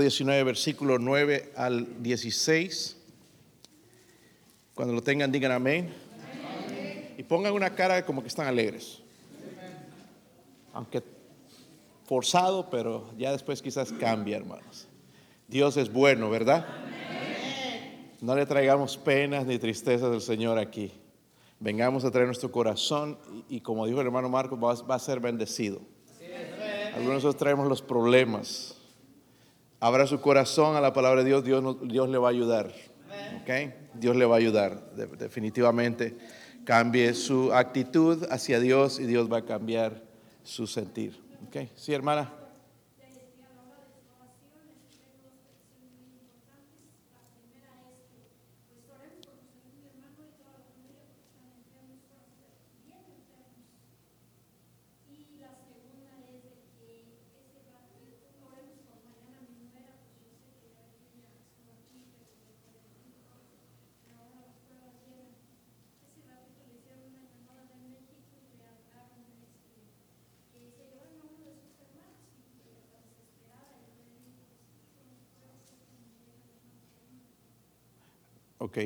19, 0.00 0.44
versículo 0.44 1.00
9 1.00 1.54
al 1.56 2.00
16. 2.00 2.96
Cuando 4.72 4.94
lo 4.94 5.02
tengan, 5.02 5.32
digan 5.32 5.50
amén. 5.50 5.92
Y 7.16 7.24
pongan 7.24 7.52
una 7.52 7.74
cara 7.74 8.06
como 8.06 8.22
que 8.22 8.28
están 8.28 8.46
alegres. 8.46 9.00
Aunque 10.72 11.02
forzado, 12.04 12.70
pero 12.70 13.10
ya 13.18 13.32
después 13.32 13.60
quizás 13.60 13.90
cambia, 13.90 14.36
hermanos. 14.36 14.86
Dios 15.48 15.76
es 15.76 15.92
bueno, 15.92 16.30
¿verdad? 16.30 16.64
No 18.20 18.36
le 18.36 18.46
traigamos 18.46 18.96
penas 18.96 19.46
ni 19.46 19.58
tristezas 19.58 20.12
del 20.12 20.20
Señor 20.20 20.60
aquí. 20.60 20.92
Vengamos 21.58 22.04
a 22.04 22.12
traer 22.12 22.28
nuestro 22.28 22.52
corazón 22.52 23.18
y, 23.48 23.62
como 23.62 23.84
dijo 23.84 24.00
el 24.00 24.06
hermano 24.06 24.28
Marcos, 24.28 24.60
va, 24.62 24.74
va 24.86 24.94
a 24.94 25.00
ser 25.00 25.18
bendecido. 25.18 25.80
Algunos 26.94 27.08
de 27.08 27.14
nosotros 27.14 27.36
traemos 27.36 27.66
los 27.66 27.82
problemas. 27.82 28.77
Abra 29.80 30.06
su 30.06 30.20
corazón 30.20 30.74
a 30.76 30.80
la 30.80 30.92
palabra 30.92 31.22
de 31.22 31.28
Dios, 31.28 31.44
Dios, 31.44 32.08
le 32.08 32.18
va 32.18 32.28
a 32.28 32.30
ayudar. 32.30 32.72
¿ok? 33.42 33.74
Dios 33.94 34.16
le 34.16 34.24
va 34.26 34.34
a 34.36 34.38
ayudar. 34.38 34.90
De- 34.94 35.06
definitivamente 35.06 36.16
cambie 36.64 37.14
su 37.14 37.52
actitud 37.52 38.26
hacia 38.30 38.60
Dios 38.60 38.98
y 39.00 39.04
Dios 39.06 39.30
va 39.32 39.38
a 39.38 39.44
cambiar 39.44 40.02
su 40.42 40.66
sentir. 40.66 41.20
¿ok? 41.48 41.68
Sí, 41.76 41.92
hermana. 41.94 42.32
Ok, 78.68 78.76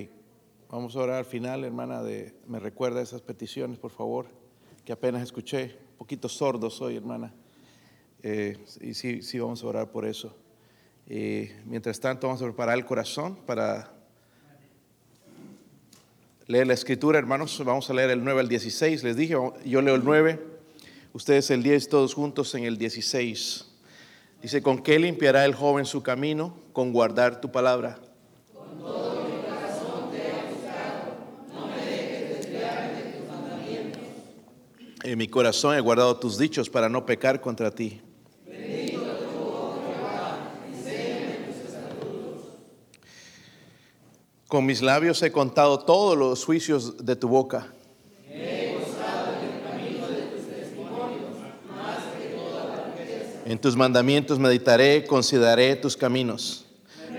vamos 0.70 0.94
a 0.94 1.00
orar 1.00 1.16
al 1.16 1.24
final, 1.24 1.64
hermana, 1.64 2.04
de, 2.04 2.36
me 2.46 2.60
recuerda 2.60 3.02
esas 3.02 3.20
peticiones, 3.20 3.80
por 3.80 3.90
favor, 3.90 4.26
que 4.84 4.92
apenas 4.92 5.22
escuché, 5.22 5.76
un 5.90 5.96
poquito 5.98 6.28
sordo 6.28 6.70
soy, 6.70 6.94
hermana, 6.96 7.34
Eh, 8.22 8.56
y 8.80 8.94
sí, 8.94 9.22
sí 9.22 9.40
vamos 9.40 9.64
a 9.64 9.66
orar 9.66 9.90
por 9.90 10.06
eso. 10.06 10.36
Eh, 11.08 11.60
mientras 11.64 11.98
tanto, 11.98 12.28
vamos 12.28 12.40
a 12.42 12.44
preparar 12.44 12.78
el 12.78 12.84
corazón 12.84 13.34
para 13.44 13.92
leer 16.46 16.68
la 16.68 16.74
escritura, 16.74 17.18
hermanos, 17.18 17.60
vamos 17.64 17.90
a 17.90 17.94
leer 17.94 18.10
el 18.10 18.22
9 18.22 18.38
al 18.38 18.48
16, 18.48 19.02
les 19.02 19.16
dije, 19.16 19.34
yo 19.64 19.82
leo 19.82 19.96
el 19.96 20.04
9, 20.04 20.38
ustedes 21.12 21.50
el 21.50 21.64
10, 21.64 21.88
todos 21.88 22.14
juntos 22.14 22.54
en 22.54 22.62
el 22.62 22.78
16. 22.78 23.66
Dice, 24.42 24.62
¿con 24.62 24.80
qué 24.80 25.00
limpiará 25.00 25.44
el 25.44 25.56
joven 25.56 25.86
su 25.86 26.04
camino? 26.04 26.54
Con 26.72 26.92
guardar 26.92 27.40
tu 27.40 27.50
palabra. 27.50 27.98
En 35.04 35.18
mi 35.18 35.26
corazón 35.26 35.74
he 35.74 35.80
guardado 35.80 36.16
tus 36.16 36.38
dichos 36.38 36.70
para 36.70 36.88
no 36.88 37.04
pecar 37.04 37.40
contra 37.40 37.70
ti. 37.72 38.00
Con 44.46 44.66
mis 44.66 44.82
labios 44.82 45.22
he 45.22 45.32
contado 45.32 45.80
todos 45.80 46.16
los 46.16 46.44
juicios 46.44 47.04
de 47.04 47.16
tu 47.16 47.26
boca. 47.26 47.72
En 53.44 53.58
tus 53.58 53.76
mandamientos 53.76 54.38
meditaré, 54.38 55.04
consideraré 55.04 55.74
tus 55.76 55.96
caminos. 55.96 56.66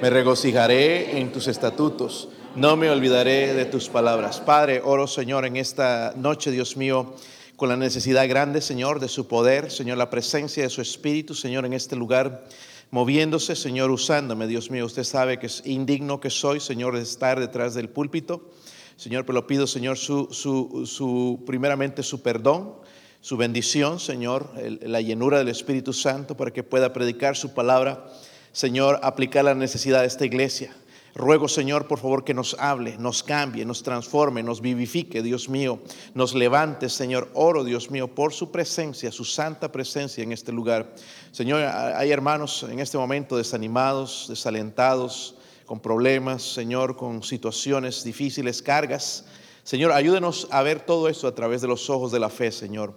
Me 0.02 0.10
regocijaré 0.10 1.20
en 1.20 1.34
tus 1.34 1.48
estatutos. 1.48 2.30
No 2.56 2.78
me 2.78 2.90
olvidaré 2.90 3.54
de 3.54 3.66
tus 3.66 3.90
palabras. 3.90 4.40
Padre, 4.40 4.82
oro, 4.84 5.06
Señor, 5.08 5.46
en 5.46 5.58
esta 5.58 6.14
noche, 6.16 6.52
Dios 6.52 6.78
mío, 6.78 7.16
con 7.64 7.70
la 7.70 7.78
necesidad 7.78 8.28
grande, 8.28 8.60
Señor, 8.60 9.00
de 9.00 9.08
su 9.08 9.26
poder, 9.26 9.72
Señor, 9.72 9.98
la 9.98 10.10
presencia 10.10 10.64
de 10.64 10.70
su 10.70 10.82
Espíritu, 10.82 11.34
Señor, 11.34 11.66
en 11.66 11.72
este 11.72 11.96
lugar, 11.96 12.44
moviéndose, 12.92 13.56
Señor, 13.56 13.90
usándome, 13.90 14.48
Dios 14.48 14.70
mío. 14.70 14.86
Usted 14.86 15.06
sabe 15.06 15.40
que 15.40 15.46
es 15.46 15.66
indigno 15.66 16.20
que 16.20 16.30
soy, 16.30 16.60
Señor, 16.60 16.98
de 16.98 17.04
estar 17.04 17.40
detrás 17.40 17.74
del 17.74 17.88
púlpito. 17.88 18.50
Señor, 18.98 19.26
pero 19.26 19.36
lo 19.36 19.48
pido, 19.48 19.66
Señor, 19.66 19.98
su, 19.98 20.28
su, 20.32 20.86
su, 20.86 21.42
primeramente 21.46 22.04
su 22.04 22.22
perdón, 22.22 22.74
su 23.22 23.38
bendición, 23.38 24.02
Señor, 24.02 24.50
la 24.82 25.00
llenura 25.00 25.38
del 25.38 25.48
Espíritu 25.48 25.94
Santo 25.94 26.36
para 26.36 26.52
que 26.52 26.64
pueda 26.64 26.92
predicar 26.92 27.38
su 27.38 27.54
palabra, 27.54 28.12
Señor, 28.52 29.00
aplicar 29.04 29.46
la 29.46 29.56
necesidad 29.56 30.02
de 30.02 30.08
esta 30.08 30.26
iglesia. 30.26 30.76
Ruego, 31.16 31.48
Señor, 31.48 31.88
por 31.88 32.00
favor, 32.00 32.24
que 32.24 32.34
nos 32.34 32.56
hable, 32.60 32.98
nos 32.98 33.22
cambie, 33.22 33.66
nos 33.66 33.84
transforme, 33.84 34.42
nos 34.42 34.62
vivifique, 34.62 35.22
Dios 35.22 35.48
mío, 35.48 35.80
nos 36.16 36.34
levante, 36.34 36.90
Señor. 36.90 37.30
Oro, 37.36 37.64
Dios 37.64 37.92
mío, 37.92 38.08
por 38.08 38.34
su 38.34 38.52
presencia, 38.52 39.12
su 39.12 39.24
santa 39.24 39.72
presencia 39.72 40.24
en 40.24 40.32
este 40.32 40.52
lugar. 40.52 40.96
Señor, 41.32 41.62
hay 41.62 42.10
hermanos 42.10 42.64
en 42.64 42.80
este 42.80 42.98
momento 42.98 43.38
desanimados, 43.38 44.26
desalentados, 44.28 45.36
con 45.68 45.80
problemas, 45.80 46.42
Señor, 46.42 46.96
con 46.96 47.22
situaciones 47.22 48.04
difíciles, 48.04 48.64
cargas. 48.64 49.26
Señor, 49.64 49.92
ayúdenos 49.92 50.48
a 50.50 50.64
ver 50.64 50.80
todo 50.80 51.08
esto 51.10 51.28
a 51.28 51.36
través 51.36 51.62
de 51.62 51.68
los 51.68 51.92
ojos 51.92 52.12
de 52.12 52.20
la 52.20 52.30
fe, 52.30 52.52
Señor. 52.52 52.94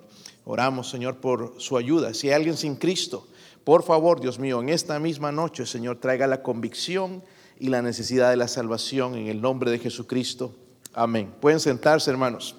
Oramos, 0.46 0.88
Señor, 0.88 1.18
por 1.18 1.54
su 1.58 1.76
ayuda. 1.76 2.14
Si 2.14 2.28
hay 2.28 2.34
alguien 2.34 2.56
sin 2.56 2.76
Cristo, 2.76 3.28
por 3.62 3.82
favor, 3.82 4.20
Dios 4.20 4.38
mío, 4.38 4.60
en 4.62 4.70
esta 4.70 4.98
misma 4.98 5.32
noche, 5.32 5.66
Señor, 5.66 5.98
traiga 5.98 6.26
la 6.26 6.42
convicción 6.42 7.22
y 7.58 7.68
la 7.68 7.82
necesidad 7.82 8.30
de 8.30 8.36
la 8.36 8.48
salvación 8.48 9.14
en 9.14 9.28
el 9.28 9.40
nombre 9.40 9.70
de 9.70 9.78
Jesucristo. 9.78 10.54
Amén. 10.92 11.32
Pueden 11.40 11.60
sentarse, 11.60 12.10
hermanos. 12.10 12.54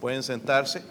Pueden 0.00 0.22
sentarse. 0.22 0.82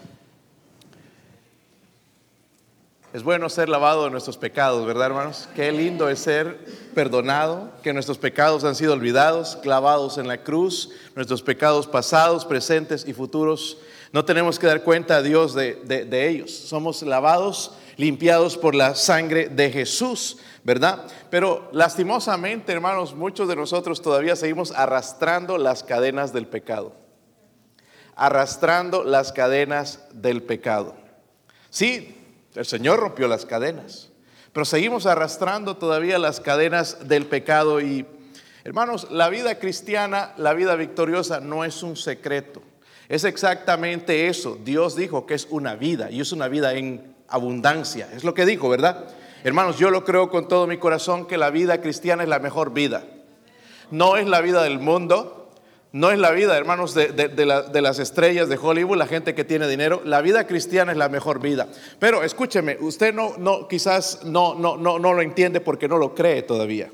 Es 3.13 3.23
bueno 3.23 3.49
ser 3.49 3.67
lavado 3.67 4.05
de 4.05 4.09
nuestros 4.09 4.37
pecados, 4.37 4.85
¿verdad, 4.85 5.07
hermanos? 5.07 5.49
Qué 5.53 5.69
lindo 5.73 6.07
es 6.07 6.19
ser 6.19 6.57
perdonado, 6.95 7.69
que 7.83 7.91
nuestros 7.91 8.17
pecados 8.17 8.63
han 8.63 8.73
sido 8.73 8.93
olvidados, 8.93 9.57
clavados 9.57 10.17
en 10.17 10.29
la 10.29 10.43
cruz, 10.43 10.91
nuestros 11.13 11.41
pecados 11.41 11.87
pasados, 11.87 12.45
presentes 12.45 13.05
y 13.05 13.11
futuros. 13.11 13.79
No 14.13 14.25
tenemos 14.25 14.59
que 14.59 14.67
dar 14.67 14.83
cuenta 14.83 15.17
a 15.17 15.21
Dios 15.21 15.53
de, 15.53 15.75
de- 15.75 16.27
ellos. 16.29 16.51
Somos 16.51 17.01
lavados, 17.01 17.71
limpiados 17.95 18.57
por 18.57 18.75
la 18.75 18.93
sangre 18.93 19.47
de 19.47 19.71
Jesús, 19.71 20.37
¿verdad? 20.63 21.05
Pero 21.29 21.69
lastimosamente, 21.71 22.73
hermanos, 22.73 23.15
muchos 23.15 23.47
de 23.47 23.55
nosotros 23.55 24.01
todavía 24.01 24.35
seguimos 24.35 24.71
arrastrando 24.71 25.57
las 25.57 25.83
cadenas 25.83 26.33
del 26.33 26.45
pecado. 26.47 26.93
Arrastrando 28.15 29.05
las 29.05 29.31
cadenas 29.31 30.03
del 30.13 30.43
pecado. 30.43 30.95
Sí, 31.69 32.17
el 32.55 32.65
Señor 32.65 32.99
rompió 32.99 33.29
las 33.29 33.45
cadenas, 33.45 34.09
pero 34.51 34.65
seguimos 34.65 35.05
arrastrando 35.05 35.77
todavía 35.77 36.19
las 36.19 36.41
cadenas 36.41 37.07
del 37.07 37.25
pecado 37.27 37.79
y 37.79 38.05
hermanos, 38.65 39.07
la 39.09 39.29
vida 39.29 39.57
cristiana, 39.57 40.33
la 40.35 40.53
vida 40.53 40.75
victoriosa 40.75 41.39
no 41.39 41.63
es 41.63 41.81
un 41.81 41.95
secreto. 41.95 42.61
Es 43.11 43.25
exactamente 43.25 44.27
eso. 44.27 44.57
Dios 44.63 44.95
dijo 44.95 45.25
que 45.25 45.33
es 45.33 45.45
una 45.49 45.75
vida 45.75 46.09
y 46.09 46.21
es 46.21 46.31
una 46.31 46.47
vida 46.47 46.73
en 46.75 47.13
abundancia. 47.27 48.07
Es 48.15 48.23
lo 48.23 48.33
que 48.33 48.45
dijo, 48.45 48.69
¿verdad? 48.69 49.05
Hermanos, 49.43 49.77
yo 49.77 49.89
lo 49.91 50.05
creo 50.05 50.29
con 50.29 50.47
todo 50.47 50.65
mi 50.65 50.77
corazón 50.77 51.27
que 51.27 51.37
la 51.37 51.49
vida 51.49 51.81
cristiana 51.81 52.23
es 52.23 52.29
la 52.29 52.39
mejor 52.39 52.71
vida. 52.73 53.03
No 53.89 54.15
es 54.15 54.27
la 54.27 54.39
vida 54.39 54.63
del 54.63 54.79
mundo, 54.79 55.49
no 55.91 56.09
es 56.11 56.19
la 56.19 56.31
vida, 56.31 56.55
hermanos, 56.57 56.93
de, 56.93 57.07
de- 57.09 57.27
de 57.27 57.45
la- 57.45 57.63
de 57.63 57.81
las 57.81 57.99
estrellas 57.99 58.47
de 58.47 58.57
Hollywood, 58.57 58.95
la 58.97 59.07
gente 59.07 59.35
que 59.35 59.43
tiene 59.43 59.67
dinero. 59.67 60.01
La 60.05 60.21
vida 60.21 60.47
cristiana 60.47 60.93
es 60.93 60.97
la 60.97 61.09
mejor 61.09 61.41
vida. 61.41 61.67
Pero 61.99 62.23
escúcheme, 62.23 62.77
usted 62.79 63.13
no, 63.13 63.33
no, 63.37 63.67
quizás 63.67 64.23
no, 64.23 64.55
no, 64.55 64.77
no, 64.77 64.99
no 64.99 65.13
lo 65.13 65.21
entiende 65.21 65.59
porque 65.59 65.89
no 65.89 65.97
lo 65.97 66.15
cree 66.15 66.43
todavía. 66.43 66.89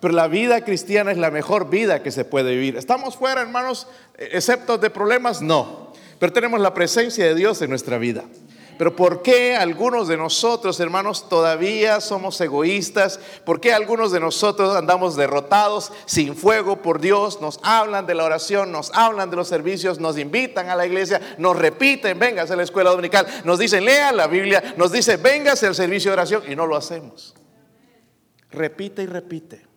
Pero 0.00 0.14
la 0.14 0.28
vida 0.28 0.64
cristiana 0.64 1.10
es 1.10 1.18
la 1.18 1.30
mejor 1.30 1.70
vida 1.70 2.02
que 2.02 2.10
se 2.10 2.24
puede 2.24 2.52
vivir. 2.52 2.76
¿Estamos 2.76 3.16
fuera, 3.16 3.40
hermanos, 3.40 3.88
eh, 4.16 4.30
excepto 4.32 4.78
de 4.78 4.90
problemas? 4.90 5.42
No. 5.42 5.92
Pero 6.18 6.32
tenemos 6.32 6.60
la 6.60 6.74
presencia 6.74 7.24
de 7.24 7.34
Dios 7.34 7.60
en 7.62 7.70
nuestra 7.70 7.98
vida. 7.98 8.24
Pero 8.78 8.94
¿por 8.94 9.22
qué 9.22 9.56
algunos 9.56 10.06
de 10.06 10.16
nosotros, 10.16 10.78
hermanos, 10.78 11.28
todavía 11.28 12.00
somos 12.00 12.40
egoístas? 12.40 13.18
¿Por 13.44 13.60
qué 13.60 13.72
algunos 13.72 14.12
de 14.12 14.20
nosotros 14.20 14.76
andamos 14.76 15.16
derrotados, 15.16 15.92
sin 16.06 16.36
fuego 16.36 16.80
por 16.80 17.00
Dios? 17.00 17.40
Nos 17.40 17.58
hablan 17.64 18.06
de 18.06 18.14
la 18.14 18.22
oración, 18.22 18.70
nos 18.70 18.92
hablan 18.94 19.30
de 19.30 19.36
los 19.36 19.48
servicios, 19.48 19.98
nos 19.98 20.16
invitan 20.16 20.70
a 20.70 20.76
la 20.76 20.86
iglesia, 20.86 21.20
nos 21.38 21.56
repiten, 21.56 22.20
véngase 22.20 22.52
a 22.52 22.56
la 22.56 22.62
escuela 22.62 22.90
dominical, 22.90 23.26
nos 23.44 23.58
dicen, 23.58 23.84
lea 23.84 24.12
la 24.12 24.28
Biblia, 24.28 24.74
nos 24.76 24.92
dicen, 24.92 25.20
véngase 25.20 25.66
al 25.66 25.74
servicio 25.74 26.12
de 26.12 26.14
oración 26.14 26.42
y 26.48 26.54
no 26.54 26.64
lo 26.64 26.76
hacemos. 26.76 27.34
repite 28.52 29.02
y 29.02 29.06
repite. 29.06 29.67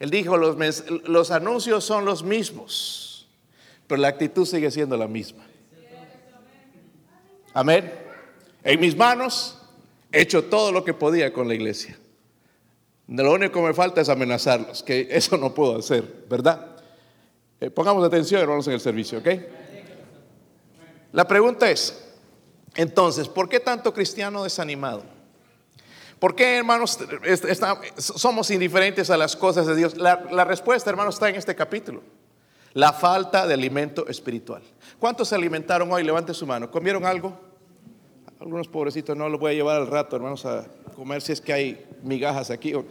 Él 0.00 0.08
dijo, 0.08 0.38
los, 0.38 1.30
anuncios 1.30 1.84
son 1.84 2.06
los 2.06 2.22
mismos, 2.22 3.28
pero 3.86 4.00
la 4.00 4.08
actitud 4.08 4.46
sigue 4.46 4.70
siendo 4.70 4.96
la 4.96 5.06
misma. 5.06 5.46
Amén. 7.52 7.92
En 8.64 8.80
mis 8.80 8.96
manos 8.96 9.58
he 10.10 10.22
hecho 10.22 10.44
todo 10.44 10.72
lo 10.72 10.84
que 10.84 10.94
podía 10.94 11.34
con 11.34 11.48
la 11.48 11.54
iglesia. 11.54 11.98
Lo 13.08 13.30
único 13.30 13.60
que 13.60 13.66
me 13.68 13.74
falta 13.74 14.00
es 14.00 14.08
amenazarlos, 14.08 14.82
que 14.82 15.06
eso 15.10 15.36
no 15.36 15.52
puedo 15.52 15.78
hacer, 15.78 16.24
¿verdad? 16.30 16.76
Eh, 17.60 17.68
pongamos 17.68 18.02
atención, 18.02 18.40
hermanos, 18.40 18.66
en 18.68 18.74
el 18.74 18.80
servicio, 18.80 19.18
¿ok? 19.18 19.28
La 21.12 21.28
pregunta 21.28 21.70
es, 21.70 22.08
entonces, 22.74 23.28
¿por 23.28 23.50
qué 23.50 23.60
tanto 23.60 23.92
cristiano 23.92 24.44
desanimado? 24.44 25.19
¿Por 26.20 26.34
qué, 26.34 26.58
hermanos, 26.58 26.98
somos 27.96 28.50
indiferentes 28.50 29.08
a 29.08 29.16
las 29.16 29.34
cosas 29.34 29.66
de 29.66 29.74
Dios? 29.74 29.96
La, 29.96 30.44
respuesta, 30.44 30.90
hermanos, 30.90 31.14
está 31.14 31.30
en 31.30 31.36
este 31.36 31.56
capítulo. 31.56 32.02
La 32.74 32.92
falta 32.92 33.46
de 33.46 33.54
alimento 33.54 34.06
espiritual. 34.06 34.62
¿Cuántos 34.98 35.28
se 35.28 35.34
alimentaron 35.34 35.90
hoy? 35.90 36.04
Levante 36.04 36.34
su 36.34 36.46
mano. 36.46 36.70
¿Comieron 36.70 37.06
algo? 37.06 37.32
Algunos 38.38 38.68
pobrecitos 38.68 39.16
no 39.16 39.30
los 39.30 39.40
voy 39.40 39.52
a 39.52 39.54
llevar 39.54 39.76
al 39.76 39.86
rato, 39.86 40.14
hermanos, 40.14 40.44
a 40.44 40.66
comer 40.94 41.22
si 41.22 41.32
es 41.32 41.40
que 41.40 41.54
hay 41.54 41.86
migajas 42.02 42.50
aquí. 42.50 42.74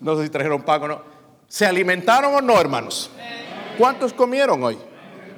No 0.00 0.16
sé 0.16 0.24
si 0.24 0.30
trajeron 0.30 0.62
pago 0.62 0.86
o 0.86 0.88
no. 0.88 1.02
¿Se 1.46 1.64
alimentaron 1.64 2.34
o 2.34 2.40
no, 2.40 2.60
hermanos? 2.60 3.08
¿Cuántos 3.78 4.12
comieron 4.12 4.60
hoy? 4.64 4.76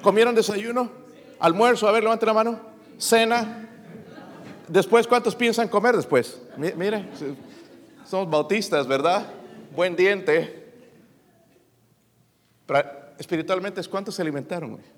¿Comieron 0.00 0.34
desayuno? 0.34 0.90
¿Almuerzo? 1.38 1.86
A 1.86 1.92
ver, 1.92 2.02
levante 2.02 2.24
la 2.24 2.32
mano. 2.32 2.60
¿Cena? 2.96 3.73
Después, 4.68 5.06
¿cuántos 5.06 5.34
piensan 5.34 5.68
comer 5.68 5.96
después? 5.96 6.40
Mire, 6.56 7.06
somos 8.06 8.30
bautistas, 8.30 8.86
¿verdad? 8.86 9.26
Buen 9.74 9.94
diente. 9.94 10.72
espiritualmente, 13.18 13.82
¿cuántos 13.84 14.14
se 14.14 14.22
alimentaron 14.22 14.74
hoy? 14.74 14.94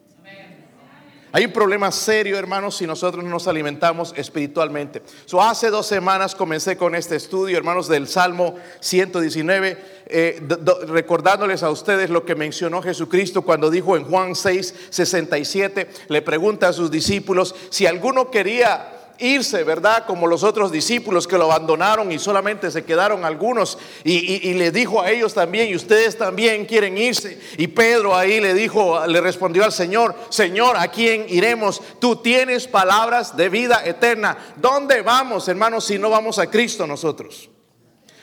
Hay 1.33 1.45
un 1.45 1.53
problema 1.53 1.93
serio, 1.93 2.39
hermanos, 2.39 2.77
si 2.77 2.87
nosotros 2.87 3.23
no 3.23 3.29
nos 3.29 3.47
alimentamos 3.47 4.15
espiritualmente. 4.17 5.03
So, 5.27 5.43
hace 5.43 5.69
dos 5.69 5.87
semanas 5.87 6.35
comencé 6.35 6.79
con 6.79 6.95
este 6.95 7.17
estudio, 7.17 7.59
hermanos, 7.59 7.89
del 7.89 8.09
Salmo 8.09 8.55
119, 8.81 9.77
eh, 10.07 10.43
recordándoles 10.87 11.63
a 11.63 11.69
ustedes 11.69 12.09
lo 12.09 12.25
que 12.25 12.35
mencionó 12.35 12.81
Jesucristo 12.81 13.43
cuando 13.43 13.69
dijo 13.69 13.99
en 13.99 14.05
Juan 14.05 14.35
6, 14.35 14.75
67, 14.89 15.91
le 16.09 16.23
pregunta 16.23 16.69
a 16.69 16.73
sus 16.73 16.91
discípulos 16.91 17.55
si 17.69 17.87
alguno 17.87 18.31
quería 18.31 18.96
irse, 19.19 19.65
¿verdad? 19.65 20.05
Como 20.07 20.27
los 20.27 20.43
otros 20.43 20.71
discípulos 20.71 21.27
que 21.27 21.39
lo 21.39 21.45
abandonaron 21.45 22.11
y 22.13 22.19
solamente 22.19 22.71
se 22.71 22.85
quedaron 22.85 23.25
algunos. 23.25 23.79
Y, 24.05 24.55
le 24.55 24.71
dijo 24.71 25.03
a 25.03 25.11
ellos 25.11 25.35
también, 25.35 25.69
y 25.69 25.77
ustedes 25.77 26.17
también 26.17 26.67
quieren 26.67 26.97
irse. 26.99 27.41
Y 27.59 27.69
Pedro 27.69 28.15
ahí 28.15 28.41
le 28.41 28.55
dijo, 28.55 29.07
le 29.07 29.21
respondió 29.21 29.65
al 29.65 29.73
Señor, 29.73 30.15
Señor, 30.29 30.77
¿a 30.77 30.89
quién 30.89 31.27
iremos? 31.29 31.83
Tú 32.01 32.17
tienes 32.17 32.67
palabras 32.67 33.37
de 33.37 33.49
vida 33.49 33.83
eterna. 33.85 34.37
¿Dónde 34.57 35.03
vamos, 35.03 35.49
hermanos, 35.49 35.85
si 35.85 35.99
no 35.99 36.11
vamos 36.11 36.39
a 36.39 36.51
Cristo 36.51 36.87
nosotros? 36.87 37.51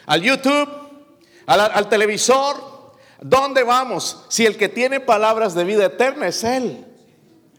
¿Al 0.06 0.22
YouTube? 0.22 0.69
¿Al, 1.46 1.60
al 1.60 1.89
televisor? 1.89 2.74
¿Dónde 3.22 3.63
vamos 3.63 4.25
si 4.28 4.46
el 4.46 4.57
que 4.57 4.69
tiene 4.69 5.00
palabras 5.00 5.56
de 5.56 5.63
vida 5.63 5.86
eterna 5.86 6.28
es 6.28 6.44
Él? 6.44 6.86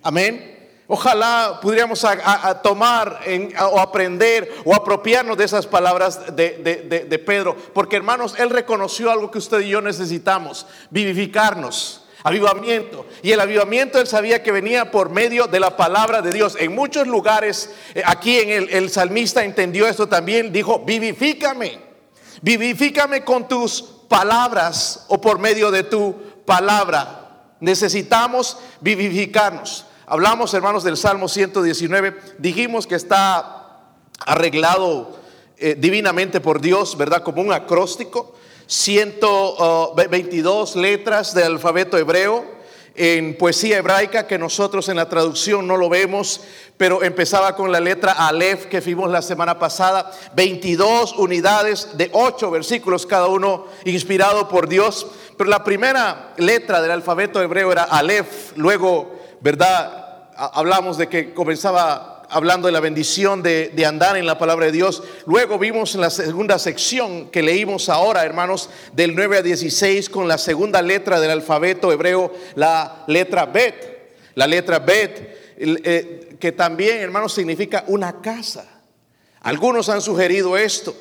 Amén. 0.03 0.54
Ojalá 0.87 1.61
pudiéramos 1.63 2.05
tomar 2.63 3.21
o 3.73 3.81
aprender 3.81 4.53
o 4.65 4.75
apropiarnos 4.75 5.37
de 5.37 5.45
esas 5.45 5.67
palabras 5.67 6.37
de, 6.37 7.05
de 7.09 7.19
Pedro, 7.19 7.57
porque 7.73 7.97
hermanos, 7.97 8.35
él 8.39 8.51
reconoció 8.51 9.11
algo 9.11 9.31
que 9.31 9.39
usted 9.39 9.61
y 9.61 9.71
yo 9.71 9.81
necesitamos, 9.81 10.67
vivificarnos 10.91 12.05
avivamiento. 12.25 13.07
Y 13.23 13.33
el 13.33 13.41
avivamiento 13.41 14.01
él 14.01 14.07
sabía 14.07 14.43
que 14.43 14.51
venía 14.51 14.91
por 14.91 15.11
medio 15.11 15.47
de 15.47 15.61
la 15.61 15.77
palabra 15.77 16.23
de 16.23 16.33
Dios. 16.33 16.57
En 16.59 16.75
muchos 16.75 17.07
lugares, 17.07 17.71
eh, 17.95 18.03
aquí 18.05 18.39
en 18.39 18.51
el, 18.51 18.71
el, 18.71 18.91
salmista 18.91 19.45
entendió 19.45 19.87
esto 19.87 20.09
también, 20.09 20.51
dijo, 20.51 20.81
vivifícame, 20.81 21.79
vivifícame 22.41 23.25
con 23.25 23.47
tus 23.47 23.83
palabras 24.09 25.05
o 25.09 25.21
por 25.21 25.39
medio 25.39 25.71
de 25.71 25.83
tu 25.83 26.17
palabra. 26.47 27.51
Necesitamos 27.61 28.57
vivificarnos. 28.81 29.85
Hablamos, 30.07 30.53
hermanos, 30.53 30.85
del 30.85 30.99
Salmo 30.99 31.29
119. 31.29 32.15
Dijimos 32.39 32.87
que 32.87 32.95
está 32.95 33.81
arreglado 34.27 35.19
eh, 35.57 35.77
divinamente 35.79 36.43
por 36.43 36.61
Dios, 36.61 36.99
¿verdad? 36.99 37.23
Como 37.23 37.41
un 37.41 37.53
acróstico. 37.53 38.35
122 38.67 40.77
letras 40.77 41.35
del 41.35 41.45
alfabeto 41.45 41.97
hebreo 41.97 42.45
en 42.95 43.37
poesía 43.37 43.79
hebraica 43.79 44.27
que 44.27 44.39
nosotros 44.39 44.89
en 44.89 44.97
la 44.97 45.09
traducción 45.09 45.67
no 45.67 45.77
lo 45.77 45.89
vemos, 45.89 46.43
pero 46.77 47.03
empezaba 47.03 47.57
con 47.57 47.73
la 47.73 47.81
letra 47.81 48.13
Aleph 48.13 48.67
que 48.67 48.81
vimos 48.81 49.11
la 49.11 49.23
semana 49.23 49.59
pasada, 49.59 50.13
22 50.37 51.15
unidades 51.15 51.97
de 51.97 52.11
8 52.13 52.51
versículos 52.51 53.07
cada 53.07 53.27
uno 53.27 53.67
inspirado 53.85 54.49
por 54.49 54.69
Dios, 54.69 55.07
pero 55.37 55.51
la 55.51 55.65
primera 55.65 56.35
letra 56.37 56.81
del 56.81 56.93
alfabeto 56.93 57.43
hebreo 57.43 57.73
era 57.73 57.83
Aleph, 57.83 58.57
luego 58.57 59.24
¿verdad? 59.45 60.31
Hablamos 60.37 60.97
de 60.97 61.07
que 61.11 61.35
comenzaba 61.35 62.23
hablando 62.31 62.67
de 62.67 62.73
la 62.73 62.81
bendición 62.81 63.43
de, 63.43 63.85
andar 63.87 64.17
en 64.17 64.25
la 64.25 64.39
palabra 64.39 64.65
de 64.65 64.73
Dios. 64.73 65.03
Luego 65.27 65.59
vimos 65.59 65.95
en 65.95 66.01
la 66.01 66.09
segunda 66.09 66.59
sección 66.59 67.29
que 67.29 67.43
leímos 67.43 67.91
ahora, 67.91 68.25
hermanos, 68.25 68.71
del 68.95 69.15
9 69.15 69.37
a 69.37 69.43
16, 69.43 70.09
con 70.09 70.29
la 70.29 70.39
segunda 70.39 70.81
letra 70.81 71.21
del 71.21 71.31
alfabeto 71.31 71.93
hebreo, 71.93 72.33
la 72.55 73.05
letra 73.07 73.45
Bet. 73.45 74.15
La 74.35 74.47
letra 74.47 74.79
Bet, 74.79 75.55
eh, 75.59 76.37
que 76.41 76.53
también, 76.53 77.03
hermanos, 77.03 77.35
significa 77.35 77.85
una 77.89 78.23
casa. 78.23 78.65
Algunos 79.43 79.91
han 79.91 80.01
sugerido 80.01 80.57
esto, 80.57 80.97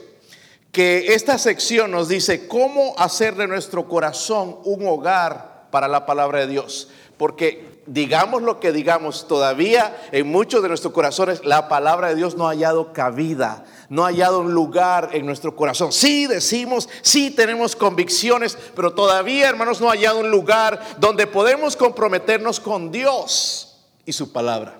que 0.73 1.13
esta 1.13 1.37
sección 1.37 1.91
nos 1.91 2.09
dice 2.09 2.45
cómo 2.49 2.93
hacer 2.97 3.35
de 3.35 3.47
nuestro 3.47 3.87
corazón 3.87 4.57
un 4.65 4.85
hogar 4.85 5.69
para 5.71 5.87
la 5.87 6.05
palabra 6.05 6.41
de 6.41 6.47
Dios. 6.47 6.89
Porque 7.15 7.72
digamos 7.85 8.41
lo 8.41 8.59
que 8.59 8.71
digamos, 8.71 9.27
todavía 9.27 9.95
en 10.11 10.27
muchos 10.27 10.61
de 10.61 10.69
nuestros 10.69 10.93
corazones 10.93 11.43
la 11.43 11.67
palabra 11.67 12.09
de 12.09 12.15
Dios 12.15 12.35
no 12.35 12.47
ha 12.47 12.51
hallado 12.51 12.93
cabida, 12.93 13.65
no 13.89 14.03
ha 14.03 14.07
hallado 14.07 14.39
un 14.39 14.53
lugar 14.53 15.09
en 15.13 15.25
nuestro 15.25 15.55
corazón. 15.55 15.91
Sí 15.91 16.27
decimos, 16.27 16.89
sí 17.01 17.31
tenemos 17.31 17.75
convicciones, 17.75 18.57
pero 18.75 18.93
todavía, 18.93 19.49
hermanos, 19.49 19.81
no 19.81 19.89
ha 19.89 19.93
hallado 19.93 20.19
un 20.19 20.31
lugar 20.31 20.81
donde 20.99 21.27
podemos 21.27 21.75
comprometernos 21.75 22.59
con 22.59 22.91
Dios 22.91 23.85
y 24.05 24.13
su 24.13 24.31
palabra. 24.31 24.79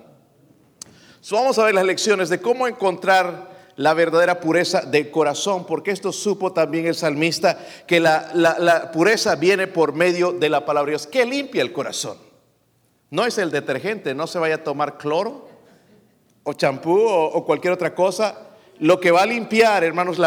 vamos 1.31 1.57
a 1.59 1.65
ver 1.65 1.75
las 1.75 1.85
lecciones 1.85 2.29
de 2.29 2.41
cómo 2.41 2.67
encontrar 2.67 3.51
la 3.75 3.95
verdadera 3.95 4.39
pureza 4.39 4.81
del 4.81 5.09
corazón, 5.09 5.65
porque 5.65 5.91
esto 5.91 6.11
supo 6.11 6.53
también 6.53 6.85
el 6.85 6.93
salmista, 6.93 7.57
que 7.87 7.99
la, 7.99 8.29
la 8.33 8.91
pureza 8.91 9.35
viene 9.35 9.65
por 9.65 9.93
medio 9.93 10.31
de 10.31 10.49
la 10.49 10.63
palabra 10.63 10.91
de 10.91 10.97
Dios, 10.97 11.07
que 11.07 11.25
limpia 11.25 11.63
el 11.63 11.73
corazón. 11.73 12.32
No 13.13 13.27
es 13.27 13.37
el 13.37 13.51
detergente, 13.51 14.15
no 14.15 14.25
se 14.25 14.39
vaya 14.39 14.55
a 14.55 14.63
tomar 14.63 14.97
cloro 14.97 15.47
o 16.41 16.53
champú 16.53 16.99
o, 16.99 17.45
cualquier 17.45 17.71
otra 17.71 17.93
cosa. 17.93 18.35
Lo 18.79 18.99
que 18.99 19.11
va 19.11 19.21
a 19.21 19.27
limpiar, 19.27 19.83
hermanos, 19.83 20.17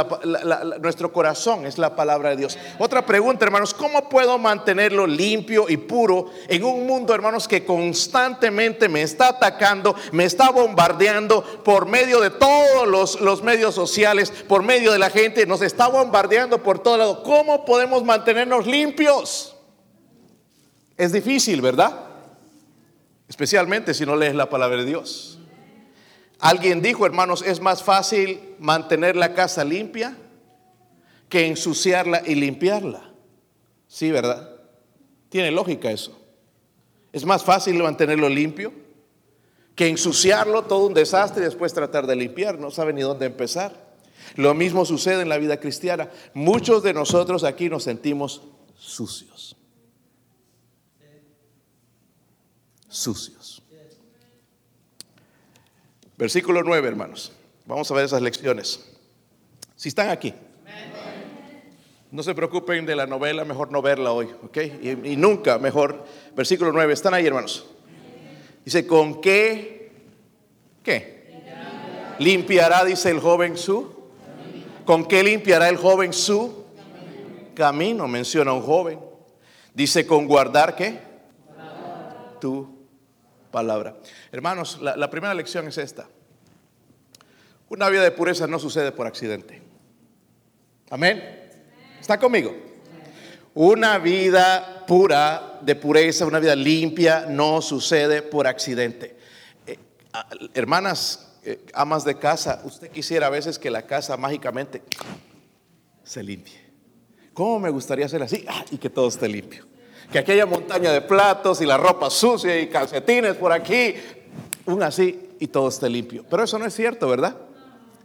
nuestro 0.81 1.13
corazón 1.13 1.67
es 1.67 1.79
la 1.79 1.97
palabra 1.97 2.31
de 2.31 2.37
Dios. 2.37 2.57
Otra 2.79 3.05
pregunta, 3.05 3.45
hermanos, 3.45 3.75
¿cómo 3.75 4.09
puedo 4.09 4.39
mantenerlo 4.39 5.05
limpio 5.05 5.69
y 5.69 5.79
puro 5.79 6.31
en 6.47 6.63
un 6.63 6.87
mundo, 6.87 7.13
hermanos, 7.13 7.49
que 7.49 7.65
constantemente 7.65 8.89
me 8.89 9.03
está 9.03 9.31
atacando, 9.31 9.97
me 10.13 10.23
está 10.23 10.51
bombardeando 10.51 11.43
por 11.65 11.87
medio 11.87 12.21
de 12.21 12.31
todos 12.31 12.87
los, 12.87 13.21
los 13.21 13.43
medios 13.43 13.75
sociales, 13.75 14.31
por 14.47 14.63
medio 14.63 14.93
de 14.93 15.01
la 15.01 15.11
gente, 15.11 15.45
nos 15.45 15.61
está 15.61 15.89
bombardeando 15.89 16.63
por 16.63 16.79
todo 16.79 16.99
lado? 16.99 17.25
¿Cómo 17.25 17.65
podemos 17.65 18.05
mantenernos 18.05 18.65
limpios? 18.65 19.57
Es 20.97 21.11
difícil, 21.11 21.61
¿verdad? 21.61 22.06
Especialmente 23.29 23.95
si 23.95 24.07
no 24.07 24.17
lees 24.17 24.35
la 24.35 24.49
palabra 24.49 24.79
de 24.79 24.85
Dios. 24.85 25.39
Alguien 26.39 26.83
dijo, 26.83 27.07
hermanos, 27.07 27.43
es 27.43 27.61
más 27.61 27.83
fácil 27.83 28.41
mantener 28.59 29.17
la 29.17 29.35
casa 29.35 29.65
limpia 29.65 30.17
que 31.29 31.47
ensuciarla 31.47 32.23
y 32.27 32.35
limpiarla. 32.35 33.11
Sí, 33.89 34.11
¿verdad? 34.11 34.51
Tiene 35.29 35.51
lógica 35.51 35.91
eso. 35.91 36.21
Es 37.13 37.25
más 37.25 37.43
fácil 37.43 37.83
mantenerlo 37.83 38.29
limpio 38.29 38.73
que 39.75 39.89
ensuciarlo, 39.89 40.63
todo 40.63 40.87
un 40.87 40.95
desastre 40.95 41.43
y 41.43 41.45
después 41.45 41.73
tratar 41.73 42.07
de 42.07 42.17
limpiar. 42.17 42.59
No 42.59 42.71
sabe 42.71 42.93
ni 42.93 43.03
dónde 43.03 43.27
empezar. 43.27 43.87
Lo 44.35 44.55
mismo 44.55 44.85
sucede 44.85 45.23
en 45.23 45.29
la 45.29 45.39
vida 45.39 45.59
cristiana. 45.59 46.11
Muchos 46.35 46.83
de 46.83 46.95
nosotros 46.95 47.45
aquí 47.45 47.69
nos 47.69 47.85
sentimos 47.85 48.43
sucios. 48.77 49.57
Sucios. 52.97 53.63
Versículo 56.17 56.63
9, 56.63 56.89
hermanos. 56.89 57.33
Vamos 57.67 57.91
a 57.91 57.95
ver 57.95 58.05
esas 58.07 58.23
lecciones. 58.23 58.81
Si 59.75 59.89
están 59.89 60.09
aquí. 60.09 60.33
No 62.11 62.23
se 62.23 62.35
preocupen 62.35 62.87
de 62.87 62.97
la 62.97 63.07
novela, 63.07 63.45
mejor 63.45 63.71
no 63.71 63.83
verla 63.83 64.13
hoy, 64.13 64.31
¿ok? 64.43 64.59
Y, 65.05 65.17
nunca, 65.17 65.59
mejor. 65.59 66.05
Versículo 66.35 66.73
9, 66.73 66.95
¿están 66.95 67.13
ahí, 67.13 67.27
hermanos? 67.27 67.67
Dice, 68.65 68.87
¿con 68.87 69.21
qué? 69.21 69.93
¿Qué? 70.83 71.17
Limpiará, 72.19 72.85
dice 72.85 73.11
el 73.11 73.21
joven, 73.21 73.59
su. 73.59 73.95
¿Con 74.87 75.05
qué 75.07 75.23
limpiará 75.23 75.69
el 75.69 75.77
joven 75.77 76.13
su 76.13 76.65
camino? 77.55 78.09
Menciona 78.09 78.53
un 78.53 78.63
joven. 78.63 79.01
Dice, 79.75 80.07
¿con 80.07 80.27
guardar 80.27 80.77
qué? 80.77 81.01
Tu 82.41 82.76
palabra. 83.57 83.97
Hermanos, 84.33 84.79
la, 84.83 85.09
primera 85.09 85.33
lección 85.33 85.67
es 85.67 85.79
esta. 85.79 86.07
Una 87.71 87.89
vida 87.89 88.03
de 88.03 88.11
pureza 88.11 88.47
no 88.47 88.59
sucede 88.59 88.93
por 88.93 89.07
accidente. 89.07 89.63
Amén. 90.91 91.49
¿Está 91.99 92.19
conmigo? 92.19 92.55
Una 93.55 93.97
vida 93.97 94.85
pura, 94.87 95.59
de 95.63 95.75
pureza, 95.75 96.27
una 96.27 96.39
vida 96.39 96.55
limpia, 96.55 97.25
no 97.31 97.63
sucede 97.63 98.21
por 98.21 98.47
accidente. 98.47 99.17
Eh, 99.67 99.79
hermanas, 100.53 101.39
eh, 101.43 101.65
amas 101.73 102.05
de 102.05 102.19
casa, 102.19 102.61
usted 102.63 102.91
quisiera 102.91 103.29
a 103.29 103.31
veces 103.31 103.59
que 103.59 103.71
la 103.71 103.87
casa 103.87 104.19
mágicamente 104.19 104.83
se 106.05 106.23
limpie. 106.23 106.61
¿Cómo 107.33 107.59
me 107.59 107.71
gustaría 107.71 108.05
hacer 108.05 108.23
así? 108.23 108.45
Ah, 108.47 108.67
y 108.71 108.77
que 108.77 108.91
todo 108.91 109.09
esté 109.09 109.27
limpio. 109.27 109.65
Que 110.11 110.19
aquella 110.19 110.47
montaña 110.47 110.93
de 110.93 111.01
platos 111.01 111.61
y 111.61 111.67
la 111.67 111.77
ropa 111.77 112.11
sucia 112.11 112.59
y 112.59 112.69
calcetines 112.69 113.37
por 113.37 113.53
aquí, 113.53 113.95
un 114.67 114.83
así 114.83 115.31
y 115.39 115.49
todo 115.49 115.69
esté 115.69 115.89
limpio. 115.89 116.25
Pero 116.29 116.45
eso 116.45 116.59
no 116.59 116.67
es 116.67 116.75
cierto, 116.75 117.09
¿verdad? 117.09 117.37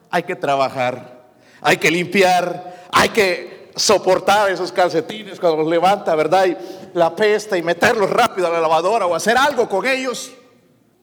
Hay 0.10 0.24
que 0.24 0.36
trabajar, 0.36 1.26
hay 1.62 1.78
que 1.78 1.92
limpiar, 1.92 2.88
hay 2.92 3.10
que 3.10 3.72
soportar 3.76 4.52
esos 4.52 4.72
calcetines 4.72 5.40
cuando 5.40 5.60
los 5.60 5.68
levanta, 5.68 6.16
¿verdad? 6.16 6.46
Y 6.48 6.58
la 6.94 7.16
pesta 7.16 7.58
y 7.58 7.62
meterlos 7.62 8.10
rápido 8.10 8.48
a 8.48 8.52
la 8.52 8.60
lavadora 8.60 9.06
o 9.06 9.16
hacer 9.16 9.38
algo 9.38 9.70
con 9.70 9.86
ellos, 9.86 10.32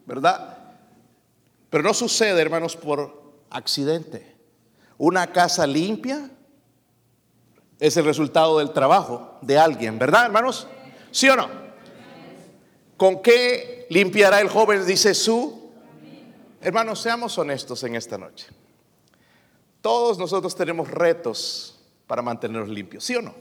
¿verdad? 0.04 0.58
Pero 1.70 1.82
no 1.82 1.94
sucede, 1.94 2.40
hermanos, 2.40 2.76
por 2.76 3.22
accidente. 3.50 4.36
Una 4.98 5.28
casa 5.28 5.66
limpia 5.66 6.30
es 7.78 7.96
el 7.96 8.04
resultado 8.04 8.58
del 8.58 8.72
trabajo 8.72 9.38
de 9.42 9.58
alguien, 9.58 9.98
¿verdad, 9.98 10.26
hermanos? 10.26 10.66
¿Sí 11.10 11.28
o 11.28 11.36
no? 11.36 11.48
¿Con 12.96 13.22
qué 13.22 13.86
limpiará 13.90 14.40
el 14.40 14.48
joven? 14.48 14.84
Dice 14.84 15.14
su. 15.14 15.70
Hermanos, 16.60 17.00
seamos 17.00 17.38
honestos 17.38 17.84
en 17.84 17.94
esta 17.94 18.18
noche. 18.18 18.48
Todos 19.80 20.18
nosotros 20.18 20.54
tenemos 20.56 20.90
retos 20.90 21.78
para 22.06 22.22
mantenernos 22.22 22.68
limpios, 22.68 23.04
¿sí 23.04 23.14
o 23.14 23.22
no? 23.22 23.34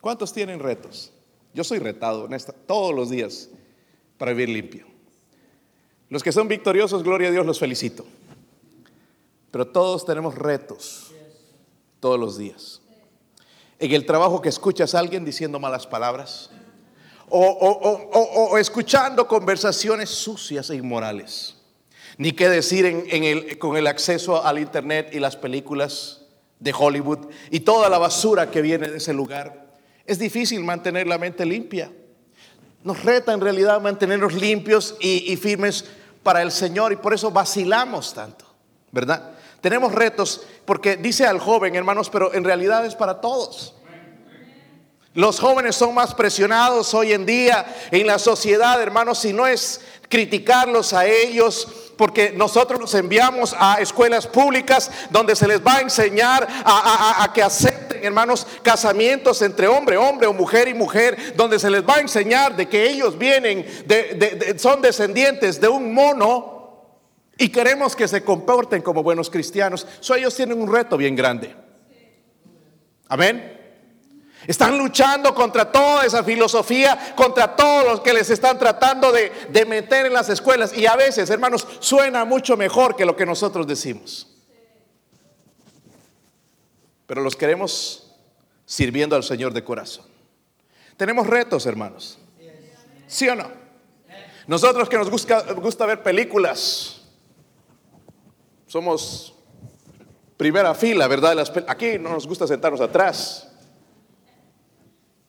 ¿Cuántos 0.00 0.32
tienen 0.32 0.60
retos? 0.60 1.12
Yo 1.54 1.64
soy 1.64 1.78
retado 1.78 2.26
en 2.26 2.34
esta, 2.34 2.52
todos 2.52 2.94
los 2.94 3.08
días 3.08 3.48
para 4.18 4.32
vivir 4.32 4.50
limpio. 4.50 4.86
Los 6.10 6.22
que 6.22 6.32
son 6.32 6.46
victoriosos, 6.48 7.02
gloria 7.02 7.28
a 7.28 7.30
Dios, 7.30 7.46
los 7.46 7.58
felicito. 7.58 8.04
Pero 9.50 9.66
todos 9.68 10.04
tenemos 10.04 10.34
retos 10.34 11.12
todos 12.00 12.20
los 12.20 12.36
días. 12.36 12.82
En 13.78 13.92
el 13.92 14.06
trabajo 14.06 14.40
que 14.40 14.48
escuchas 14.48 14.94
a 14.94 15.00
alguien 15.00 15.24
diciendo 15.24 15.58
malas 15.58 15.86
palabras 15.86 16.50
o, 17.28 18.56
escuchando 18.58 19.26
conversaciones 19.26 20.10
sucias 20.10 20.70
e 20.70 20.76
inmorales. 20.76 21.56
Ni 22.16 22.32
qué 22.32 22.48
decir 22.48 22.86
en, 22.86 23.58
con 23.58 23.76
el 23.76 23.86
acceso 23.86 24.44
al 24.44 24.58
internet 24.58 25.10
y 25.12 25.18
las 25.18 25.36
películas 25.36 26.22
de 26.60 26.72
Hollywood 26.76 27.26
y 27.50 27.60
toda 27.60 27.88
la 27.88 27.98
basura 27.98 28.50
que 28.50 28.62
viene 28.62 28.88
de 28.88 28.98
ese 28.98 29.12
lugar. 29.12 29.74
Es 30.06 30.18
difícil 30.18 30.62
mantener 30.62 31.06
la 31.06 31.18
mente 31.18 31.44
limpia. 31.44 31.90
Nos 32.84 33.02
reta 33.02 33.32
en 33.32 33.40
realidad 33.40 33.80
mantenernos 33.80 34.34
limpios 34.34 34.96
y, 35.00 35.34
firmes 35.36 35.86
para 36.22 36.42
el 36.42 36.52
Señor 36.52 36.92
y 36.92 36.96
por 36.96 37.14
eso 37.14 37.30
vacilamos 37.30 38.14
tanto, 38.14 38.46
¿verdad? 38.92 39.33
Tenemos 39.64 39.92
retos 39.92 40.42
porque 40.66 40.98
dice 40.98 41.26
al 41.26 41.40
joven, 41.40 41.74
hermanos, 41.74 42.10
pero 42.10 42.34
en 42.34 42.44
realidad 42.44 42.84
es 42.84 42.94
para 42.94 43.22
todos. 43.22 43.74
Los 45.14 45.40
jóvenes 45.40 45.74
son 45.74 45.94
más 45.94 46.14
presionados 46.14 46.92
hoy 46.92 47.14
en 47.14 47.24
día 47.24 47.64
en 47.90 48.06
la 48.06 48.18
sociedad, 48.18 48.82
hermanos, 48.82 49.20
si 49.20 49.32
no 49.32 49.46
es 49.46 49.80
criticarlos 50.10 50.92
a 50.92 51.06
ellos, 51.06 51.66
porque 51.96 52.34
nosotros 52.36 52.78
los 52.78 52.92
enviamos 52.92 53.56
a 53.58 53.76
escuelas 53.80 54.26
públicas 54.26 54.90
donde 55.08 55.34
se 55.34 55.48
les 55.48 55.66
va 55.66 55.76
a 55.76 55.80
enseñar 55.80 56.46
a, 56.62 57.30
que 57.32 57.42
acepten, 57.42 58.04
hermanos, 58.04 58.46
casamientos 58.62 59.40
entre 59.40 59.66
hombre, 59.66 59.96
hombre 59.96 60.26
o 60.26 60.34
mujer 60.34 60.68
y 60.68 60.74
mujer, 60.74 61.32
donde 61.36 61.58
se 61.58 61.70
les 61.70 61.82
va 61.82 61.94
a 61.94 62.00
enseñar 62.00 62.54
de 62.54 62.68
que 62.68 62.86
ellos 62.86 63.16
vienen, 63.16 63.64
de, 63.86 64.56
son 64.58 64.82
descendientes 64.82 65.58
de 65.58 65.68
un 65.68 65.94
mono 65.94 66.53
y 67.38 67.48
queremos 67.48 67.96
que 67.96 68.06
se 68.06 68.22
comporten 68.22 68.82
como 68.82 69.02
buenos 69.02 69.30
cristianos. 69.30 69.86
So, 70.00 70.14
ellos 70.14 70.34
tienen 70.34 70.60
un 70.60 70.72
reto 70.72 70.96
bien 70.96 71.16
grande. 71.16 71.54
Amén. 73.08 73.54
Están 74.46 74.76
luchando 74.76 75.34
contra 75.34 75.70
toda 75.72 76.04
esa 76.04 76.22
filosofía, 76.22 77.14
contra 77.16 77.56
todos 77.56 77.84
los 77.84 78.00
que 78.00 78.12
les 78.12 78.28
están 78.30 78.58
tratando 78.58 79.10
de, 79.10 79.64
meter 79.66 80.06
en 80.06 80.12
las 80.12 80.28
escuelas. 80.28 80.76
Y 80.76 80.86
a 80.86 80.96
veces, 80.96 81.30
hermanos, 81.30 81.66
suena 81.80 82.24
mucho 82.24 82.56
mejor 82.56 82.94
que 82.94 83.06
lo 83.06 83.16
que 83.16 83.24
nosotros 83.26 83.66
decimos. 83.66 84.28
Pero 87.06 87.22
los 87.22 87.36
queremos 87.36 88.14
sirviendo 88.66 89.16
al 89.16 89.24
Señor 89.24 89.52
de 89.52 89.64
corazón. 89.64 90.06
Tenemos 90.96 91.26
retos, 91.26 91.66
hermanos. 91.66 92.18
¿Sí 93.06 93.28
o 93.28 93.34
no? 93.34 93.50
Nosotros 94.46 94.88
que 94.88 94.98
nos 94.98 95.10
gusta 95.10 95.86
ver 95.86 96.02
películas, 96.02 96.93
somos 98.74 99.32
primera 100.36 100.74
fila, 100.74 101.06
¿verdad? 101.06 101.38
Aquí 101.68 101.96
no 101.96 102.10
nos 102.10 102.26
gusta 102.26 102.44
sentarnos 102.44 102.80
atrás. 102.80 103.48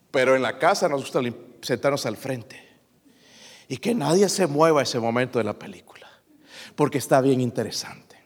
Pero 0.09 0.35
en 0.35 0.41
la 0.41 0.57
casa 0.57 0.89
nos 0.89 1.01
gusta 1.01 1.19
sentarnos 1.61 2.07
al 2.07 2.17
frente 2.17 2.59
y 3.67 3.77
que 3.77 3.93
nadie 3.93 4.29
se 4.29 4.47
mueva 4.47 4.81
ese 4.81 4.99
momento 4.99 5.37
de 5.37 5.45
la 5.45 5.53
película, 5.53 6.09
porque 6.75 6.97
está 6.97 7.21
bien 7.21 7.39
interesante. 7.39 8.17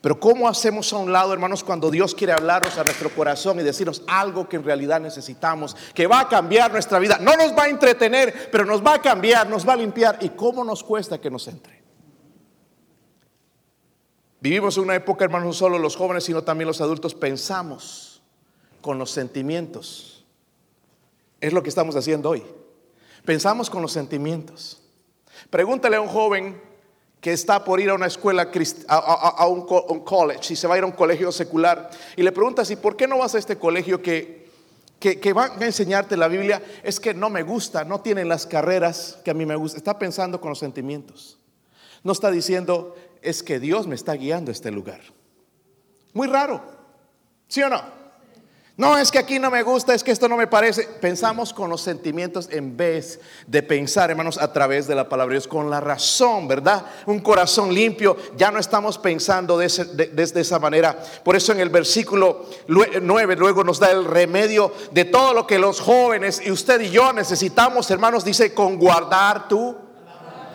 Pero 0.00 0.18
¿cómo 0.18 0.48
hacemos 0.48 0.92
a 0.92 0.96
un 0.96 1.12
lado, 1.12 1.32
hermanos, 1.32 1.62
cuando 1.62 1.88
Dios 1.88 2.12
quiere 2.12 2.32
hablarnos 2.32 2.76
a 2.78 2.82
nuestro 2.82 3.10
corazón 3.10 3.60
y 3.60 3.62
decirnos 3.62 4.02
algo 4.08 4.48
que 4.48 4.56
en 4.56 4.64
realidad 4.64 5.00
necesitamos, 5.00 5.76
que 5.94 6.08
va 6.08 6.22
a 6.22 6.28
cambiar 6.28 6.72
nuestra 6.72 6.98
vida? 6.98 7.18
No 7.20 7.36
nos 7.36 7.56
va 7.56 7.62
a 7.64 7.68
entretener, 7.68 8.48
pero 8.50 8.64
nos 8.64 8.84
va 8.84 8.94
a 8.94 9.02
cambiar, 9.02 9.48
nos 9.48 9.68
va 9.68 9.74
a 9.74 9.76
limpiar. 9.76 10.18
¿Y 10.20 10.30
cómo 10.30 10.64
nos 10.64 10.82
cuesta 10.82 11.20
que 11.20 11.30
nos 11.30 11.46
entre? 11.46 11.77
Vivimos 14.40 14.76
en 14.76 14.84
una 14.84 14.94
época, 14.94 15.24
hermanos, 15.24 15.46
no 15.46 15.52
solo 15.52 15.78
los 15.78 15.96
jóvenes, 15.96 16.24
sino 16.24 16.44
también 16.44 16.68
los 16.68 16.80
adultos, 16.80 17.14
pensamos 17.14 18.22
con 18.80 18.98
los 18.98 19.10
sentimientos 19.10 20.18
es 21.40 21.52
lo 21.52 21.62
que 21.62 21.68
estamos 21.68 21.96
haciendo 21.96 22.30
hoy. 22.30 22.42
Pensamos 23.24 23.70
con 23.70 23.82
los 23.82 23.92
sentimientos. 23.92 24.82
Pregúntale 25.50 25.96
a 25.96 26.00
un 26.00 26.08
joven 26.08 26.60
que 27.20 27.32
está 27.32 27.64
por 27.64 27.80
ir 27.80 27.90
a 27.90 27.94
una 27.94 28.06
escuela, 28.06 28.50
a, 28.88 29.46
un, 29.46 29.66
college, 30.04 30.52
y 30.52 30.56
se 30.56 30.66
va 30.68 30.74
a 30.74 30.78
ir 30.78 30.84
a 30.84 30.86
un 30.86 30.92
colegio 30.92 31.32
secular, 31.32 31.90
y 32.16 32.22
le 32.22 32.30
preguntas, 32.30 32.70
¿y 32.70 32.76
por 32.76 32.96
qué 32.96 33.08
no 33.08 33.18
vas 33.18 33.34
a 33.34 33.38
este 33.38 33.58
colegio 33.58 34.00
que, 34.00 34.48
que, 35.00 35.18
que 35.18 35.30
a 35.36 35.56
enseñarte 35.60 36.16
la 36.16 36.28
Biblia? 36.28 36.62
Es 36.84 37.00
que 37.00 37.14
no 37.14 37.28
me 37.28 37.42
gusta, 37.42 37.84
no 37.84 38.00
tienen 38.00 38.28
las 38.28 38.46
carreras 38.46 39.18
que 39.24 39.32
a 39.32 39.34
mí 39.34 39.46
me 39.46 39.56
gustan. 39.56 39.78
Está 39.78 39.98
pensando 39.98 40.40
con 40.40 40.50
los 40.50 40.60
sentimientos. 40.60 41.38
No 42.04 42.12
está 42.12 42.30
diciendo, 42.30 42.94
es 43.22 43.42
que 43.42 43.60
Dios 43.60 43.86
me 43.86 43.94
está 43.94 44.14
guiando 44.14 44.50
a 44.50 44.52
este 44.52 44.70
lugar. 44.70 45.00
Muy 46.12 46.28
raro, 46.28 46.62
¿sí 47.46 47.62
o 47.62 47.68
no? 47.68 47.98
No, 48.78 48.96
es 48.96 49.10
que 49.10 49.18
aquí 49.18 49.40
no 49.40 49.50
me 49.50 49.64
gusta, 49.64 49.92
es 49.92 50.04
que 50.04 50.12
esto 50.12 50.28
no 50.28 50.36
me 50.36 50.46
parece. 50.46 50.84
Pensamos 51.00 51.52
con 51.52 51.68
los 51.68 51.80
sentimientos 51.80 52.48
en 52.52 52.76
vez 52.76 53.18
de 53.44 53.60
pensar, 53.64 54.08
hermanos, 54.08 54.38
a 54.38 54.52
través 54.52 54.86
de 54.86 54.94
la 54.94 55.08
palabra 55.08 55.32
de 55.32 55.40
Dios, 55.40 55.48
con 55.48 55.68
la 55.68 55.80
razón, 55.80 56.46
¿verdad? 56.46 56.86
Un 57.06 57.18
corazón 57.18 57.74
limpio. 57.74 58.16
Ya 58.36 58.52
no 58.52 58.60
estamos 58.60 58.96
pensando 58.96 59.58
desde 59.58 60.40
esa 60.40 60.60
manera. 60.60 60.96
Por 61.24 61.34
eso 61.34 61.50
en 61.50 61.58
el 61.58 61.70
versículo 61.70 62.46
9 62.68 63.34
luego 63.34 63.64
nos 63.64 63.80
da 63.80 63.90
el 63.90 64.04
remedio 64.04 64.72
de 64.92 65.06
todo 65.06 65.34
lo 65.34 65.44
que 65.44 65.58
los 65.58 65.80
jóvenes 65.80 66.40
y 66.44 66.52
usted 66.52 66.80
y 66.80 66.90
yo 66.90 67.12
necesitamos, 67.12 67.90
hermanos, 67.90 68.24
dice, 68.24 68.54
con 68.54 68.78
guardar 68.78 69.48
tu 69.48 69.87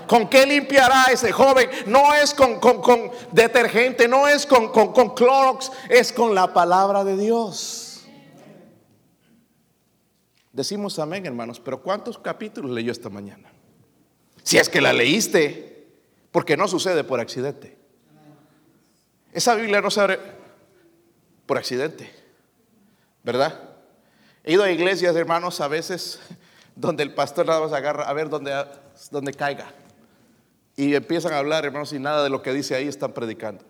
¿Con 0.08 0.30
qué 0.30 0.46
limpiará 0.46 1.06
ese 1.12 1.32
joven? 1.32 1.70
No 1.88 2.14
es 2.14 2.34
con, 2.34 2.60
con 2.60 3.12
detergente, 3.32 4.08
no 4.08 4.28
es 4.28 4.46
con, 4.46 4.70
con 4.70 5.14
Clorox, 5.16 5.72
es 5.90 6.12
con 6.12 6.36
la 6.36 6.54
palabra 6.54 7.04
de 7.04 7.18
Dios. 7.18 8.06
Decimos 10.52 11.00
amén, 11.00 11.26
hermanos, 11.26 11.60
pero 11.60 11.82
¿cuántos 11.82 12.20
capítulos 12.20 12.72
leyó 12.72 12.92
esta 12.92 13.10
mañana? 13.10 13.52
Si 14.44 14.58
es 14.58 14.70
que 14.70 14.82
la 14.82 14.94
leíste, 14.94 15.88
porque 16.32 16.56
no 16.56 16.68
sucede 16.68 17.04
por 17.04 17.20
accidente. 17.20 17.78
Esa 19.32 19.56
Biblia 19.56 19.82
no 19.82 19.90
se 19.90 20.02
abre 20.02 20.20
por 21.46 21.58
accidente. 21.58 22.12
¿Verdad? 23.24 23.60
He 24.44 24.54
ido 24.54 24.64
a 24.64 24.70
iglesias, 24.70 25.16
hermanos, 25.16 25.62
a 25.62 25.68
veces 25.68 26.20
donde 26.76 27.04
el 27.04 27.14
pastor 27.14 27.46
nada 27.46 27.62
más 27.62 27.74
agarra 27.74 28.04
a 28.04 28.14
ver 28.14 28.30
dónde, 28.30 28.54
dónde 29.10 29.34
caiga. 29.34 29.72
Y 30.76 30.96
empiezan 30.96 31.34
a 31.34 31.38
hablar, 31.38 31.66
hermanos, 31.66 31.94
y 31.94 32.00
nada 32.00 32.24
de 32.24 32.30
lo 32.30 32.42
que 32.42 32.52
dice 32.54 32.76
ahí 32.76 32.88
están 32.88 33.14
predicando. 33.14 33.64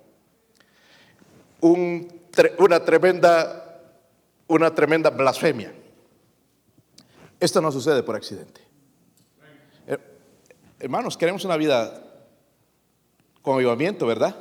una, 1.61 2.85
tremenda, 2.85 3.81
una 4.47 4.73
tremenda 4.73 5.09
blasfemia. 5.09 5.73
Esto 7.39 7.61
no 7.61 7.71
sucede 7.71 8.03
por 8.03 8.15
accidente. 8.15 8.61
Hermanos, 10.79 11.17
queremos 11.17 11.45
una 11.45 11.57
vida 11.57 12.01
con 13.41 13.55
avivamiento, 13.55 14.05
¿verdad? 14.05 14.35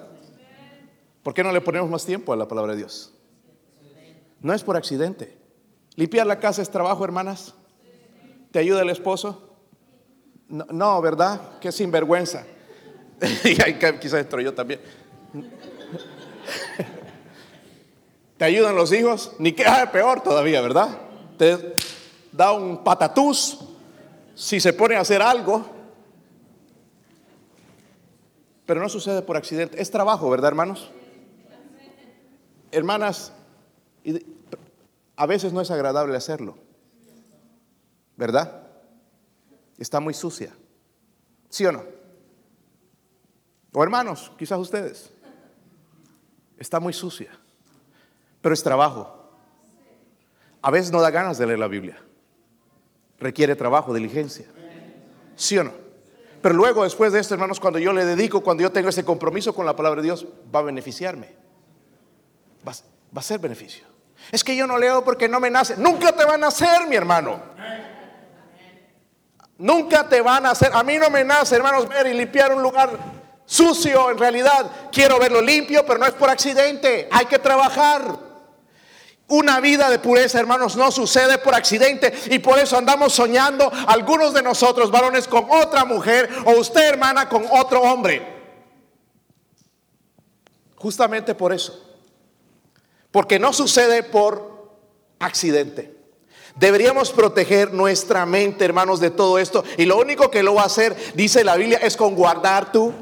¿Por 1.22 1.34
qué 1.34 1.44
no 1.44 1.52
le 1.52 1.60
ponemos 1.60 1.88
más 1.88 2.04
tiempo 2.04 2.32
a 2.32 2.36
la 2.36 2.48
palabra 2.48 2.72
de 2.72 2.78
Dios? 2.78 3.12
No 4.40 4.52
es 4.52 4.62
por 4.64 4.76
accidente. 4.76 5.36
¿Limpiar 5.94 6.26
la 6.26 6.40
casa 6.40 6.62
es 6.62 6.70
trabajo, 6.70 7.04
hermanas? 7.04 7.54
¿Te 8.50 8.58
ayuda 8.58 8.82
el 8.82 8.90
esposo? 8.90 9.51
No, 10.52 11.00
¿verdad? 11.00 11.58
Qué 11.60 11.72
sinvergüenza. 11.72 12.44
y 13.44 13.54
quizás 13.98 14.20
entro 14.20 14.38
yo 14.42 14.52
también. 14.52 14.80
¿Te 18.36 18.44
ayudan 18.44 18.76
los 18.76 18.92
hijos? 18.92 19.32
Ni 19.38 19.52
que 19.52 19.64
ah, 19.64 19.90
peor 19.90 20.20
todavía, 20.22 20.60
¿verdad? 20.60 20.90
Te 21.38 21.74
da 22.32 22.52
un 22.52 22.84
patatús 22.84 23.60
si 24.34 24.60
se 24.60 24.74
pone 24.74 24.96
a 24.96 25.00
hacer 25.00 25.22
algo. 25.22 25.64
Pero 28.66 28.80
no 28.80 28.90
sucede 28.90 29.22
por 29.22 29.38
accidente. 29.38 29.80
Es 29.80 29.90
trabajo, 29.90 30.28
¿verdad, 30.28 30.48
hermanos? 30.48 30.90
Hermanas, 32.70 33.32
a 35.16 35.26
veces 35.26 35.54
no 35.54 35.62
es 35.62 35.70
agradable 35.70 36.14
hacerlo. 36.14 36.58
¿Verdad? 38.16 38.61
Está 39.82 39.98
muy 39.98 40.14
sucia. 40.14 40.52
¿Sí 41.48 41.66
o 41.66 41.72
no? 41.72 41.82
O 43.72 43.82
hermanos, 43.82 44.30
quizás 44.38 44.56
ustedes. 44.60 45.10
Está 46.56 46.78
muy 46.78 46.92
sucia. 46.92 47.32
Pero 48.40 48.54
es 48.54 48.62
trabajo. 48.62 49.12
A 50.62 50.70
veces 50.70 50.92
no 50.92 51.00
da 51.00 51.10
ganas 51.10 51.36
de 51.36 51.46
leer 51.46 51.58
la 51.58 51.66
Biblia. 51.66 52.00
Requiere 53.18 53.56
trabajo, 53.56 53.92
diligencia. 53.92 54.46
¿Sí 55.34 55.58
o 55.58 55.64
no? 55.64 55.72
Pero 56.40 56.54
luego, 56.54 56.84
después 56.84 57.12
de 57.12 57.18
esto, 57.18 57.34
hermanos, 57.34 57.58
cuando 57.58 57.80
yo 57.80 57.92
le 57.92 58.04
dedico, 58.04 58.40
cuando 58.40 58.62
yo 58.62 58.70
tengo 58.70 58.88
ese 58.88 59.04
compromiso 59.04 59.52
con 59.52 59.66
la 59.66 59.74
palabra 59.74 60.00
de 60.00 60.06
Dios, 60.06 60.28
va 60.54 60.60
a 60.60 60.62
beneficiarme. 60.62 61.34
Va, 62.66 62.72
a 63.16 63.22
ser 63.22 63.40
beneficio. 63.40 63.84
Es 64.30 64.44
que 64.44 64.54
yo 64.54 64.64
no 64.68 64.78
leo 64.78 65.02
porque 65.02 65.28
no 65.28 65.40
me 65.40 65.50
nace. 65.50 65.76
Nunca 65.76 66.12
te 66.12 66.24
va 66.24 66.34
a 66.34 66.38
nacer, 66.38 66.86
mi 66.88 66.94
hermano. 66.94 67.42
Nunca 69.62 70.08
te 70.08 70.20
van 70.20 70.44
a 70.44 70.50
hacer. 70.50 70.72
A 70.74 70.82
mí 70.82 70.98
no 70.98 71.08
me 71.08 71.22
nace, 71.22 71.54
hermanos, 71.54 71.88
ver 71.88 72.08
y 72.08 72.14
limpiar 72.14 72.52
un 72.52 72.60
lugar 72.60 72.98
sucio. 73.46 74.10
En 74.10 74.18
realidad, 74.18 74.68
quiero 74.90 75.20
verlo 75.20 75.40
limpio, 75.40 75.86
pero 75.86 76.00
no 76.00 76.06
es 76.06 76.14
por 76.14 76.28
accidente. 76.28 77.08
Hay 77.12 77.26
que 77.26 77.38
trabajar. 77.38 78.02
Una 79.28 79.60
vida 79.60 79.88
de 79.88 80.00
pureza, 80.00 80.40
hermanos, 80.40 80.74
no 80.74 80.90
sucede 80.90 81.38
por 81.38 81.54
accidente 81.54 82.12
y 82.26 82.40
por 82.40 82.58
eso 82.58 82.76
andamos 82.76 83.12
soñando 83.12 83.70
algunos 83.86 84.34
de 84.34 84.42
nosotros, 84.42 84.90
varones, 84.90 85.28
con 85.28 85.46
otra 85.48 85.84
mujer 85.84 86.28
o 86.44 86.58
usted, 86.58 86.88
hermana, 86.88 87.28
con 87.28 87.46
otro 87.48 87.82
hombre. 87.82 88.20
Justamente 90.74 91.36
por 91.36 91.52
eso. 91.52 91.88
Porque 93.12 93.38
no 93.38 93.52
sucede 93.52 94.02
por 94.02 94.74
accidente. 95.20 95.91
Deberíamos 96.56 97.10
proteger 97.10 97.72
nuestra 97.72 98.26
mente, 98.26 98.64
hermanos, 98.64 99.00
de 99.00 99.10
todo 99.10 99.38
esto. 99.38 99.64
Y 99.78 99.86
lo 99.86 99.98
único 99.98 100.30
que 100.30 100.42
lo 100.42 100.54
va 100.54 100.62
a 100.62 100.66
hacer, 100.66 100.94
dice 101.14 101.44
la 101.44 101.56
Biblia, 101.56 101.78
es 101.78 101.96
con 101.96 102.14
guardar 102.14 102.70
tu 102.72 102.92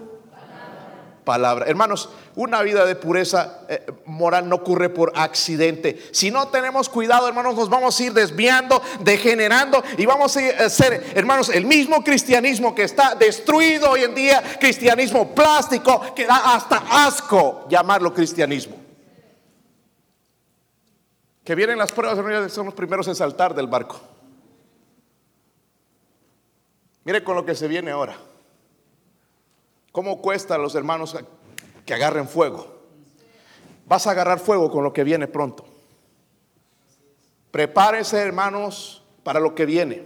palabra. 1.25 1.67
Hermanos, 1.67 2.09
una 2.37 2.63
vida 2.63 2.87
de 2.87 2.95
pureza 2.95 3.61
eh, 3.69 3.87
moral 4.07 4.49
no 4.49 4.57
ocurre 4.57 4.89
por 4.89 5.13
accidente. 5.15 6.09
Si 6.13 6.31
no 6.31 6.49
tenemos 6.49 6.89
cuidado, 6.89 7.29
hermanos, 7.29 7.57
nos 7.57 7.69
vamos 7.69 7.99
a 7.99 8.03
ir 8.03 8.13
desviando, 8.13 8.81
degenerando 9.01 9.83
y 9.99 10.07
vamos 10.07 10.37
a 10.37 10.71
ser, 10.71 11.13
hermanos, 11.15 11.49
el 11.51 11.67
mismo 11.67 12.03
cristianismo 12.03 12.75
que 12.75 12.85
está 12.85 13.15
destruido 13.15 13.91
hoy 13.91 14.05
en 14.05 14.15
día, 14.15 14.43
cristianismo 14.59 15.35
plástico, 15.35 16.15
que 16.15 16.27
da 16.27 16.55
hasta 16.55 16.83
asco 16.91 17.67
llamarlo 17.69 18.15
cristianismo. 18.15 18.80
Que 21.51 21.57
vienen 21.57 21.79
las 21.79 21.91
pruebas, 21.91 22.53
son 22.53 22.67
los 22.67 22.75
primeros 22.75 23.09
en 23.09 23.17
saltar 23.17 23.57
del 23.57 23.67
barco. 23.67 24.01
Mire 27.03 27.25
con 27.25 27.35
lo 27.35 27.45
que 27.45 27.57
se 27.57 27.67
viene 27.67 27.91
ahora. 27.91 28.17
¿Cómo 29.91 30.23
cuesta 30.23 30.55
a 30.55 30.59
los 30.59 30.77
hermanos 30.77 31.19
que 31.85 31.93
agarren 31.93 32.29
fuego? 32.29 32.73
Vas 33.85 34.07
a 34.07 34.13
agarrar 34.13 34.39
fuego 34.39 34.71
con 34.71 34.85
lo 34.85 34.93
que 34.93 35.03
viene 35.03 35.27
pronto. 35.27 35.65
Prepárese, 37.51 38.19
hermanos, 38.19 39.03
para 39.25 39.41
lo 39.41 39.53
que 39.53 39.67
viene. 39.67 40.05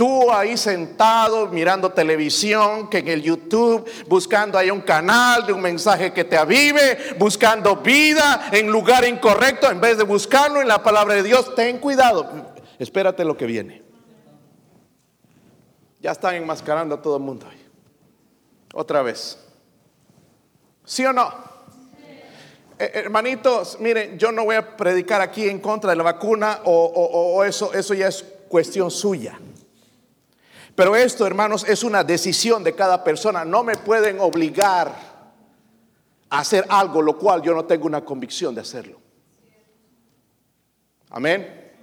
Tú 0.00 0.32
ahí 0.32 0.56
sentado 0.56 1.48
mirando 1.48 1.92
televisión, 1.92 2.88
que 2.88 3.00
en 3.00 3.08
el 3.08 3.20
YouTube, 3.20 3.84
buscando 4.08 4.56
ahí 4.56 4.70
un 4.70 4.80
canal 4.80 5.44
de 5.44 5.52
un 5.52 5.60
mensaje 5.60 6.10
que 6.10 6.24
te 6.24 6.38
avive, 6.38 7.16
buscando 7.18 7.76
vida 7.76 8.48
en 8.50 8.72
lugar 8.72 9.06
incorrecto, 9.06 9.70
en 9.70 9.78
vez 9.78 9.98
de 9.98 10.04
buscarlo 10.04 10.62
en 10.62 10.68
la 10.68 10.82
palabra 10.82 11.16
de 11.16 11.22
Dios, 11.22 11.54
ten 11.54 11.76
cuidado, 11.76 12.26
espérate 12.78 13.26
lo 13.26 13.36
que 13.36 13.44
viene. 13.44 13.82
Ya 16.00 16.12
están 16.12 16.34
enmascarando 16.34 16.94
a 16.94 17.02
todo 17.02 17.18
el 17.18 17.22
mundo. 17.22 17.44
Otra 18.72 19.02
vez. 19.02 19.38
¿Sí 20.82 21.04
o 21.04 21.12
no? 21.12 21.30
Eh, 22.78 22.90
hermanitos, 22.94 23.78
miren, 23.78 24.18
yo 24.18 24.32
no 24.32 24.46
voy 24.46 24.56
a 24.56 24.78
predicar 24.78 25.20
aquí 25.20 25.46
en 25.46 25.58
contra 25.58 25.90
de 25.90 25.96
la 25.96 26.04
vacuna 26.04 26.60
o, 26.64 26.86
o 26.86 27.44
eso, 27.44 27.74
eso 27.74 27.92
ya 27.92 28.08
es 28.08 28.24
cuestión 28.48 28.90
suya. 28.90 29.38
Pero 30.80 30.96
esto, 30.96 31.26
hermanos, 31.26 31.66
es 31.68 31.84
una 31.84 32.02
decisión 32.02 32.64
de 32.64 32.74
cada 32.74 33.04
persona. 33.04 33.44
No 33.44 33.62
me 33.62 33.76
pueden 33.76 34.18
obligar 34.18 34.90
a 36.30 36.38
hacer 36.38 36.64
algo 36.70 37.02
lo 37.02 37.18
cual 37.18 37.42
yo 37.42 37.52
no 37.52 37.66
tengo 37.66 37.84
una 37.84 38.02
convicción 38.02 38.54
de 38.54 38.62
hacerlo. 38.62 38.98
Amén. 41.10 41.74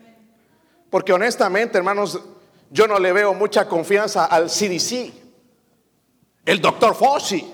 Porque 0.90 1.14
honestamente, 1.14 1.78
hermanos, 1.78 2.20
yo 2.72 2.88
no 2.88 2.98
le 2.98 3.14
veo 3.14 3.36
mucha 3.36 3.68
confianza 3.70 4.26
al 4.26 4.48
CDC, 4.48 5.14
el 6.44 6.60
doctor 6.60 6.96
Fauci, 6.96 7.54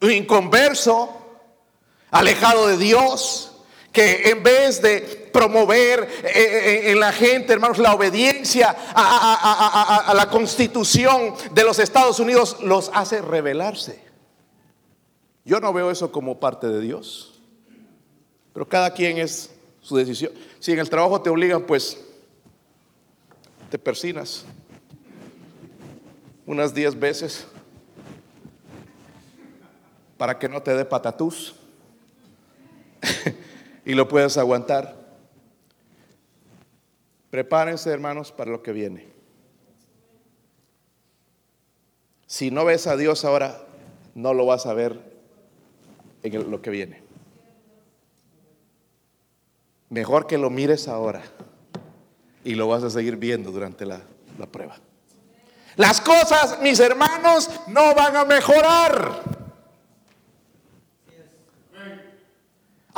un 0.00 0.10
inconverso, 0.10 1.14
alejado 2.10 2.68
de 2.68 2.78
Dios, 2.78 3.52
que 3.92 4.30
en 4.30 4.42
vez 4.42 4.80
de 4.80 5.27
promover 5.38 6.08
eh, 6.24 6.30
eh, 6.34 6.90
en 6.90 6.98
la 6.98 7.12
gente, 7.12 7.52
hermanos, 7.52 7.78
la 7.78 7.94
obediencia 7.94 8.74
a, 8.92 10.12
la 10.16 10.28
constitución 10.28 11.32
de 11.52 11.62
los 11.62 11.78
Estados 11.78 12.18
Unidos, 12.18 12.56
los 12.60 12.90
hace 12.92 13.22
rebelarse. 13.22 14.02
Yo 15.44 15.60
no 15.60 15.72
veo 15.72 15.92
eso 15.92 16.10
como 16.10 16.40
parte 16.40 16.66
de 16.66 16.80
Dios, 16.80 17.40
pero 18.52 18.68
cada 18.68 18.92
quien 18.92 19.18
es 19.18 19.50
su 19.80 19.96
decisión. 19.96 20.32
Si 20.58 20.72
en 20.72 20.80
el 20.80 20.90
trabajo 20.90 21.20
te 21.20 21.30
obligan, 21.30 21.62
pues 21.62 21.98
te 23.70 23.78
persinas 23.78 24.44
unas 26.46 26.74
diez 26.74 26.98
veces 26.98 27.46
para 30.16 30.36
que 30.36 30.48
no 30.48 30.60
te 30.60 30.74
dé 30.74 30.84
patatús. 30.84 31.54
y 33.84 33.94
lo 33.94 34.08
puedes 34.08 34.36
aguantar. 34.36 34.97
Prepárense, 37.30 37.90
hermanos, 37.90 38.32
para 38.32 38.50
lo 38.50 38.62
que 38.62 38.72
viene. 38.72 39.06
Si 42.26 42.50
no 42.50 42.64
ves 42.64 42.86
a 42.86 42.96
Dios 42.96 43.24
ahora, 43.24 43.64
no 44.14 44.34
lo 44.34 44.46
vas 44.46 44.66
a 44.66 44.74
ver 44.74 45.00
en 46.22 46.50
lo 46.50 46.60
que 46.62 46.70
viene. 46.70 47.02
Mejor 49.90 50.26
que 50.26 50.36
lo 50.38 50.50
mires 50.50 50.88
ahora 50.88 51.22
y 52.44 52.54
lo 52.54 52.68
vas 52.68 52.82
a 52.82 52.90
seguir 52.90 53.16
viendo 53.16 53.50
durante 53.50 53.86
la, 53.86 54.00
la 54.38 54.46
prueba. 54.46 54.76
Las 55.76 56.00
cosas, 56.00 56.60
mis 56.60 56.80
hermanos, 56.80 57.48
no 57.68 57.94
van 57.94 58.16
a 58.16 58.24
mejorar. 58.24 59.37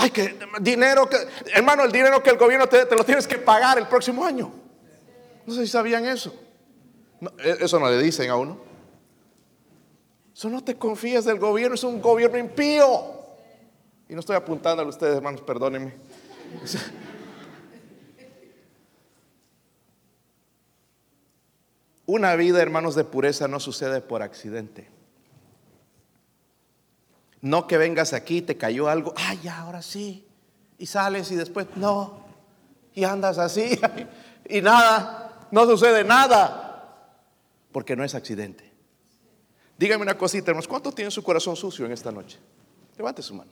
Ay, 0.01 0.11
que 0.11 0.39
dinero 0.61 1.09
que, 1.09 1.19
hermano, 1.55 1.85
el 1.85 1.93
dinero 1.93 2.23
que 2.23 2.31
el 2.31 2.39
gobierno 2.39 2.67
te, 2.67 2.87
te 2.87 2.97
lo 2.97 3.05
tienes 3.05 3.27
que 3.27 3.37
pagar 3.37 3.77
el 3.79 3.87
próximo 3.87 4.25
año. 4.25 4.51
No 5.47 5.55
sé 5.55 5.67
si 5.67 5.73
sabían 5.73 6.07
eso. 6.07 6.35
E, 7.39 7.59
eso 7.61 7.79
no 7.79 7.91
le 7.91 7.99
dicen 8.03 8.31
a 8.31 8.37
uno. 8.37 8.59
Eso 10.35 10.49
no 10.49 10.65
te 10.65 10.77
confías 10.77 11.27
del 11.27 11.39
gobierno, 11.39 11.75
es 11.75 11.85
un 11.85 12.01
gobierno 12.01 12.39
impío. 12.39 13.21
Y 14.09 14.15
no 14.15 14.21
estoy 14.21 14.37
apuntando 14.37 14.83
a 14.83 14.87
ustedes, 14.87 15.17
hermanos, 15.17 15.43
perdónenme. 15.43 15.93
Una 22.07 22.35
vida, 22.37 22.63
hermanos, 22.63 22.95
de 22.95 23.05
pureza 23.05 23.49
no 23.49 23.61
sucede 23.61 24.01
por 24.01 24.23
accidente. 24.23 24.89
No 27.42 27.66
que 27.66 27.79
vengas 27.79 28.12
aquí, 28.12 28.42
te 28.42 28.57
cayó 28.57 28.88
algo, 28.88 29.14
ay, 29.16 29.40
ya, 29.42 29.61
ahora 29.61 29.83
sí. 29.83 30.26
Y 30.79 30.87
sales 30.87 31.31
y 31.31 31.37
después, 31.37 31.66
no. 31.76 32.24
Y 32.94 33.05
andas 33.05 33.38
así 33.38 33.79
y 34.48 34.61
nada, 34.61 35.46
no 35.50 35.64
sucede 35.66 36.05
nada. 36.05 36.66
Porque 37.72 37.96
no 37.96 38.05
es 38.05 38.14
accidente. 38.14 38.70
Dígame 39.79 40.03
una 40.03 40.18
cosita, 40.18 40.50
hermanos, 40.50 40.68
¿cuántos 40.68 40.94
tienen 40.94 41.11
su 41.11 41.22
corazón 41.22 41.57
sucio 41.57 41.87
en 41.87 41.92
esta 41.92 42.12
noche? 42.12 42.38
Levante 42.98 43.22
su 43.22 43.35
mano. 43.35 43.50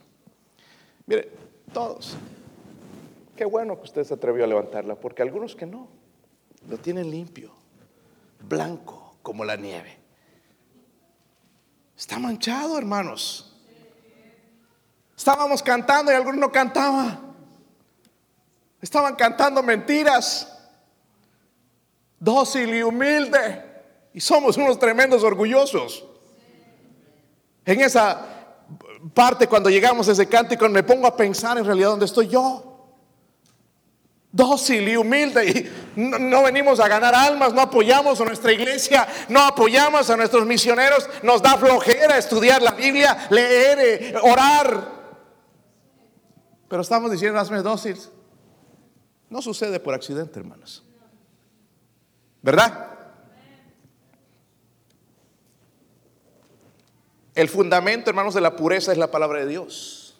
Mire, 1.07 1.31
todos. 1.73 2.15
Qué 3.35 3.45
bueno 3.45 3.77
que 3.77 3.85
usted 3.85 4.03
se 4.03 4.13
atrevió 4.13 4.43
a 4.43 4.47
levantarla, 4.47 4.95
porque 4.95 5.23
algunos 5.23 5.55
que 5.55 5.65
no, 5.65 5.87
lo 6.69 6.77
tienen 6.77 7.09
limpio, 7.09 7.51
blanco 8.47 9.15
como 9.23 9.43
la 9.45 9.55
nieve. 9.55 9.97
Está 11.97 12.19
manchado, 12.19 12.77
hermanos. 12.77 13.48
Estábamos 15.19 15.61
cantando 15.61 16.13
y 16.13 16.15
algunos 16.15 16.39
no 16.39 16.49
cantaban. 16.49 17.19
Estaban 18.81 19.17
cantando 19.17 19.61
mentiras. 19.61 20.47
Dócil 22.17 22.73
y 22.73 22.83
humilde. 22.83 23.65
Y 24.13 24.21
somos 24.21 24.55
unos 24.55 24.79
tremendos 24.79 25.21
orgullosos. 25.25 26.05
En 27.65 27.81
esa 27.81 28.27
parte 29.13 29.47
cuando 29.47 29.69
llegamos 29.69 30.07
a 30.07 30.13
ese 30.13 30.25
cántico 30.25 30.69
me 30.69 30.83
pongo 30.83 31.05
a 31.05 31.17
pensar 31.17 31.57
en 31.57 31.65
realidad 31.65 31.89
dónde 31.89 32.05
estoy 32.05 32.29
yo. 32.29 32.87
Dócil 34.31 34.87
y 34.87 34.95
humilde 34.95 35.49
y 35.97 35.99
no, 35.99 36.43
venimos 36.43 36.79
a 36.79 36.87
ganar 36.87 37.13
almas, 37.13 37.53
no 37.53 37.59
apoyamos 37.59 38.21
a 38.21 38.23
nuestra 38.23 38.53
iglesia, 38.53 39.05
no 39.27 39.41
apoyamos 39.41 40.09
a 40.09 40.15
nuestros 40.15 40.45
misioneros, 40.45 41.09
nos 41.23 41.41
da 41.41 41.57
flojera 41.57 42.17
estudiar 42.17 42.61
la 42.61 42.71
Biblia, 42.71 43.27
leer, 43.29 43.79
eh, 43.81 44.15
orar. 44.23 44.98
Pero 46.69 46.83
estamos 46.83 47.11
diciendo, 47.11 47.39
hazme 47.39 47.61
dócil. 47.61 47.97
No 49.29 49.41
sucede 49.41 49.79
por 49.79 49.93
accidente, 49.93 50.39
hermanos. 50.39 50.83
¿Verdad? 52.41 52.87
El 57.35 57.49
fundamento, 57.49 58.09
hermanos, 58.09 58.33
de 58.33 58.41
la 58.41 58.55
pureza 58.55 58.91
es 58.91 58.97
la 58.97 59.11
palabra 59.11 59.39
de 59.39 59.47
Dios. 59.47 60.17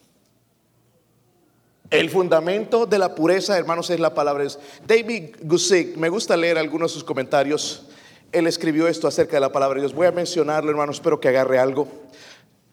El 1.89 2.09
fundamento 2.09 2.85
de 2.85 2.99
la 2.99 3.15
pureza, 3.15 3.57
hermanos, 3.57 3.89
es 3.89 3.99
la 3.99 4.13
palabra 4.13 4.43
de 4.43 4.49
Dios. 4.49 4.59
David 4.85 5.35
Gusick, 5.41 5.97
me 5.97 6.09
gusta 6.09 6.37
leer 6.37 6.57
algunos 6.57 6.91
de 6.91 6.93
sus 6.93 7.03
comentarios. 7.03 7.87
Él 8.31 8.47
escribió 8.47 8.87
esto 8.87 9.07
acerca 9.07 9.37
de 9.37 9.41
la 9.41 9.51
palabra 9.51 9.75
de 9.75 9.81
Dios. 9.81 9.93
Voy 9.93 10.07
a 10.07 10.11
mencionarlo, 10.11 10.69
hermanos, 10.69 10.97
espero 10.97 11.19
que 11.19 11.29
agarre 11.29 11.57
algo. 11.57 11.87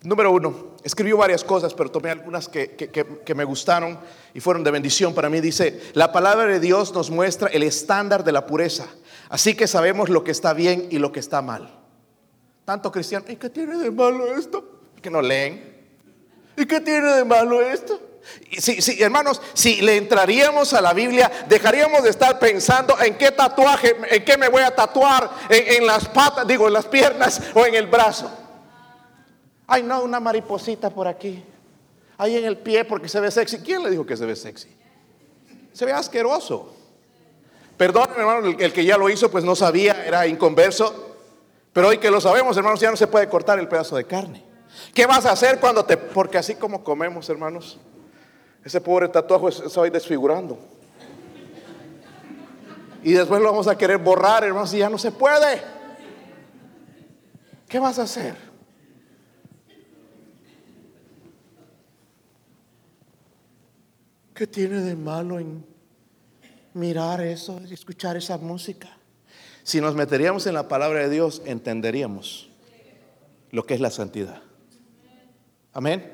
Número 0.07 0.31
uno, 0.31 0.77
escribió 0.85 1.17
varias 1.17 1.43
cosas, 1.43 1.75
pero 1.75 1.91
tomé 1.91 2.11
algunas 2.11 2.49
que, 2.49 2.77
que, 2.77 3.35
me 3.35 3.43
gustaron 3.43 3.99
y 4.33 4.39
fueron 4.39 4.63
de 4.63 4.71
bendición 4.71 5.13
para 5.13 5.29
mí. 5.29 5.41
Dice, 5.41 5.81
la 5.95 6.13
palabra 6.13 6.47
de 6.47 6.61
Dios 6.61 6.95
nos 6.95 7.11
muestra 7.11 7.49
el 7.49 7.65
estándar 7.65 8.23
de 8.23 8.31
la 8.31 8.47
pureza, 8.47 8.87
así 9.31 9.57
que 9.57 9.67
sabemos 9.67 10.09
lo 10.09 10.23
que 10.23 10.31
está 10.31 10.53
bien 10.53 10.87
y 10.93 11.01
lo 11.01 11.11
que 11.11 11.19
está 11.19 11.43
mal. 11.43 11.77
Tanto 12.65 12.93
cristiano, 12.93 13.25
¿y 13.29 13.35
qué 13.35 13.51
tiene 13.51 13.79
de 13.79 13.91
malo 13.91 14.37
esto? 14.37 14.79
Que 15.03 15.11
no 15.11 15.21
leen. 15.21 15.75
¿Y 16.57 16.67
qué 16.67 16.81
tiene 16.81 17.13
de 17.13 17.25
malo 17.25 17.61
esto? 17.61 18.01
Sí, 18.59 18.81
sí, 18.81 19.03
hermanos, 19.03 19.43
si 19.55 19.81
le 19.81 19.97
entraríamos 19.97 20.73
a 20.73 20.81
la 20.81 20.93
Biblia, 20.93 21.33
dejaríamos 21.49 22.05
de 22.05 22.11
estar 22.11 22.39
pensando 22.39 22.97
en 23.01 23.19
qué 23.19 23.33
tatuaje, 23.33 23.97
en 24.09 24.25
qué 24.25 24.39
me 24.39 24.49
voy 24.51 24.63
a 24.63 24.73
tatuar, 24.73 25.29
en 25.49 25.85
las 25.85 26.07
patas, 26.07 26.47
digo, 26.47 26.69
en 26.69 26.75
las 26.75 26.87
piernas 26.87 27.43
o 27.55 27.67
en 27.67 27.75
el 27.75 27.89
brazo. 27.89 28.46
Ay, 29.67 29.83
no, 29.83 30.03
una 30.03 30.21
mariposita 30.21 30.91
por 30.91 31.09
aquí. 31.09 31.43
Ahí 32.19 32.37
en 32.37 32.45
el 32.45 32.57
pie 32.59 32.85
porque 32.85 33.09
se 33.09 33.21
ve 33.21 33.31
sexy. 33.31 33.59
¿Quién 33.59 33.83
le 33.83 33.91
dijo 33.91 34.07
que 34.07 34.17
se 34.17 34.25
ve 34.25 34.37
sexy? 34.37 34.69
Se 35.73 35.85
ve 35.85 35.93
asqueroso. 35.93 36.73
Perdón, 37.77 38.09
hermano, 38.17 38.47
el, 38.59 38.73
que 38.73 38.85
ya 38.85 38.97
lo 38.97 39.11
hizo, 39.11 39.31
pues 39.31 39.45
no 39.45 39.55
sabía, 39.55 40.07
era 40.07 40.27
inconverso. 40.27 41.17
Pero 41.73 41.89
hoy 41.89 41.99
que 41.99 42.11
lo 42.11 42.21
sabemos, 42.21 42.57
hermanos, 42.57 42.81
ya 42.81 42.91
no 42.91 42.97
se 42.97 43.07
puede 43.07 43.29
cortar 43.29 43.59
el 43.59 43.69
pedazo 43.69 43.97
de 43.97 44.05
carne. 44.05 44.43
¿Qué 44.95 45.05
vas 45.05 45.27
a 45.27 45.33
hacer 45.33 45.61
cuando 45.61 45.85
te... 45.85 45.97
Porque 45.97 46.39
así 46.39 46.55
como 46.55 46.83
comemos, 46.83 47.29
hermanos, 47.29 47.79
ese 48.65 48.81
pobre 48.81 49.09
tatuaje 49.09 49.69
se 49.69 49.81
va 49.81 49.91
desfigurando. 49.91 50.59
Y 53.03 53.13
después 53.13 53.41
lo 53.43 53.51
vamos 53.51 53.69
a 53.69 53.77
querer 53.77 53.99
borrar, 53.99 54.45
hermanos, 54.45 54.73
y 54.73 54.79
ya 54.79 54.89
no 54.89 54.97
se 54.97 55.13
puede. 55.13 55.63
¿Qué 57.69 57.79
vas 57.79 57.99
a 57.99 58.03
hacer? 58.03 58.46
¿Qué 64.37 64.47
tiene 64.47 64.83
de 64.83 64.95
malo 64.95 65.39
en 65.39 65.65
mirar 66.75 67.23
eso 67.23 67.59
y 67.67 67.73
escuchar 67.73 68.19
esa 68.19 68.37
música? 68.37 68.87
Si 69.63 69.81
nos 69.81 69.95
meteríamos 69.95 70.47
en 70.47 70.53
la 70.53 70.69
palabra 70.69 71.01
de 71.01 71.09
Dios, 71.09 71.41
entenderíamos 71.47 72.51
lo 73.51 73.65
que 73.65 73.73
es 73.73 73.81
la 73.81 73.91
santidad. 73.91 74.43
Amén. 75.73 76.13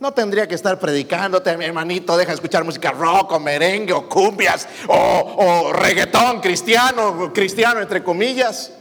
No 0.00 0.12
tendría 0.12 0.48
que 0.48 0.56
estar 0.56 0.80
predicándote, 0.80 1.56
mi 1.56 1.64
hermanito, 1.64 2.16
deja 2.16 2.32
de 2.32 2.34
escuchar 2.34 2.64
música 2.64 2.90
rock 2.90 3.30
o 3.30 3.38
merengue 3.38 3.92
o 3.92 4.08
cumbias 4.08 4.68
o, 4.88 5.36
o 5.38 5.72
reggaetón 5.72 6.40
cristiano, 6.40 7.32
cristiano 7.32 7.80
entre 7.80 8.02
comillas. 8.02 8.72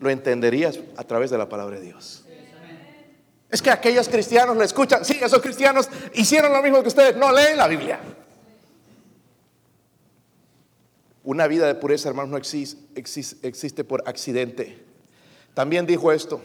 Lo 0.00 0.08
entenderías 0.08 0.80
a 0.96 1.04
través 1.04 1.30
de 1.30 1.36
la 1.36 1.50
palabra 1.50 1.78
de 1.78 1.84
Dios. 1.84 2.25
Es 3.50 3.62
que 3.62 3.70
aquellos 3.70 4.08
cristianos 4.08 4.56
lo 4.56 4.62
escuchan. 4.62 5.04
Sí, 5.04 5.18
esos 5.22 5.40
cristianos 5.40 5.88
hicieron 6.14 6.52
lo 6.52 6.62
mismo 6.62 6.82
que 6.82 6.88
ustedes. 6.88 7.16
No 7.16 7.32
leen 7.32 7.56
la 7.56 7.68
Biblia. 7.68 8.00
Una 11.22 11.46
vida 11.46 11.66
de 11.66 11.74
pureza, 11.74 12.08
hermanos, 12.08 12.30
no 12.30 12.36
existe, 12.36 13.84
por 13.84 14.08
accidente. 14.08 14.84
También 15.54 15.86
dijo 15.86 16.12
esto, 16.12 16.40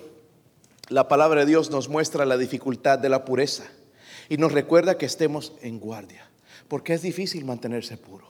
la 0.90 1.08
palabra 1.08 1.42
de 1.42 1.46
Dios 1.46 1.70
nos 1.70 1.88
muestra 1.88 2.26
la 2.26 2.38
dificultad 2.38 2.98
de 2.98 3.10
la 3.10 3.24
pureza 3.24 3.64
y 4.28 4.38
nos 4.38 4.52
recuerda 4.52 4.98
que 4.98 5.06
estemos 5.06 5.54
en 5.62 5.80
guardia, 5.80 6.30
porque 6.68 6.94
es 6.94 7.02
difícil 7.02 7.46
mantenerse 7.46 7.98
puro. 7.98 8.28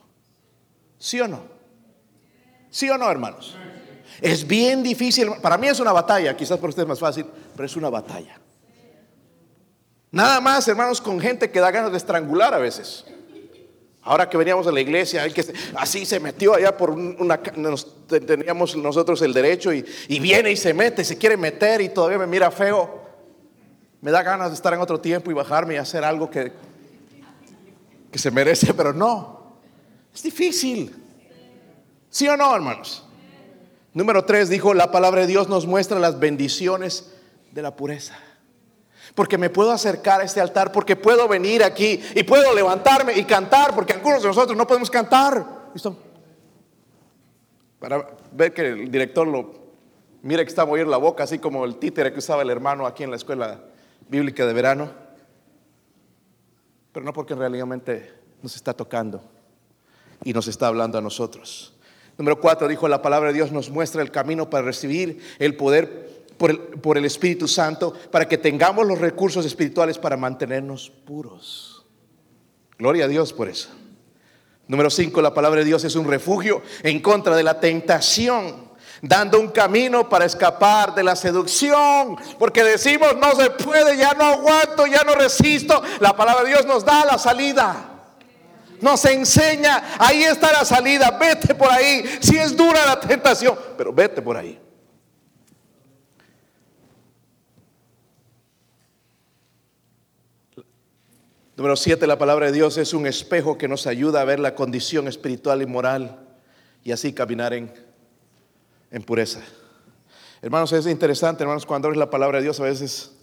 ¿Sí 0.97 1.21
o 1.21 1.27
no? 1.27 1.43
¿Sí 2.69 2.89
o 2.89 2.97
no, 2.97 3.09
hermanos? 3.09 3.55
Es 4.19 4.45
bien 4.45 4.83
difícil, 4.83 5.29
para 5.41 5.57
mí 5.57 5.67
es 5.67 5.79
una 5.79 5.93
batalla, 5.93 6.35
quizás 6.35 6.57
para 6.57 6.69
ustedes 6.69 6.85
es 6.85 6.89
más 6.89 6.99
fácil, 6.99 7.25
pero 7.55 7.65
es 7.65 7.75
una 7.77 7.89
batalla. 7.89 8.39
Nada 10.11 10.41
más, 10.41 10.67
hermanos, 10.67 10.99
con 10.99 11.19
gente 11.19 11.49
que 11.49 11.59
da 11.61 11.71
ganas 11.71 11.91
de 11.91 11.97
estrangular 11.97 12.53
a 12.53 12.57
veces. 12.57 13.05
Ahora 14.03 14.27
que 14.27 14.35
veníamos 14.35 14.67
a 14.67 14.71
la 14.71 14.81
iglesia, 14.81 15.25
así 15.75 16.05
se 16.05 16.19
metió 16.19 16.55
allá 16.55 16.75
por 16.75 16.89
una... 16.89 17.41
teníamos 17.41 18.75
nosotros 18.75 19.21
el 19.21 19.31
derecho 19.31 19.71
y, 19.71 19.85
viene 20.19 20.51
y 20.51 20.57
se 20.57 20.73
mete, 20.73 21.05
se 21.05 21.17
quiere 21.17 21.37
meter 21.37 21.81
y 21.81 21.89
todavía 21.89 22.17
me 22.17 22.27
mira 22.27 22.51
feo. 22.51 22.99
Me 24.01 24.11
da 24.11 24.23
ganas 24.23 24.49
de 24.49 24.55
estar 24.55 24.73
en 24.73 24.81
otro 24.81 24.99
tiempo 24.99 25.31
y 25.31 25.33
bajarme 25.33 25.75
y 25.75 25.77
hacer 25.77 26.03
algo 26.03 26.29
que, 26.29 26.51
que 28.11 28.19
se 28.19 28.31
merece, 28.31 28.73
pero 28.73 28.91
no. 28.91 29.53
Es 30.13 30.23
difícil. 30.23 30.93
¿Sí 32.09 32.27
o 32.27 32.35
no, 32.35 32.53
hermanos? 32.53 33.05
Número 33.93 34.25
tres 34.25 34.49
dijo, 34.49 34.73
la 34.73 34.91
palabra 34.91 35.21
de 35.21 35.27
Dios 35.27 35.47
nos 35.47 35.67
muestra 35.67 35.99
las 35.99 36.19
bendiciones 36.19 37.11
de 37.51 37.61
la 37.61 37.75
pureza. 37.75 38.17
Porque 39.15 39.37
me 39.37 39.49
puedo 39.49 39.71
acercar 39.71 40.21
a 40.21 40.23
este 40.23 40.39
altar, 40.39 40.71
porque 40.71 40.95
puedo 40.95 41.27
venir 41.27 41.63
aquí 41.63 42.01
y 42.15 42.23
puedo 42.23 42.53
levantarme 42.53 43.17
y 43.17 43.25
cantar, 43.25 43.75
porque 43.75 43.93
algunos 43.93 44.21
de 44.21 44.27
nosotros 44.29 44.57
no 44.57 44.65
podemos 44.65 44.89
cantar. 44.89 45.69
¿Listo? 45.73 45.97
Para 47.79 48.07
ver 48.31 48.53
que 48.53 48.61
el 48.61 48.91
director 48.91 49.27
lo 49.27 49.61
mire 50.21 50.43
que 50.43 50.49
está 50.49 50.65
moviendo 50.65 50.91
la 50.91 50.97
boca, 50.97 51.23
así 51.23 51.39
como 51.39 51.65
el 51.65 51.77
títere 51.77 52.11
que 52.13 52.19
usaba 52.19 52.41
el 52.41 52.49
hermano 52.49 52.85
aquí 52.85 53.03
en 53.03 53.09
la 53.09 53.15
escuela 53.15 53.59
bíblica 54.07 54.45
de 54.45 54.53
verano. 54.53 54.91
Pero 56.91 57.05
no 57.05 57.13
porque 57.13 57.35
realmente 57.35 58.13
nos 58.41 58.55
está 58.55 58.73
tocando 58.73 59.23
y 60.23 60.33
nos 60.33 60.47
está 60.47 60.67
hablando 60.67 60.97
a 60.97 61.01
nosotros. 61.01 61.73
Número 62.17 62.39
cuatro, 62.39 62.67
dijo 62.67 62.87
la 62.87 63.01
palabra 63.01 63.29
de 63.29 63.35
Dios 63.35 63.51
nos 63.51 63.69
muestra 63.69 64.01
el 64.01 64.11
camino 64.11 64.49
para 64.49 64.65
recibir 64.65 65.21
el 65.39 65.55
poder 65.55 66.10
por 66.81 66.97
el, 66.97 67.05
Espíritu 67.05 67.47
Santo 67.47 67.93
para 68.09 68.27
que 68.27 68.39
tengamos 68.39 68.87
los 68.87 68.97
recursos 68.97 69.45
espirituales 69.45 69.99
para 69.99 70.17
mantenernos 70.17 70.89
puros. 70.89 71.85
Gloria 72.79 73.05
a 73.05 73.07
Dios 73.07 73.31
por 73.31 73.47
eso. 73.47 73.69
Número 74.67 74.89
5, 74.89 75.21
la 75.21 75.35
palabra 75.35 75.59
de 75.59 75.65
Dios 75.65 75.83
es 75.83 75.95
un 75.95 76.07
refugio 76.07 76.63
en 76.81 76.99
contra 76.99 77.35
de 77.35 77.43
la 77.43 77.59
tentación. 77.59 78.71
dando 79.03 79.39
un 79.39 79.47
camino 79.49 80.07
para 80.07 80.25
escapar 80.25 80.93
de 80.93 81.01
la 81.01 81.15
seducción, 81.15 82.17
porque 82.37 82.63
decimos 82.63 83.15
no 83.17 83.33
se 83.33 83.49
puede, 83.49 83.97
ya 83.97 84.13
no 84.13 84.25
aguanto, 84.25 84.85
ya 84.85 85.03
no 85.03 85.15
resisto. 85.15 85.81
La 85.99 86.15
palabra 86.15 86.43
de 86.43 86.49
Dios 86.49 86.65
nos 86.65 86.85
da 86.85 87.05
la 87.05 87.17
salida. 87.17 87.87
Nos 88.79 89.03
enseña, 89.05 89.95
ahí 89.99 90.23
está 90.23 90.51
la 90.51 90.65
salida, 90.65 91.11
vete 91.19 91.53
por 91.53 91.71
ahí. 91.71 92.03
Si 92.19 92.37
es 92.37 92.55
dura 92.55 92.85
la 92.85 92.99
tentación, 92.99 93.57
pero 93.77 93.91
vete 93.91 94.21
por 94.21 94.37
ahí. 94.37 94.59
Número 101.61 101.75
siete, 101.75 102.07
la 102.07 102.17
palabra 102.17 102.47
de 102.47 102.53
Dios 102.53 102.79
es 102.79 102.91
un 102.91 103.05
espejo 103.05 103.55
que 103.55 103.67
nos 103.67 103.85
ayuda 103.85 104.21
a 104.21 104.23
ver 104.23 104.39
la 104.39 104.55
condición 104.55 105.07
espiritual 105.07 105.61
y 105.61 105.67
moral 105.67 106.27
y 106.83 106.91
así 106.91 107.13
caminar 107.13 107.53
en, 107.53 107.71
en 108.89 109.03
pureza. 109.03 109.41
Hermanos, 110.41 110.73
es 110.73 110.87
interesante, 110.87 111.43
hermanos, 111.43 111.67
cuando 111.67 111.87
abres 111.87 111.99
la 111.99 112.09
palabra 112.09 112.39
de 112.39 112.45
Dios 112.45 112.59
a 112.59 112.63
veces, 112.63 113.15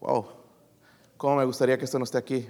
wow, 0.00 0.26
cómo 1.16 1.36
me 1.36 1.46
gustaría 1.46 1.78
que 1.78 1.86
esto 1.86 1.98
no 1.98 2.04
esté 2.04 2.18
aquí. 2.18 2.46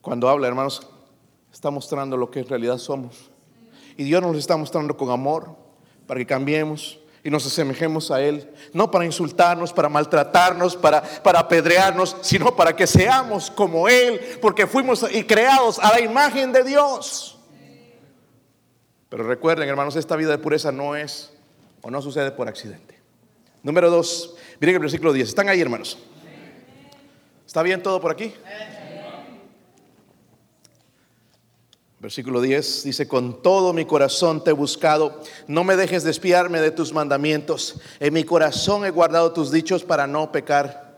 Cuando 0.00 0.28
habla, 0.28 0.46
hermanos, 0.46 0.86
está 1.52 1.68
mostrando 1.72 2.16
lo 2.16 2.30
que 2.30 2.38
en 2.38 2.48
realidad 2.48 2.78
somos. 2.78 3.32
Y 3.96 4.04
Dios 4.04 4.22
nos 4.22 4.36
está 4.36 4.56
mostrando 4.56 4.96
con 4.96 5.10
amor 5.10 5.56
para 6.06 6.18
que 6.18 6.26
cambiemos, 6.26 7.00
y 7.26 7.30
nos 7.30 7.44
asemejemos 7.44 8.12
a 8.12 8.22
Él, 8.22 8.48
no 8.72 8.88
para 8.88 9.04
insultarnos, 9.04 9.72
para 9.72 9.88
maltratarnos, 9.88 10.76
para, 10.76 11.02
para 11.02 11.40
apedrearnos, 11.40 12.16
sino 12.20 12.54
para 12.54 12.76
que 12.76 12.86
seamos 12.86 13.50
como 13.50 13.88
Él, 13.88 14.38
porque 14.40 14.64
fuimos 14.68 15.04
y 15.12 15.24
creados 15.24 15.80
a 15.80 15.90
la 15.90 16.00
imagen 16.00 16.52
de 16.52 16.62
Dios. 16.62 17.36
Pero 19.08 19.24
recuerden, 19.24 19.68
hermanos, 19.68 19.96
esta 19.96 20.14
vida 20.14 20.30
de 20.30 20.38
pureza 20.38 20.70
no 20.70 20.94
es 20.94 21.32
o 21.82 21.90
no 21.90 22.00
sucede 22.00 22.30
por 22.30 22.46
accidente. 22.46 22.96
Número 23.64 23.90
dos, 23.90 24.36
miren 24.60 24.76
el 24.76 24.82
versículo 24.82 25.12
10. 25.12 25.28
¿Están 25.28 25.48
ahí, 25.48 25.60
hermanos? 25.60 25.98
¿Está 27.44 27.60
bien 27.64 27.82
todo 27.82 28.00
por 28.00 28.12
aquí? 28.12 28.34
Versículo 32.06 32.40
10 32.40 32.84
dice, 32.84 33.08
con 33.08 33.42
todo 33.42 33.72
mi 33.72 33.84
corazón 33.84 34.44
te 34.44 34.50
he 34.50 34.52
buscado, 34.52 35.20
no 35.48 35.64
me 35.64 35.74
dejes 35.74 36.04
despiarme 36.04 36.60
de 36.60 36.70
tus 36.70 36.92
mandamientos, 36.92 37.80
en 37.98 38.14
mi 38.14 38.22
corazón 38.22 38.84
he 38.84 38.90
guardado 38.90 39.32
tus 39.32 39.50
dichos 39.50 39.82
para 39.82 40.06
no 40.06 40.30
pecar 40.30 40.94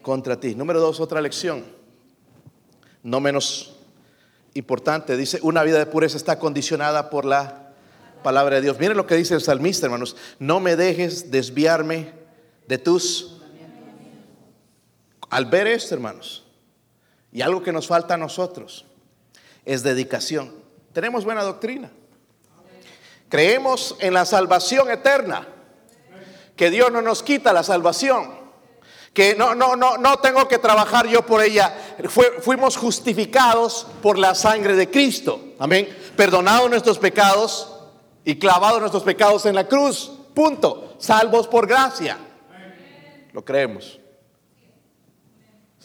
contra 0.00 0.38
ti. 0.38 0.54
Número 0.54 0.78
dos, 0.78 1.00
otra 1.00 1.20
lección, 1.20 1.64
no 3.02 3.18
menos 3.18 3.74
importante, 4.54 5.16
dice, 5.16 5.40
una 5.42 5.64
vida 5.64 5.80
de 5.80 5.86
pureza 5.86 6.16
está 6.16 6.38
condicionada 6.38 7.10
por 7.10 7.24
la 7.24 7.72
palabra 8.22 8.54
de 8.54 8.62
Dios. 8.62 8.78
Miren 8.78 8.96
lo 8.96 9.08
que 9.08 9.16
dice 9.16 9.34
el 9.34 9.40
salmista, 9.40 9.86
hermanos, 9.86 10.14
no 10.38 10.60
me 10.60 10.76
dejes 10.76 11.32
desviarme 11.32 12.12
de 12.68 12.78
tus... 12.78 13.40
Al 15.30 15.46
ver 15.46 15.66
esto, 15.66 15.96
hermanos, 15.96 16.44
y 17.32 17.40
algo 17.40 17.60
que 17.60 17.72
nos 17.72 17.88
falta 17.88 18.14
a 18.14 18.18
nosotros, 18.18 18.84
es 19.68 19.82
dedicación. 19.82 20.50
Tenemos 20.94 21.26
buena 21.26 21.42
doctrina. 21.42 21.90
Creemos 23.28 23.94
en 24.00 24.14
la 24.14 24.24
salvación 24.24 24.90
eterna. 24.90 25.46
Que 26.56 26.70
Dios 26.70 26.90
no 26.90 27.02
nos 27.02 27.22
quita 27.22 27.52
la 27.52 27.62
salvación. 27.62 28.30
Que 29.12 29.34
no, 29.34 29.54
no, 29.54 29.76
no, 29.76 29.98
no 29.98 30.16
tengo 30.20 30.48
que 30.48 30.56
trabajar 30.56 31.06
yo 31.06 31.24
por 31.26 31.42
ella. 31.42 31.98
fuimos 32.40 32.78
justificados 32.78 33.86
por 34.02 34.18
la 34.18 34.34
sangre 34.34 34.74
de 34.74 34.90
Cristo. 34.90 35.52
Amén. 35.58 35.86
Perdonados 36.16 36.70
nuestros 36.70 36.98
pecados 36.98 37.70
y 38.24 38.38
clavados 38.38 38.80
nuestros 38.80 39.02
pecados 39.02 39.44
en 39.44 39.54
la 39.54 39.68
cruz. 39.68 40.10
Punto. 40.34 40.94
Salvos 40.98 41.46
por 41.46 41.66
gracia. 41.66 42.16
Lo 43.34 43.44
creemos 43.44 44.00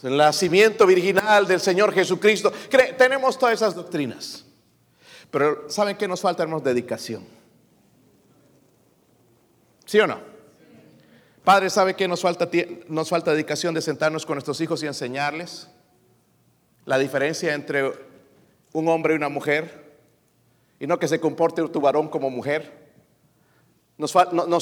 el 0.04 0.18
nacimiento 0.18 0.86
virginal 0.86 1.48
del 1.48 1.60
Señor 1.60 1.94
Jesucristo. 1.94 2.52
tenemos 2.98 3.40
todas 3.40 3.56
esas 3.56 3.74
doctrinas. 3.74 4.46
Pero 5.32 5.70
¿saben 5.70 5.98
qué 5.98 6.08
nos 6.08 6.22
falta? 6.22 6.46
Dedicación. 6.46 7.26
¿Sí 9.86 10.00
o 10.00 10.08
no? 10.08 10.20
Padre, 11.44 11.70
¿sabe 11.70 11.96
qué 11.96 12.08
nos 12.08 12.22
falta? 12.22 12.50
Nos 12.88 13.10
falta 13.10 13.32
dedicación 13.32 13.74
de 13.74 13.82
sentarnos 13.82 14.26
con 14.26 14.36
nuestros 14.36 14.62
hijos 14.62 14.84
y 14.84 14.88
enseñarles 14.88 15.70
la 16.86 16.98
diferencia 16.98 17.54
entre 17.54 17.92
un 18.74 18.88
hombre 18.88 19.14
y 19.14 19.18
una 19.18 19.30
mujer. 19.30 19.84
Y 20.80 20.88
no 20.88 21.00
que 21.00 21.08
se 21.08 21.20
comporte 21.20 21.68
tu 21.70 21.82
varón 21.82 22.10
como 22.10 22.30
mujer. 22.30 22.84
Nos, 23.98 24.12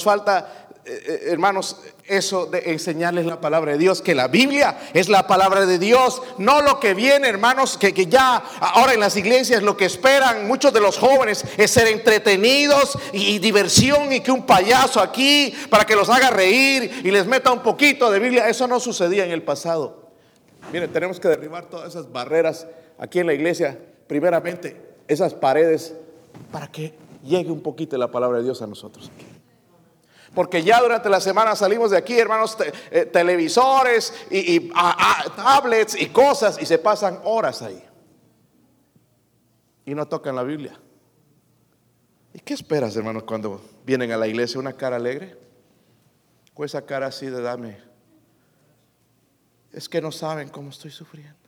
falta 0.04 0.69
eh, 0.84 1.28
hermanos, 1.28 1.78
eso 2.06 2.48
de 2.48 2.72
enseñarles 2.72 3.28
la 3.28 3.39
palabra 3.39 3.74
de 3.74 3.78
Dios, 3.78 4.02
que 4.02 4.15
la 4.15 4.28
Biblia 4.28 4.80
es 4.94 5.10
la 5.10 5.28
palabra 5.28 5.67
de 5.67 5.78
Dios, 5.78 6.24
no 6.39 6.62
lo 6.62 6.80
que 6.80 6.96
viene, 6.96 7.28
hermanos, 7.28 7.78
que, 7.78 7.94
que, 7.94 8.08
ya 8.08 8.38
ahora 8.60 8.94
en 8.94 9.00
las 9.00 9.15
iglesias 9.15 9.62
lo 9.62 9.78
que 9.78 9.86
esperan 9.86 10.48
muchos 10.48 10.74
de 10.74 10.80
los 10.80 10.98
jóvenes 10.98 11.46
es 11.58 11.70
ser 11.70 11.88
entretenidos 11.88 12.98
y, 13.13 13.38
diversión 13.38 14.12
y 14.12 14.22
que 14.22 14.32
un 14.32 14.46
payaso 14.46 15.00
aquí 15.00 15.54
para 15.70 15.86
que 15.86 15.96
los 15.96 16.10
haga 16.10 16.32
reír 16.32 17.02
y 17.04 17.12
les 17.12 17.28
meta 17.28 17.52
un 17.52 17.62
poquito 17.62 18.10
de 18.10 18.20
Biblia. 18.20 18.50
Eso 18.50 18.67
no 18.67 18.80
sucedía 18.80 19.24
en 19.24 19.32
el 19.32 19.44
pasado. 19.44 20.10
Miren, 20.74 20.91
tenemos 20.91 21.20
que 21.20 21.28
derribar 21.28 21.65
todas 21.65 21.89
esas 21.89 22.12
barreras 22.12 22.65
aquí 22.98 23.20
en 23.20 23.28
la 23.28 23.34
iglesia, 23.34 23.78
primeramente 24.08 24.78
esas 25.08 25.34
paredes, 25.36 25.94
para 26.52 26.67
que 26.67 26.94
llegue 27.24 27.52
un 27.52 27.62
poquito 27.62 27.98
la 27.98 28.10
palabra 28.10 28.39
de 28.39 28.46
Dios 28.46 28.62
a 28.62 28.67
nosotros. 28.67 29.12
Porque 30.34 30.63
ya 30.63 30.80
durante 30.82 31.10
la 31.10 31.20
semana 31.20 31.56
salimos 31.56 31.91
de 31.91 31.98
aquí, 31.98 32.17
hermanos, 32.17 32.58
eh, 32.89 33.06
televisores 33.06 34.13
y, 34.30 34.72
tablets 35.36 36.00
y 36.00 36.08
cosas 36.08 36.58
y 36.62 36.65
se 36.65 36.78
pasan 36.78 37.20
horas 37.24 37.62
ahí. 37.62 37.84
Y 39.86 39.94
no 39.94 40.08
tocan 40.08 40.36
la 40.36 40.44
Biblia. 40.44 40.80
¿Y 42.34 42.39
qué 42.39 42.54
esperas, 42.54 42.96
hermanos, 42.96 43.24
cuando 43.24 43.62
vienen 43.86 44.12
a 44.12 44.17
la 44.17 44.28
iglesia? 44.28 44.60
¿Una 44.60 44.74
cara 44.74 44.96
alegre? 44.96 45.38
¿O 46.54 46.63
esa 46.63 46.86
cara 46.86 47.08
así 47.08 47.26
de 47.26 47.41
dame? 47.41 47.80
Es 49.74 49.89
que 49.89 50.00
no 50.00 50.12
saben 50.12 50.48
cómo 50.50 50.70
estoy 50.70 50.91
sufriendo. 50.91 51.39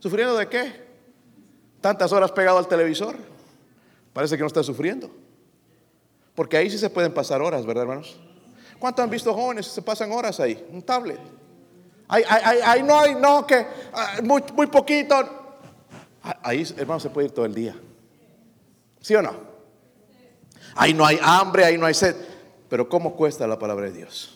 ¿Sufriendo 0.00 0.36
de 0.36 0.48
qué? 0.48 0.84
Tantas 1.80 2.12
horas 2.12 2.32
pegado 2.32 2.58
al 2.58 2.66
televisor. 2.66 3.16
Parece 4.12 4.36
que 4.36 4.40
no 4.40 4.48
está 4.48 4.64
sufriendo. 4.64 5.10
Porque 6.34 6.56
ahí 6.56 6.70
sí 6.70 6.78
se 6.78 6.90
pueden 6.90 7.12
pasar 7.14 7.40
horas, 7.40 7.64
¿verdad, 7.64 7.82
hermanos? 7.84 8.18
¿Cuántos 8.78 9.02
han 9.02 9.10
visto 9.10 9.32
jóvenes 9.32 9.66
se 9.66 9.82
pasan 9.82 10.10
horas 10.12 10.40
ahí? 10.40 10.66
Un 10.70 10.82
tablet. 10.82 11.20
Ahí, 12.08 12.82
no 12.82 12.98
hay, 12.98 13.14
no, 13.14 13.46
que 13.46 13.66
ah, 13.92 14.16
muy, 14.22 14.42
muy 14.54 14.66
poquito. 14.66 15.16
Ahí, 16.42 16.66
hermanos, 16.76 17.02
se 17.02 17.10
puede 17.10 17.28
ir 17.28 17.32
todo 17.32 17.46
el 17.46 17.54
día. 17.54 17.74
¿Sí 19.00 19.14
o 19.14 19.22
no? 19.22 19.32
Ahí 20.76 20.92
no 20.92 21.04
hay 21.04 21.18
hambre, 21.22 21.64
ahí 21.64 21.78
no 21.78 21.86
hay 21.86 21.94
sed. 21.94 22.16
Pero 22.68 22.88
¿cómo 22.88 23.14
cuesta 23.14 23.46
la 23.46 23.58
palabra 23.58 23.86
de 23.86 23.92
Dios? 23.92 24.33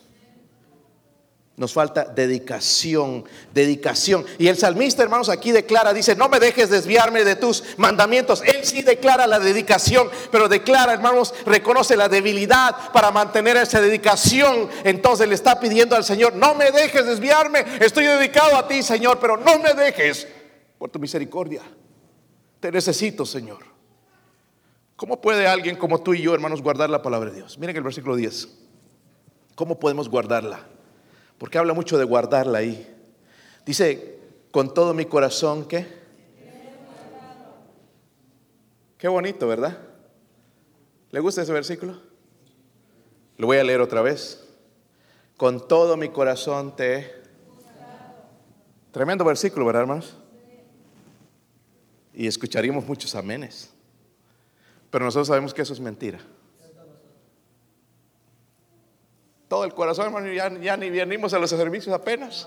Nos 1.58 1.72
falta 1.72 2.04
dedicación, 2.04 3.24
dedicación. 3.52 4.24
Y 4.38 4.46
el 4.46 4.56
salmista, 4.56 5.02
hermanos, 5.02 5.28
aquí 5.28 5.50
declara, 5.50 5.92
dice, 5.92 6.14
no 6.14 6.28
me 6.28 6.38
dejes 6.38 6.70
desviarme 6.70 7.24
de 7.24 7.34
tus 7.34 7.64
mandamientos. 7.76 8.42
Él 8.42 8.64
sí 8.64 8.82
declara 8.82 9.26
la 9.26 9.40
dedicación, 9.40 10.08
pero 10.30 10.48
declara, 10.48 10.92
hermanos, 10.92 11.34
reconoce 11.44 11.96
la 11.96 12.08
debilidad 12.08 12.92
para 12.92 13.10
mantener 13.10 13.56
esa 13.56 13.80
dedicación. 13.80 14.68
Entonces 14.84 15.26
le 15.26 15.34
está 15.34 15.58
pidiendo 15.58 15.96
al 15.96 16.04
Señor, 16.04 16.36
no 16.36 16.54
me 16.54 16.70
dejes 16.70 17.04
desviarme, 17.04 17.64
estoy 17.80 18.04
dedicado 18.04 18.56
a 18.56 18.68
ti, 18.68 18.80
Señor, 18.84 19.18
pero 19.18 19.36
no 19.36 19.58
me 19.58 19.74
dejes 19.74 20.28
por 20.78 20.90
tu 20.90 21.00
misericordia. 21.00 21.62
Te 22.60 22.70
necesito, 22.70 23.26
Señor. 23.26 23.64
¿Cómo 24.94 25.20
puede 25.20 25.48
alguien 25.48 25.74
como 25.74 26.00
tú 26.02 26.14
y 26.14 26.22
yo, 26.22 26.34
hermanos, 26.34 26.62
guardar 26.62 26.88
la 26.88 27.02
palabra 27.02 27.30
de 27.30 27.36
Dios? 27.38 27.58
Miren 27.58 27.76
el 27.76 27.82
versículo 27.82 28.14
10. 28.14 28.48
¿Cómo 29.56 29.80
podemos 29.80 30.08
guardarla? 30.08 30.77
Porque 31.38 31.58
habla 31.58 31.72
mucho 31.72 31.96
de 31.98 32.04
guardarla 32.04 32.58
ahí. 32.58 32.94
Dice, 33.64 34.18
con 34.50 34.74
todo 34.74 34.92
mi 34.94 35.04
corazón, 35.06 35.66
¿qué? 35.66 35.86
Qué 38.98 39.06
bonito, 39.06 39.46
¿verdad? 39.46 39.78
¿Le 41.12 41.20
gusta 41.20 41.42
ese 41.42 41.52
versículo? 41.52 42.00
Lo 43.36 43.46
voy 43.46 43.58
a 43.58 43.64
leer 43.64 43.80
otra 43.80 44.02
vez. 44.02 44.44
Con 45.36 45.68
todo 45.68 45.96
mi 45.96 46.08
corazón 46.08 46.74
te... 46.74 47.16
Tremendo 48.90 49.24
versículo, 49.24 49.64
¿verdad, 49.64 49.82
hermanos? 49.82 50.16
Y 52.12 52.26
escucharíamos 52.26 52.84
muchos 52.84 53.14
amenes. 53.14 53.70
Pero 54.90 55.04
nosotros 55.04 55.28
sabemos 55.28 55.54
que 55.54 55.62
eso 55.62 55.72
es 55.72 55.78
mentira. 55.78 56.18
Todo 59.48 59.64
el 59.64 59.72
corazón, 59.72 60.06
hermano, 60.06 60.30
ya, 60.30 60.76
ni 60.76 60.90
venimos 60.90 61.32
a 61.32 61.38
los 61.38 61.50
servicios 61.50 61.94
apenas. 61.94 62.46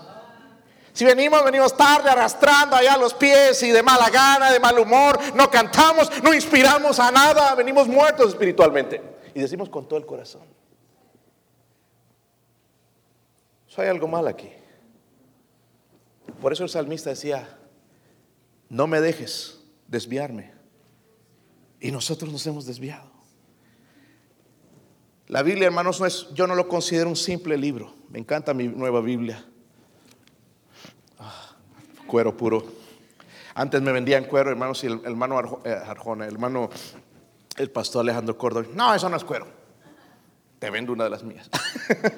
Si 0.92 1.04
venimos, 1.04 1.42
venimos 1.44 1.76
tarde, 1.76 2.10
arrastrando 2.10 2.76
allá 2.76 2.96
los 2.96 3.14
pies 3.14 3.62
y 3.62 3.70
de 3.70 3.82
mala 3.82 4.10
gana, 4.10 4.52
de 4.52 4.60
mal 4.60 4.78
humor, 4.78 5.18
no 5.34 5.50
cantamos, 5.50 6.10
no 6.22 6.32
inspiramos 6.34 7.00
a 7.00 7.10
nada, 7.10 7.54
venimos 7.54 7.88
muertos 7.88 8.28
espiritualmente. 8.28 9.02
y 9.34 9.40
decimos 9.40 9.68
con 9.70 9.88
todo 9.88 9.98
el 9.98 10.06
corazón. 10.06 10.42
hay 13.78 13.88
algo 13.88 14.06
mal 14.06 14.28
aquí. 14.28 14.50
Por 16.42 16.52
eso 16.52 16.64
el 16.64 16.68
salmista 16.68 17.10
decía, 17.10 17.58
no 18.68 18.86
me 18.86 19.00
dejes 19.00 19.60
desviarme. 19.86 20.52
Y 21.80 21.90
nosotros 21.90 22.30
nos 22.30 22.46
hemos 22.46 22.66
desviado. 22.66 23.11
La 25.32 25.42
Biblia, 25.42 25.64
hermanos, 25.64 25.98
no 25.98 26.04
es, 26.04 26.28
yo 26.34 26.46
no 26.46 26.54
lo 26.54 26.68
considero 26.68 27.08
un 27.08 27.16
simple 27.16 27.56
libro. 27.56 27.94
Me 28.10 28.18
encanta 28.18 28.52
mi 28.52 28.68
nueva 28.68 29.00
Biblia. 29.00 29.42
Ah, 31.18 31.56
cuero 32.06 32.36
puro. 32.36 32.62
Antes 33.54 33.80
me 33.80 33.92
vendían 33.92 34.24
cuero, 34.24 34.50
hermanos, 34.50 34.84
y 34.84 34.88
el, 34.88 35.00
hermano 35.06 35.62
eh, 35.64 35.70
Arjona, 35.70 36.26
el 36.26 36.34
hermano, 36.34 36.68
el 37.56 37.70
pastor 37.70 38.02
Alejandro 38.02 38.36
Córdoba. 38.36 38.66
No, 38.74 38.94
eso 38.94 39.08
no 39.08 39.16
es 39.16 39.24
cuero. 39.24 39.46
Te 40.58 40.68
vendo 40.68 40.92
una 40.92 41.04
de 41.04 41.10
las 41.10 41.22
mías. 41.24 41.48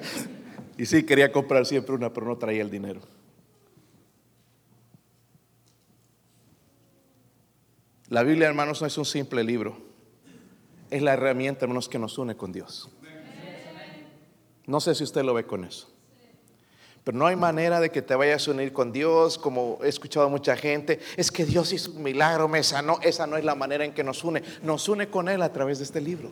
y 0.77 0.85
sí, 0.85 1.05
quería 1.05 1.31
comprar 1.31 1.65
siempre 1.65 1.95
una, 1.95 2.11
pero 2.11 2.25
no 2.25 2.37
traía 2.37 2.63
el 2.63 2.69
dinero. 2.69 2.99
La 8.09 8.23
Biblia, 8.23 8.49
hermanos, 8.49 8.81
no 8.81 8.87
es 8.87 8.97
un 8.97 9.05
simple 9.05 9.41
libro. 9.45 9.77
Es 10.91 11.01
la 11.01 11.13
herramienta, 11.13 11.63
hermanos, 11.63 11.87
que 11.87 11.97
nos 11.97 12.17
une 12.17 12.35
con 12.35 12.51
Dios. 12.51 12.89
No 14.67 14.79
sé 14.79 14.95
si 14.95 15.03
usted 15.03 15.23
lo 15.23 15.33
ve 15.33 15.45
con 15.45 15.63
eso. 15.63 15.87
Pero 17.05 17.19
no 17.19 17.27
hay 17.27 17.35
manera 17.35 17.79
de 17.79 17.91
que 17.91 18.01
te 18.01 18.15
vayas 18.15 18.47
a 18.47 18.51
unir 18.51 18.73
con 18.73 18.91
Dios, 18.91 19.37
como 19.37 19.77
he 19.83 19.87
escuchado 19.87 20.25
a 20.25 20.29
mucha 20.29 20.57
gente. 20.57 20.99
Es 21.15 21.31
que 21.31 21.45
Dios 21.45 21.71
hizo 21.71 21.91
un 21.91 22.01
milagro, 22.01 22.47
me 22.47 22.63
sanó. 22.63 22.97
Esa 23.03 23.27
no 23.27 23.37
es 23.37 23.45
la 23.45 23.53
manera 23.53 23.85
en 23.85 23.93
que 23.93 24.03
nos 24.03 24.23
une. 24.23 24.41
Nos 24.63 24.89
une 24.89 25.07
con 25.07 25.29
Él 25.29 25.43
a 25.43 25.53
través 25.53 25.77
de 25.77 25.83
este 25.83 26.01
libro. 26.01 26.31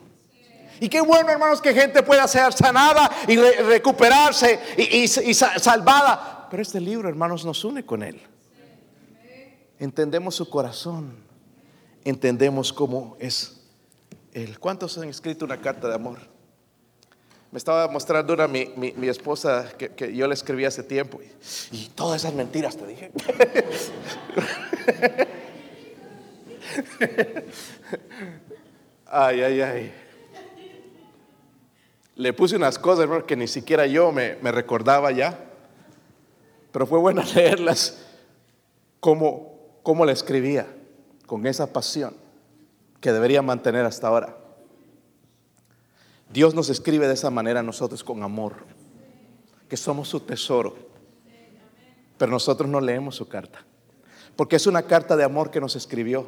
Y 0.80 0.88
qué 0.88 1.00
bueno, 1.00 1.30
hermanos, 1.30 1.60
que 1.60 1.72
gente 1.72 2.02
pueda 2.02 2.26
ser 2.26 2.52
sanada 2.52 3.08
y 3.28 3.36
recuperarse 3.36 4.58
y, 4.76 5.04
y 5.04 5.34
salvada. 5.34 6.48
Pero 6.50 6.60
este 6.60 6.80
libro, 6.80 7.08
hermanos, 7.08 7.44
nos 7.44 7.64
une 7.64 7.86
con 7.86 8.02
Él. 8.02 8.20
Entendemos 9.78 10.34
su 10.34 10.50
corazón. 10.50 11.14
Entendemos 12.02 12.72
cómo 12.72 13.16
es 13.20 13.60
Él. 14.32 14.58
¿Cuántos 14.58 14.98
han 14.98 15.08
escrito 15.08 15.44
una 15.44 15.60
carta 15.60 15.86
de 15.86 15.94
amor? 15.94 16.33
Me 17.54 17.58
estaba 17.58 17.86
mostrando 17.86 18.34
una 18.34 18.48
mi, 18.48 18.66
mi, 18.74 19.06
esposa 19.06 19.70
que, 19.78 20.12
yo 20.12 20.26
le 20.26 20.34
escribí 20.34 20.64
hace 20.64 20.82
tiempo. 20.82 21.20
Y, 21.70 21.86
todas 21.94 22.20
esas 22.20 22.34
mentiras 22.34 22.76
te 22.76 22.84
dije. 22.84 23.12
ay, 29.06 29.40
ay, 29.40 29.60
ay. 29.60 29.94
Le 32.16 32.32
puse 32.32 32.56
unas 32.56 32.76
cosas 32.76 33.08
que 33.24 33.36
ni 33.36 33.46
siquiera 33.46 33.86
yo 33.86 34.10
me, 34.10 34.34
me 34.42 34.50
recordaba 34.50 35.12
ya. 35.12 35.38
Pero 36.72 36.88
fue 36.88 36.98
bueno 36.98 37.22
leerlas 37.36 38.04
como, 38.98 39.78
como 39.84 40.04
la 40.04 40.10
escribía, 40.10 40.66
con 41.26 41.46
esa 41.46 41.72
pasión 41.72 42.16
que 43.00 43.12
debería 43.12 43.42
mantener 43.42 43.84
hasta 43.84 44.08
ahora. 44.08 44.43
Dios 46.34 46.52
nos 46.52 46.68
escribe 46.68 47.06
de 47.06 47.14
esa 47.14 47.30
manera 47.30 47.60
a 47.60 47.62
nosotros 47.62 48.02
con 48.02 48.24
amor, 48.24 48.56
que 49.68 49.76
somos 49.76 50.08
su 50.08 50.18
tesoro. 50.18 50.76
Pero 52.18 52.32
nosotros 52.32 52.68
no 52.68 52.80
leemos 52.80 53.14
su 53.14 53.28
carta, 53.28 53.64
porque 54.34 54.56
es 54.56 54.66
una 54.66 54.82
carta 54.82 55.14
de 55.14 55.22
amor 55.22 55.52
que 55.52 55.60
nos 55.60 55.76
escribió. 55.76 56.26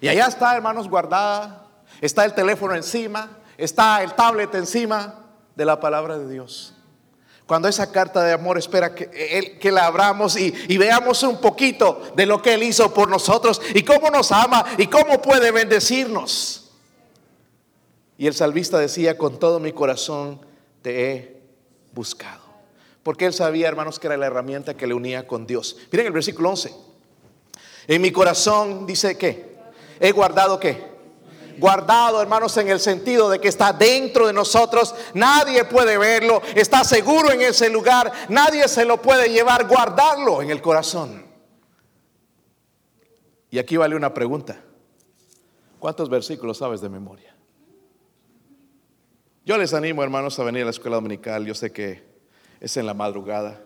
Y 0.00 0.06
allá 0.06 0.28
está, 0.28 0.54
hermanos, 0.54 0.88
guardada, 0.88 1.66
está 2.00 2.24
el 2.24 2.32
teléfono 2.32 2.76
encima, 2.76 3.38
está 3.58 4.04
el 4.04 4.14
tablet 4.14 4.54
encima 4.54 5.24
de 5.56 5.64
la 5.64 5.80
palabra 5.80 6.16
de 6.16 6.32
Dios. 6.32 6.72
Cuando 7.44 7.66
esa 7.66 7.90
carta 7.90 8.22
de 8.22 8.34
amor 8.34 8.56
espera 8.56 8.94
que, 8.94 9.58
que 9.60 9.72
la 9.72 9.86
abramos 9.86 10.36
y, 10.36 10.78
veamos 10.78 11.24
un 11.24 11.40
poquito 11.40 12.02
de 12.14 12.24
lo 12.24 12.40
que 12.40 12.54
Él 12.54 12.62
hizo 12.62 12.94
por 12.94 13.10
nosotros 13.10 13.60
y 13.74 13.82
cómo 13.82 14.10
nos 14.10 14.30
ama 14.30 14.64
y 14.78 14.86
cómo 14.86 15.20
puede 15.20 15.50
bendecirnos. 15.50 16.63
Y 18.16 18.26
el 18.26 18.34
salvista 18.34 18.78
decía, 18.78 19.18
con 19.18 19.38
todo 19.38 19.58
mi 19.60 19.72
corazón 19.72 20.40
te 20.82 21.10
he 21.10 21.42
buscado. 21.92 22.42
Porque 23.02 23.26
él 23.26 23.34
sabía, 23.34 23.68
hermanos, 23.68 23.98
que 23.98 24.06
era 24.06 24.16
la 24.16 24.26
herramienta 24.26 24.74
que 24.74 24.86
le 24.86 24.94
unía 24.94 25.26
con 25.26 25.46
Dios. 25.46 25.76
Miren 25.90 26.06
el 26.06 26.12
versículo 26.12 26.50
11. 26.50 26.74
En 27.86 28.00
mi 28.00 28.10
corazón 28.10 28.86
dice 28.86 29.18
que 29.18 29.56
he 30.00 30.12
guardado 30.12 30.58
qué? 30.58 30.94
Guardado, 31.58 32.20
hermanos, 32.20 32.56
en 32.56 32.68
el 32.68 32.80
sentido 32.80 33.28
de 33.28 33.38
que 33.38 33.48
está 33.48 33.72
dentro 33.72 34.26
de 34.26 34.32
nosotros, 34.32 34.94
nadie 35.12 35.64
puede 35.64 35.98
verlo, 35.98 36.42
está 36.54 36.82
seguro 36.82 37.30
en 37.30 37.42
ese 37.42 37.68
lugar, 37.68 38.10
nadie 38.28 38.66
se 38.66 38.84
lo 38.84 39.00
puede 39.00 39.28
llevar, 39.28 39.68
guardarlo 39.68 40.42
en 40.42 40.50
el 40.50 40.60
corazón. 40.60 41.24
Y 43.50 43.58
aquí 43.58 43.76
vale 43.76 43.94
una 43.94 44.12
pregunta. 44.12 44.60
¿Cuántos 45.78 46.08
versículos 46.08 46.58
sabes 46.58 46.80
de 46.80 46.88
memoria? 46.88 47.33
Yo 49.46 49.58
les 49.58 49.74
animo, 49.74 50.02
hermanos, 50.02 50.38
a 50.38 50.44
venir 50.44 50.62
a 50.62 50.66
la 50.66 50.70
escuela 50.70 50.96
dominical. 50.96 51.44
Yo 51.44 51.54
sé 51.54 51.70
que 51.70 52.02
es 52.60 52.78
en 52.78 52.86
la 52.86 52.94
madrugada, 52.94 53.60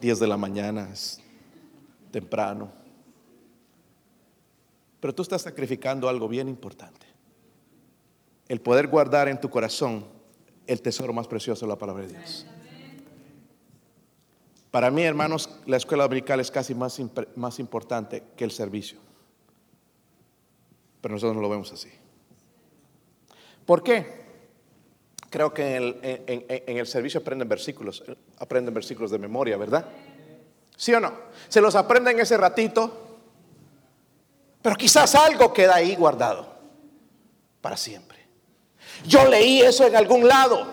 10 0.00 0.18
de 0.18 0.26
la 0.26 0.36
mañana, 0.36 0.88
es 0.92 1.20
temprano. 2.10 2.72
Pero 4.98 5.14
tú 5.14 5.22
estás 5.22 5.42
sacrificando 5.42 6.08
algo 6.08 6.26
bien 6.26 6.48
importante. 6.48 7.06
El 8.48 8.60
poder 8.60 8.88
guardar 8.88 9.28
en 9.28 9.40
tu 9.40 9.48
corazón 9.48 10.06
el 10.66 10.82
tesoro 10.82 11.12
más 11.12 11.28
precioso 11.28 11.66
de 11.66 11.70
la 11.70 11.78
palabra 11.78 12.04
de 12.04 12.14
Dios. 12.14 12.44
Para 14.72 14.90
mí, 14.90 15.02
hermanos, 15.02 15.50
la 15.66 15.76
escuela 15.76 16.02
dominical 16.02 16.40
es 16.40 16.50
casi 16.50 16.74
más, 16.74 17.00
más 17.36 17.60
importante 17.60 18.24
que 18.36 18.42
el 18.42 18.50
servicio. 18.50 18.98
Pero 21.00 21.14
nosotros 21.14 21.36
no 21.36 21.42
lo 21.42 21.48
vemos 21.48 21.70
así. 21.70 21.90
¿Por 23.64 23.84
qué? 23.84 24.21
Creo 25.32 25.54
que 25.54 25.76
en 25.76 26.76
el, 26.76 26.86
servicio 26.86 27.20
aprenden 27.20 27.48
versículos, 27.48 28.04
aprenden 28.36 28.74
versículos 28.74 29.10
de 29.10 29.16
memoria, 29.16 29.56
¿verdad? 29.56 29.86
¿Sí 30.76 30.92
o 30.92 31.00
no? 31.00 31.10
Se 31.48 31.62
los 31.62 31.74
aprenden 31.74 32.20
ese 32.20 32.36
ratito, 32.36 33.18
pero 34.60 34.76
quizás 34.76 35.14
algo 35.14 35.50
queda 35.54 35.76
ahí 35.76 35.96
guardado 35.96 36.54
para 37.62 37.78
siempre. 37.78 38.18
Yo 39.06 39.26
leí 39.26 39.62
eso 39.62 39.86
en 39.86 39.96
algún 39.96 40.28
lado. 40.28 40.66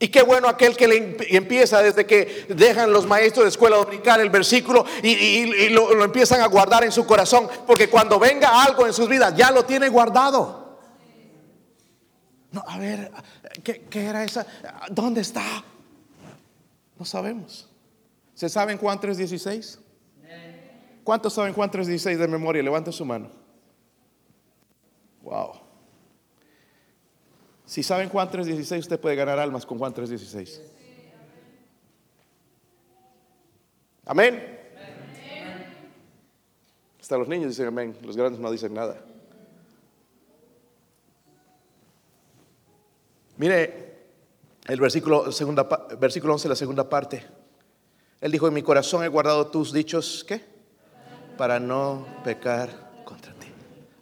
Y 0.00 0.08
qué 0.08 0.22
bueno 0.22 0.48
aquel 0.48 0.76
que 0.76 0.88
le 0.88 1.16
empieza 1.30 1.82
desde 1.82 2.04
que 2.04 2.46
dejan 2.48 2.92
los 2.92 3.06
maestros 3.06 3.44
de 3.44 3.50
escuela 3.50 3.76
dominical 3.76 4.20
el 4.20 4.30
versículo 4.30 4.84
y, 5.04 5.68
lo, 5.68 5.94
lo, 5.94 6.02
empiezan 6.02 6.40
a 6.40 6.48
guardar 6.48 6.82
en 6.82 6.90
su 6.90 7.06
corazón, 7.06 7.48
porque 7.64 7.88
cuando 7.88 8.18
venga 8.18 8.64
algo 8.64 8.88
en 8.88 8.92
sus 8.92 9.08
vidas 9.08 9.36
ya 9.36 9.52
lo 9.52 9.64
tiene 9.64 9.88
guardado. 9.88 10.63
No, 12.54 12.62
a 12.68 12.78
ver, 12.78 13.10
¿qué, 13.64 13.82
era 13.92 14.22
esa? 14.22 14.46
¿Dónde 14.88 15.22
está? 15.22 15.42
No 16.96 17.04
sabemos. 17.04 17.68
¿Se 18.32 18.48
saben 18.48 18.78
Juan 18.78 19.00
3.16? 19.00 19.80
¿Cuántos 21.02 21.34
saben 21.34 21.52
Juan 21.52 21.68
3.16 21.68 22.16
de 22.16 22.28
memoria? 22.28 22.62
Levanta 22.62 22.92
su 22.92 23.04
mano. 23.04 23.28
Wow. 25.22 25.54
Si 27.66 27.82
saben 27.82 28.08
Juan 28.08 28.30
3.16, 28.30 28.78
usted 28.78 29.00
puede 29.00 29.16
ganar 29.16 29.40
almas 29.40 29.66
con 29.66 29.76
Juan 29.76 29.92
3.16. 29.92 30.60
Amén. 34.06 34.60
Hasta 37.00 37.18
los 37.18 37.26
niños 37.26 37.48
dicen 37.48 37.66
amén, 37.66 37.98
los 38.02 38.16
grandes 38.16 38.40
no 38.40 38.50
dicen 38.52 38.72
nada. 38.72 39.04
Mire 43.36 43.84
el 44.66 44.80
versículo, 44.80 45.30
segunda, 45.32 45.66
versículo 45.98 46.34
11, 46.34 46.48
la 46.48 46.56
segunda 46.56 46.88
parte. 46.88 47.24
Él 48.20 48.32
dijo, 48.32 48.48
en 48.48 48.54
mi 48.54 48.62
corazón 48.62 49.04
he 49.04 49.08
guardado 49.08 49.48
tus 49.48 49.72
dichos, 49.72 50.24
¿qué? 50.26 50.44
Para 51.36 51.60
no 51.60 52.06
pecar 52.24 52.70
contra 53.04 53.32
ti. 53.34 53.48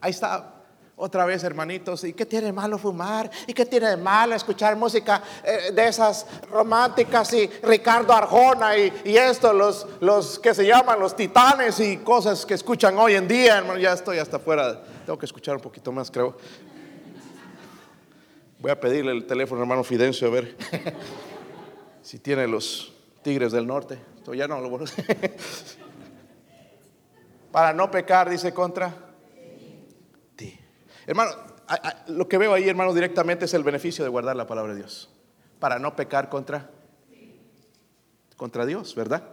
Ahí 0.01 0.11
está 0.11 0.53
otra 0.95 1.25
vez, 1.25 1.43
hermanitos. 1.43 2.05
¿Y 2.05 2.13
qué 2.13 2.25
tiene 2.25 2.47
de 2.47 2.53
malo 2.53 2.79
fumar? 2.79 3.29
¿Y 3.47 3.53
qué 3.53 3.67
tiene 3.67 3.89
de 3.89 3.97
malo 3.97 4.37
escuchar 4.37 4.77
música 4.77 5.21
eh, 5.43 5.73
de 5.73 5.89
esas 5.89 6.27
románticas 6.49 7.33
y 7.33 7.49
Ricardo 7.63 8.13
Arjona 8.13 8.77
y, 8.77 9.17
esto, 9.17 9.53
los, 9.53 9.87
los 10.01 10.39
que 10.39 10.55
se 10.55 10.65
llaman 10.65 11.01
los 11.01 11.17
titanes 11.17 11.81
y 11.81 11.97
cosas 11.97 12.47
que 12.47 12.55
escuchan 12.55 12.97
hoy 12.99 13.15
en 13.15 13.27
día, 13.27 13.59
hermano? 13.59 13.81
Ya 13.81 13.95
estoy 13.95 14.19
hasta 14.19 14.37
afuera. 14.37 14.81
Tengo 15.05 15.19
que 15.19 15.27
escuchar 15.27 15.57
un 15.57 15.63
poquito 15.63 15.91
más, 15.91 16.09
creo. 16.09 16.37
Voy 18.63 18.71
a 18.71 18.79
pedirle 18.79 19.11
el 19.11 19.27
teléfono 19.27 19.61
hermano 19.61 19.83
Fidencio 19.83 20.29
a 20.29 20.31
ver 20.31 20.57
si 22.03 22.21
tiene 22.21 22.47
los 22.47 22.93
tigres 23.21 23.51
del 23.51 23.67
norte. 23.67 23.99
Esto 24.15 24.35
ya 24.35 24.47
no 24.47 24.61
lo 24.61 24.79
Para 27.51 27.73
no 27.73 27.91
pecar, 27.91 28.31
dice 28.31 28.55
contra 28.55 28.95
ti. 30.37 30.57
Hermano, 31.09 31.33
lo 32.07 32.29
que 32.29 32.39
veo 32.39 32.55
ahí, 32.55 32.69
hermanos, 32.69 32.95
directamente 32.95 33.47
es 33.47 33.55
el 33.55 33.65
beneficio 33.65 34.05
de 34.05 34.11
guardar 34.11 34.37
la 34.37 34.47
palabra 34.47 34.75
de 34.75 34.79
Dios. 34.79 35.11
Para 35.59 35.81
no 35.81 35.97
pecar 35.97 36.29
contra, 36.29 36.71
contra 38.37 38.65
Dios, 38.65 38.95
¿verdad? 38.95 39.25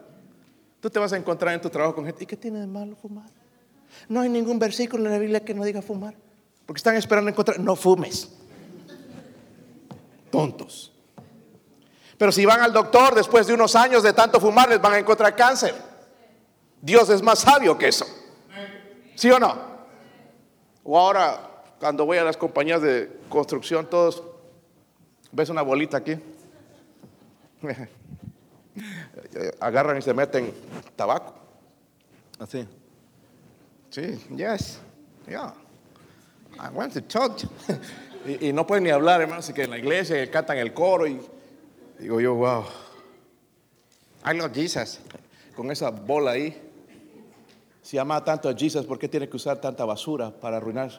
Tú 0.80 0.90
te 0.90 0.98
vas 0.98 1.14
a 1.14 1.18
encontrar 1.18 1.54
en 1.54 1.62
tu 1.62 1.70
trabajo 1.70 1.94
con 1.94 2.06
gente. 2.06 2.24
¿Y 2.24 2.28
qué 2.28 2.36
tiene 2.36 2.62
de 2.62 2.68
malo 2.68 2.96
fumar? 2.96 3.30
No 4.08 4.22
hay 4.22 4.30
ningún 4.30 4.58
versículo 4.58 5.06
en 5.06 5.12
la 5.12 5.20
Biblia 5.20 5.46
que 5.46 5.54
no 5.54 5.64
diga 5.64 5.84
fumar. 5.84 6.16
Porque 6.66 6.80
están 6.80 6.96
esperando 6.96 7.30
encontrar. 7.30 7.60
No 7.60 7.76
fumes. 7.76 8.39
Tontos. 10.30 10.92
Pero 12.18 12.32
si 12.32 12.46
van 12.46 12.62
al 12.62 12.74
doctor 12.74 13.16
después 13.16 13.48
de 13.48 13.54
unos 13.54 13.76
años 13.76 14.04
de 14.04 14.14
tanto 14.14 14.40
fumar, 14.40 14.70
les 14.70 14.82
van 14.82 14.94
a 14.94 15.00
encontrar 15.00 15.36
cáncer. 15.36 15.74
Dios 16.82 17.10
es 17.10 17.22
más 17.22 17.40
sabio 17.40 17.78
que 17.78 17.88
eso. 17.88 18.06
¿Sí 19.16 19.32
o 19.32 19.40
no? 19.40 19.58
O 20.84 20.98
ahora, 21.00 21.64
cuando 21.80 22.06
voy 22.06 22.18
a 22.18 22.24
las 22.24 22.36
compañías 22.36 22.82
de 22.82 23.20
construcción, 23.30 23.90
todos, 23.90 24.24
ves 25.32 25.50
una 25.50 25.62
bolita 25.62 25.98
aquí, 25.98 26.18
agarran 29.60 29.98
y 29.98 30.02
se 30.02 30.14
meten 30.14 30.54
tabaco. 30.96 31.36
Así. 32.40 32.68
Sí, 33.90 34.20
yes, 34.36 34.80
yeah. 35.28 35.54
I 36.60 36.70
want 36.70 36.94
to 36.94 37.02
talk. 37.02 37.40
y, 38.26 38.54
no 38.54 38.68
pueden 38.68 38.84
ni 38.84 38.90
hablar, 38.90 39.22
hermano, 39.22 39.40
así 39.40 39.54
que 39.54 39.64
en 39.64 39.70
la 39.70 39.78
iglesia 39.78 40.30
cantan 40.30 40.58
el 40.58 40.74
coro 40.74 41.08
y 41.08 41.20
digo 42.00 42.20
yo, 42.20 42.36
wow. 42.36 42.66
I 44.26 44.38
love 44.38 44.54
Jesus. 44.54 45.00
Con 45.56 45.72
esa 45.72 45.90
bola 45.90 46.32
ahí. 46.32 46.66
Si 47.82 47.98
ama 47.98 48.24
tanto 48.24 48.50
a 48.50 48.54
Jesus, 48.54 48.86
¿por 48.86 49.00
qué 49.00 49.08
tiene 49.08 49.30
que 49.30 49.38
usar 49.38 49.60
tanta 49.60 49.86
basura 49.86 50.32
para 50.32 50.58
arruinar? 50.58 50.92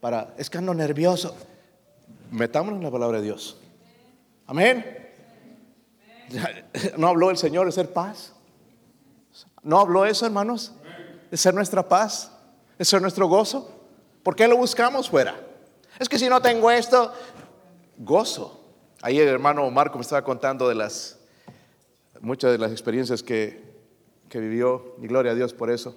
Para, 0.00 0.34
es 0.36 0.50
que 0.50 0.58
ando 0.58 0.74
nervioso. 0.74 1.36
Metámonos 2.30 2.78
en 2.78 2.84
la 2.84 2.90
palabra 2.90 3.18
de 3.18 3.24
Dios. 3.24 3.58
Amén. 4.46 4.84
¿No 6.96 7.08
habló 7.08 7.30
el 7.30 7.36
Señor 7.36 7.66
de 7.66 7.72
ser 7.72 7.92
paz? 7.92 8.32
¿No 9.62 9.78
habló 9.78 10.06
eso, 10.06 10.26
hermanos? 10.26 10.72
De 11.30 11.36
ser 11.36 11.54
nuestra 11.54 11.86
paz, 11.88 12.32
de 12.78 12.84
ser 12.84 13.00
nuestro 13.00 13.28
gozo. 13.28 13.70
¿Por 14.22 14.34
qué 14.34 14.48
lo 14.48 14.56
buscamos 14.56 15.08
fuera? 15.08 15.51
Es 15.98 16.08
que 16.08 16.18
si 16.18 16.28
no 16.28 16.40
tengo 16.40 16.70
esto, 16.70 17.12
gozo. 17.98 18.60
Ahí 19.02 19.18
el 19.18 19.28
hermano 19.28 19.70
Marco 19.70 19.98
me 19.98 20.02
estaba 20.02 20.22
contando 20.22 20.68
de 20.68 20.74
las 20.74 21.18
muchas 22.20 22.52
de 22.52 22.58
las 22.58 22.70
experiencias 22.70 23.22
que 23.22 23.72
que 24.32 24.40
vivió, 24.40 24.96
y 24.98 25.08
gloria 25.08 25.32
a 25.32 25.34
Dios 25.34 25.52
por 25.52 25.70
eso, 25.70 25.94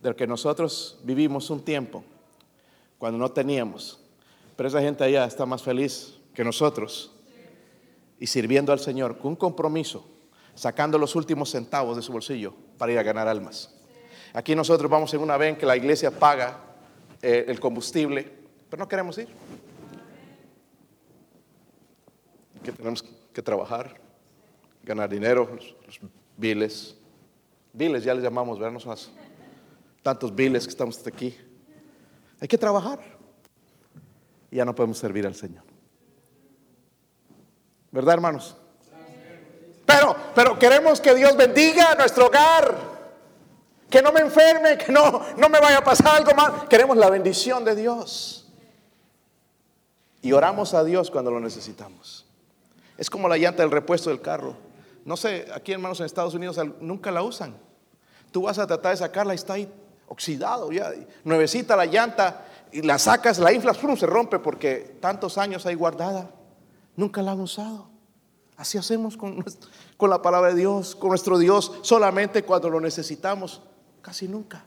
del 0.00 0.14
que 0.14 0.28
nosotros 0.28 1.00
vivimos 1.02 1.50
un 1.50 1.64
tiempo 1.64 2.04
cuando 2.96 3.18
no 3.18 3.32
teníamos. 3.32 3.98
Pero 4.54 4.68
esa 4.68 4.80
gente 4.80 5.02
allá 5.02 5.24
está 5.24 5.46
más 5.46 5.60
feliz 5.60 6.14
que 6.32 6.44
nosotros 6.44 7.10
y 8.20 8.28
sirviendo 8.28 8.72
al 8.72 8.78
Señor 8.78 9.18
con 9.18 9.30
un 9.30 9.36
compromiso, 9.36 10.08
sacando 10.54 10.96
los 10.96 11.16
últimos 11.16 11.50
centavos 11.50 11.96
de 11.96 12.02
su 12.02 12.12
bolsillo 12.12 12.54
para 12.78 12.92
ir 12.92 13.00
a 13.00 13.02
ganar 13.02 13.26
almas. 13.26 13.74
Aquí 14.32 14.54
nosotros 14.54 14.88
vamos 14.88 15.12
en 15.12 15.20
una 15.20 15.36
vez 15.36 15.58
que 15.58 15.66
la 15.66 15.76
iglesia 15.76 16.12
paga 16.12 16.56
eh, 17.20 17.46
el 17.48 17.58
combustible, 17.58 18.39
pero 18.70 18.80
no 18.80 18.88
queremos 18.88 19.18
ir. 19.18 19.28
Que 22.62 22.72
tenemos 22.72 23.02
que 23.32 23.42
trabajar, 23.42 24.00
ganar 24.82 25.10
dinero, 25.10 25.50
los, 25.54 26.00
biles, 26.36 26.96
Viles, 27.72 28.02
ya 28.02 28.14
les 28.14 28.24
llamamos, 28.24 28.58
¿verdad? 28.58 28.80
No 28.84 28.94
tantos 30.02 30.34
viles 30.34 30.64
que 30.64 30.70
estamos 30.70 30.96
hasta 30.96 31.10
aquí. 31.10 31.36
Hay 32.40 32.48
que 32.48 32.58
trabajar. 32.58 32.98
Y 34.50 34.56
ya 34.56 34.64
no 34.64 34.74
podemos 34.74 34.98
servir 34.98 35.26
al 35.26 35.34
Señor. 35.34 35.62
¿Verdad, 37.92 38.14
hermanos? 38.14 38.56
Pero, 39.86 40.16
pero 40.34 40.58
queremos 40.58 41.00
que 41.00 41.14
Dios 41.14 41.36
bendiga 41.36 41.94
nuestro 41.94 42.26
hogar. 42.26 42.90
Que 43.88 44.02
no 44.02 44.12
me 44.12 44.20
enferme, 44.20 44.78
que 44.78 44.92
no, 44.92 45.22
no 45.36 45.48
me 45.48 45.60
vaya 45.60 45.78
a 45.78 45.84
pasar 45.84 46.16
algo 46.18 46.32
mal. 46.34 46.68
Queremos 46.68 46.96
la 46.96 47.10
bendición 47.10 47.64
de 47.64 47.74
Dios. 47.74 48.39
Y 50.22 50.32
oramos 50.32 50.74
a 50.74 50.84
Dios 50.84 51.10
cuando 51.10 51.30
lo 51.30 51.40
necesitamos. 51.40 52.26
Es 52.98 53.08
como 53.08 53.28
la 53.28 53.38
llanta 53.38 53.62
del 53.62 53.70
repuesto 53.70 54.10
del 54.10 54.20
carro. 54.20 54.54
No 55.04 55.16
sé, 55.16 55.48
aquí 55.54 55.72
hermanos 55.72 56.00
en 56.00 56.06
Estados 56.06 56.34
Unidos 56.34 56.58
nunca 56.80 57.10
la 57.10 57.22
usan. 57.22 57.56
Tú 58.30 58.42
vas 58.42 58.58
a 58.58 58.66
tratar 58.66 58.92
de 58.92 58.98
sacarla 58.98 59.34
y 59.34 59.36
está 59.36 59.54
ahí 59.54 59.72
oxidado 60.10 60.72
ya, 60.72 60.92
nuevecita 61.22 61.76
la 61.76 61.86
llanta 61.86 62.44
y 62.72 62.82
la 62.82 62.98
sacas, 62.98 63.38
la 63.38 63.52
inflas, 63.52 63.78
se 63.98 64.06
rompe 64.06 64.40
porque 64.40 64.96
tantos 65.00 65.38
años 65.38 65.66
hay 65.66 65.74
guardada. 65.74 66.30
Nunca 66.96 67.22
la 67.22 67.32
han 67.32 67.40
usado. 67.40 67.88
Así 68.56 68.76
hacemos 68.76 69.16
con, 69.16 69.44
con 69.96 70.10
la 70.10 70.20
palabra 70.20 70.50
de 70.50 70.56
Dios, 70.56 70.94
con 70.94 71.08
nuestro 71.08 71.38
Dios, 71.38 71.72
solamente 71.82 72.44
cuando 72.44 72.68
lo 72.68 72.80
necesitamos, 72.80 73.62
casi 74.02 74.28
nunca. 74.28 74.64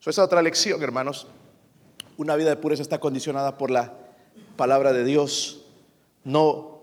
Esa 0.00 0.10
es 0.10 0.18
otra 0.18 0.40
lección, 0.40 0.82
hermanos. 0.82 1.26
Una 2.16 2.36
vida 2.36 2.50
de 2.50 2.56
pureza 2.56 2.82
está 2.82 3.00
condicionada 3.00 3.58
por 3.58 3.70
la 3.70 3.92
palabra 4.60 4.92
de 4.92 5.04
Dios, 5.04 5.64
no 6.22 6.82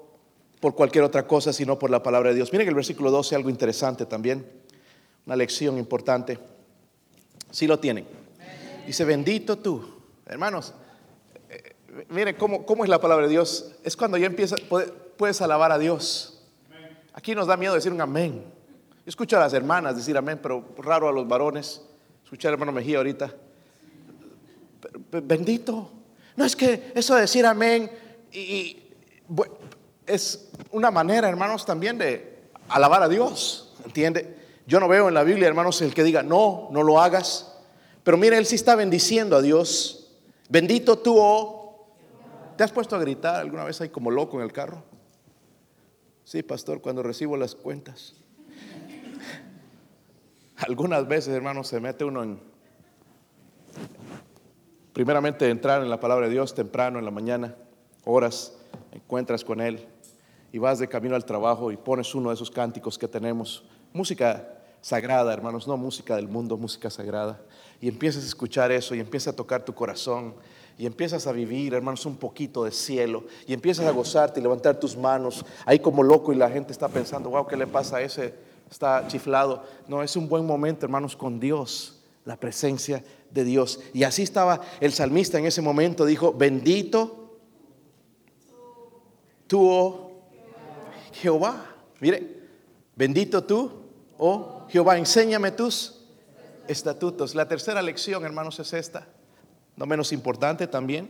por 0.59 0.73
cualquier 0.73 1.03
otra 1.03 1.27
cosa, 1.27 1.53
sino 1.53 1.77
por 1.77 1.91
la 1.91 2.01
palabra 2.01 2.29
de 2.29 2.35
Dios. 2.37 2.51
Miren 2.51 2.67
el 2.67 2.73
versículo 2.73 3.11
12, 3.11 3.35
algo 3.35 3.51
interesante 3.51 4.07
también, 4.07 4.51
una 5.27 5.35
lección 5.35 5.77
importante. 5.77 6.39
Si 7.51 7.67
lo 7.67 7.77
tienen. 7.77 8.07
Dice, 8.87 9.05
bendito 9.05 9.59
tú. 9.59 9.87
Hermanos, 10.25 10.73
eh, 11.51 11.75
miren 12.09 12.35
cómo, 12.35 12.65
cómo, 12.65 12.83
es 12.83 12.89
la 12.89 12.99
palabra 12.99 13.27
de 13.27 13.31
Dios. 13.31 13.73
Es 13.83 13.95
cuando 13.95 14.17
ya 14.17 14.25
empiezas, 14.25 14.59
puedes 15.15 15.39
alabar 15.43 15.71
a 15.71 15.77
Dios. 15.77 16.41
Aquí 17.13 17.35
nos 17.35 17.45
da 17.45 17.57
miedo 17.57 17.75
decir 17.75 17.91
un 17.91 18.01
amén. 18.01 18.43
Yo 19.05 19.05
escucho 19.05 19.37
a 19.37 19.41
las 19.41 19.53
hermanas 19.53 19.95
decir 19.95 20.17
amén, 20.17 20.39
pero 20.41 20.65
raro 20.79 21.07
a 21.09 21.11
los 21.11 21.27
varones. 21.27 21.83
Escuchar 22.23 22.49
al 22.49 22.53
hermano 22.53 22.71
Mejía 22.71 22.97
ahorita. 22.97 23.35
Bendito. 25.11 25.91
No 26.37 26.45
es 26.45 26.55
que 26.55 26.93
eso 26.95 27.15
de 27.15 27.21
decir 27.21 27.45
amén 27.45 27.91
y, 28.31 28.83
es 30.05 30.49
una 30.71 30.89
manera, 30.91 31.27
hermanos, 31.27 31.65
también 31.65 31.97
de 31.97 32.43
alabar 32.69 33.03
a 33.03 33.09
Dios. 33.09 33.75
¿Entiende? 33.83 34.37
Yo 34.65 34.79
no 34.79 34.87
veo 34.87 35.07
en 35.09 35.13
la 35.13 35.23
Biblia, 35.23 35.47
hermanos, 35.47 35.81
el 35.81 35.93
que 35.93 36.03
diga, 36.03 36.23
no, 36.23 36.69
no 36.71 36.83
lo 36.83 37.01
hagas. 37.01 37.53
Pero 38.03 38.17
mire, 38.17 38.37
él 38.37 38.45
sí 38.45 38.55
está 38.55 38.75
bendiciendo 38.75 39.35
a 39.35 39.41
Dios. 39.41 40.13
Bendito 40.47 40.99
tú, 40.99 41.15
oh. 41.17 41.87
¿Te 42.55 42.63
has 42.63 42.71
puesto 42.71 42.95
a 42.95 42.99
gritar 42.99 43.35
alguna 43.35 43.63
vez 43.63 43.81
ahí 43.81 43.89
como 43.89 44.11
loco 44.11 44.37
en 44.37 44.43
el 44.43 44.53
carro? 44.53 44.83
Sí, 46.23 46.43
pastor, 46.43 46.81
cuando 46.81 47.03
recibo 47.03 47.35
las 47.35 47.55
cuentas. 47.55 48.13
Algunas 50.57 51.07
veces, 51.07 51.33
hermanos, 51.35 51.67
se 51.67 51.79
mete 51.79 52.03
uno 52.03 52.23
en, 52.23 52.39
primeramente, 54.97 55.47
entrar 55.47 55.83
en 55.83 55.91
la 55.91 55.99
palabra 55.99 56.25
de 56.25 56.31
Dios 56.31 56.55
temprano 56.55 56.97
en 56.97 57.05
la 57.05 57.11
mañana, 57.11 57.53
horas, 58.03 58.57
encuentras 58.91 59.43
con 59.43 59.61
Él 59.61 59.87
y 60.51 60.57
vas 60.57 60.79
de 60.79 60.87
camino 60.87 61.15
al 61.15 61.23
trabajo 61.23 61.71
y 61.71 61.77
pones 61.77 62.15
uno 62.15 62.29
de 62.29 62.33
esos 62.33 62.49
cánticos 62.49 62.97
que 62.97 63.07
tenemos, 63.07 63.63
música 63.93 64.57
sagrada, 64.81 65.31
hermanos, 65.31 65.67
no 65.67 65.77
música 65.77 66.15
del 66.15 66.27
mundo, 66.27 66.57
música 66.57 66.89
sagrada, 66.89 67.39
y 67.79 67.89
empiezas 67.89 68.23
a 68.23 68.25
escuchar 68.25 68.71
eso 68.71 68.95
y 68.95 68.99
empieza 68.99 69.29
a 69.29 69.33
tocar 69.33 69.63
tu 69.63 69.75
corazón 69.75 70.33
y 70.79 70.87
empiezas 70.87 71.27
a 71.27 71.31
vivir, 71.31 71.75
hermanos, 71.75 72.03
un 72.07 72.17
poquito 72.17 72.63
de 72.63 72.71
cielo 72.71 73.25
y 73.45 73.53
empiezas 73.53 73.85
a 73.85 73.91
gozarte 73.91 74.39
y 74.39 74.43
levantar 74.43 74.79
tus 74.79 74.97
manos 74.97 75.45
ahí 75.67 75.77
como 75.77 76.01
loco 76.01 76.33
y 76.33 76.37
la 76.37 76.49
gente 76.49 76.71
está 76.71 76.89
pensando, 76.89 77.29
wow, 77.29 77.45
¿qué 77.45 77.55
le 77.55 77.67
pasa 77.67 77.97
a 77.97 78.01
ese? 78.01 78.33
Está 78.67 79.07
chiflado. 79.07 79.63
No, 79.87 80.01
es 80.01 80.15
un 80.15 80.27
buen 80.27 80.43
momento, 80.43 80.87
hermanos, 80.87 81.15
con 81.15 81.39
Dios, 81.39 81.96
la 82.27 82.37
presencia 82.37 83.01
de 83.31 83.45
Dios. 83.45 83.79
Y 83.93 84.03
así 84.03 84.21
estaba 84.21 84.59
el 84.81 84.91
salmista 84.91 85.39
en 85.39 85.45
ese 85.45 85.61
momento, 85.61 86.05
dijo, 86.05 86.33
bendito 86.33 87.39
tú, 89.47 89.65
oh 89.65 90.11
Jehová. 91.13 91.73
Mire, 92.01 92.41
bendito 92.97 93.45
tú, 93.45 93.71
oh 94.17 94.67
Jehová, 94.67 94.97
enséñame 94.97 95.51
tus 95.51 96.03
estatutos. 96.67 97.33
La 97.33 97.47
tercera 97.47 97.81
lección, 97.81 98.25
hermanos, 98.25 98.59
es 98.59 98.73
esta, 98.73 99.07
no 99.77 99.85
menos 99.85 100.11
importante 100.11 100.67
también. 100.67 101.09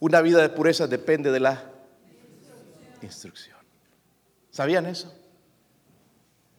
Una 0.00 0.22
vida 0.22 0.40
de 0.40 0.48
pureza 0.48 0.86
depende 0.86 1.30
de 1.30 1.40
la 1.40 1.62
instrucción. 3.02 3.58
¿Sabían 4.50 4.86
eso? 4.86 5.12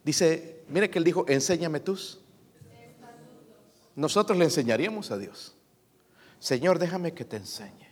Dice, 0.03 0.63
mire 0.69 0.91
que 0.91 0.99
él 0.99 1.03
dijo, 1.03 1.25
enséñame 1.27 1.79
tus. 1.79 2.19
Nosotros 3.95 4.37
le 4.37 4.45
enseñaríamos 4.45 5.11
a 5.11 5.17
Dios. 5.17 5.55
Señor, 6.39 6.79
déjame 6.79 7.13
que 7.13 7.25
te 7.25 7.37
enseñe. 7.37 7.89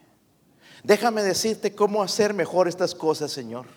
Déjame 0.84 1.24
decirte 1.24 1.74
cómo 1.74 2.04
hacer 2.04 2.34
mejor 2.34 2.68
estas 2.68 2.94
cosas, 2.94 3.32
Señor. 3.32 3.68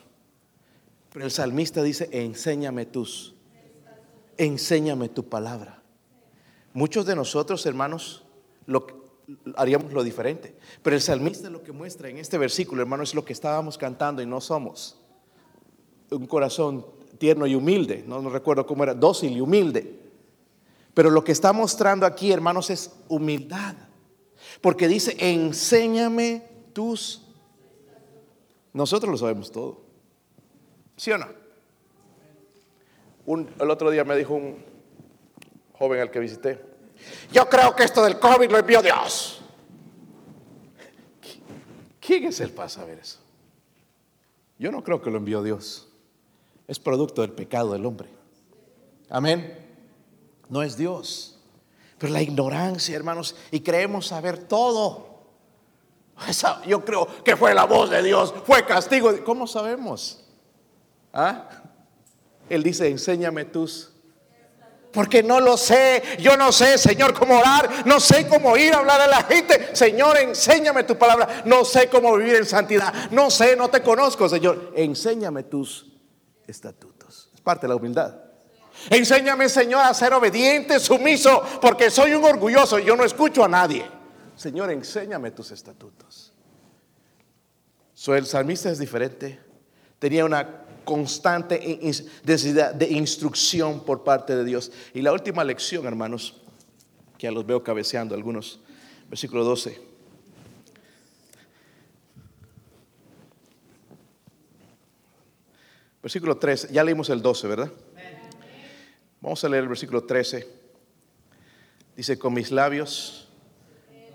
Pero 1.13 1.25
el 1.25 1.31
salmista 1.31 1.83
dice, 1.83 2.09
enséñame 2.13 2.85
tus, 2.85 3.35
enséñame 4.37 5.09
tu 5.09 5.29
palabra. 5.29 5.83
Muchos 6.75 7.07
de 7.07 7.15
nosotros, 7.15 7.65
hermanos, 7.65 8.25
lo, 8.67 8.87
haríamos 9.55 9.93
lo 9.93 10.03
diferente. 10.03 10.57
Pero 10.83 10.97
el 10.97 11.03
salmista 11.03 11.49
lo 11.49 11.63
que 11.63 11.73
muestra 11.73 12.09
en 12.09 12.19
este 12.19 12.37
versículo, 12.39 12.83
hermano, 12.83 13.03
es 13.03 13.15
lo 13.15 13.25
que 13.25 13.33
estábamos 13.33 13.79
cantando 13.79 14.21
y 14.21 14.27
no 14.27 14.41
somos. 14.41 14.99
Un 16.11 16.27
corazón 16.27 16.85
tierno 17.19 17.47
y 17.47 17.55
humilde, 17.55 18.05
no, 18.07 18.21
no 18.21 18.29
recuerdo 18.29 18.67
cómo 18.67 18.83
era, 18.83 18.95
dócil 18.95 19.33
y 19.37 19.41
humilde. 19.41 20.06
Pero 20.97 21.11
lo 21.11 21.23
que 21.23 21.33
está 21.33 21.53
mostrando 21.53 22.07
aquí, 22.07 22.33
hermanos, 22.33 22.71
es 22.71 22.91
humildad. 23.09 23.75
Porque 24.63 24.89
dice, 24.89 25.15
enséñame 25.19 26.49
tus... 26.73 27.21
Nosotros 28.73 29.11
lo 29.11 29.19
sabemos 29.19 29.53
todo. 29.53 29.83
¿Sí 30.97 31.13
o 31.13 31.19
no? 31.19 31.27
el 33.61 33.71
otro 33.71 33.91
día 33.91 34.05
me 34.05 34.17
dijo 34.17 34.33
un 34.33 34.57
joven 35.75 36.01
al 36.01 36.11
que 36.11 36.19
visité, 36.19 36.65
yo 37.31 37.47
creo 37.47 37.77
que 37.77 37.85
esto 37.85 38.03
del 38.03 38.19
COVID 38.19 38.51
lo 38.51 38.57
envió 38.57 38.81
Dios. 38.81 39.43
¿Quién 42.01 42.25
es 42.25 42.41
el 42.41 42.53
para 42.53 42.71
saber 42.71 43.01
eso? 43.01 43.19
Yo 44.59 44.73
no 44.73 44.83
creo 44.83 45.03
que 45.03 45.11
lo 45.11 45.19
envió 45.19 45.43
Dios. 45.43 45.89
Es 46.67 46.79
producto 46.79 47.21
del 47.21 47.33
pecado 47.33 47.75
del 47.75 47.85
hombre. 47.85 48.09
Amén. 49.11 49.66
No 50.49 50.63
es 50.63 50.77
Dios. 50.77 51.39
Pero 51.99 52.13
la 52.13 52.23
ignorancia, 52.23 52.95
hermanos, 52.95 53.35
y 53.51 53.61
creemos 53.61 54.07
saber 54.07 54.39
todo. 54.39 55.25
yo 56.67 56.85
creo 56.85 57.07
que 57.25 57.37
fue 57.37 57.55
la 57.55 57.65
voz 57.65 57.91
de 57.91 58.03
Dios, 58.03 58.35
fue 58.45 58.65
castigo. 58.65 59.13
¿Cómo 59.25 59.47
sabemos? 59.47 60.25
¿Ah? 61.13 61.49
Él 62.49 62.63
dice, 62.63 62.89
enséñame 62.89 63.45
tus 63.45 63.93
porque 64.97 65.23
no 65.23 65.41
lo 65.41 65.59
sé. 65.59 66.03
Yo 66.21 66.39
no 66.39 66.51
sé, 66.51 66.79
Señor, 66.79 67.13
cómo 67.13 67.39
orar. 67.39 67.87
No 67.87 68.01
sé 68.01 68.27
cómo 68.27 68.57
ir 68.57 68.73
a 68.73 68.79
hablar 68.79 69.03
a 69.03 69.07
la 69.07 69.23
gente. 69.25 69.77
Señor, 69.77 70.17
enséñame 70.17 70.85
tu 70.85 70.97
palabra. 70.97 71.43
No 71.45 71.67
sé 71.67 71.91
cómo 71.91 72.17
vivir 72.17 72.37
en 72.37 72.47
santidad. 72.47 73.11
No 73.11 73.31
sé, 73.31 73.57
no 73.57 73.69
te 73.69 73.83
conozco, 73.83 74.27
Señor. 74.27 74.73
Enséñame 74.75 75.43
tus 75.43 75.93
estatutos. 76.47 77.29
Es 77.35 77.43
parte 77.43 77.67
de 77.67 77.69
la 77.69 77.77
humildad. 77.77 78.26
Enséñame, 78.91 79.49
Señor, 79.49 79.83
a 79.83 79.95
ser 79.95 80.13
obediente, 80.15 80.79
sumiso, 80.79 81.43
porque 81.61 81.91
soy 81.91 82.13
un 82.13 82.25
orgulloso 82.25 82.79
y 82.79 82.85
yo 82.85 82.97
no 82.97 83.05
escucho 83.05 83.45
a 83.45 83.49
nadie. 83.49 83.85
Señor, 84.37 84.71
enséñame 84.71 85.31
tus 85.31 85.51
estatutos. 85.51 86.33
So, 87.95 88.15
el 88.15 88.27
salmista 88.27 88.71
es 88.71 88.79
diferente. 88.79 89.41
Tenía 89.99 90.25
una 90.25 90.67
constante 90.85 91.81
necesidad 92.23 92.75
de 92.75 92.87
instrucción 92.89 93.85
por 93.85 94.05
parte 94.05 94.37
de 94.37 94.45
Dios. 94.45 94.71
Y 94.95 95.03
la 95.03 95.13
última 95.13 95.43
lección, 95.43 95.87
hermanos, 95.87 96.41
que 97.19 97.27
ya 97.27 97.33
los 97.33 97.45
veo 97.47 97.63
cabeceando 97.63 98.15
algunos, 98.15 98.61
versículo 99.09 99.45
12. 99.45 99.81
Versículo 106.03 106.37
13, 106.37 106.69
ya 106.73 106.85
leímos 106.85 107.11
el 107.11 107.21
12, 107.21 107.49
¿verdad? 107.49 107.73
Vamos 109.27 109.43
a 109.43 109.49
leer 109.49 109.65
el 109.65 109.69
versículo 109.69 110.05
13. 110.05 110.47
Dice, 111.97 112.17
con 112.17 112.33
mis 112.33 112.53
labios 112.53 113.27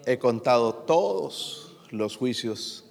he 0.06 0.18
contado 0.18 0.74
todos 0.74 1.76
los 1.90 2.16
juicios 2.16 2.86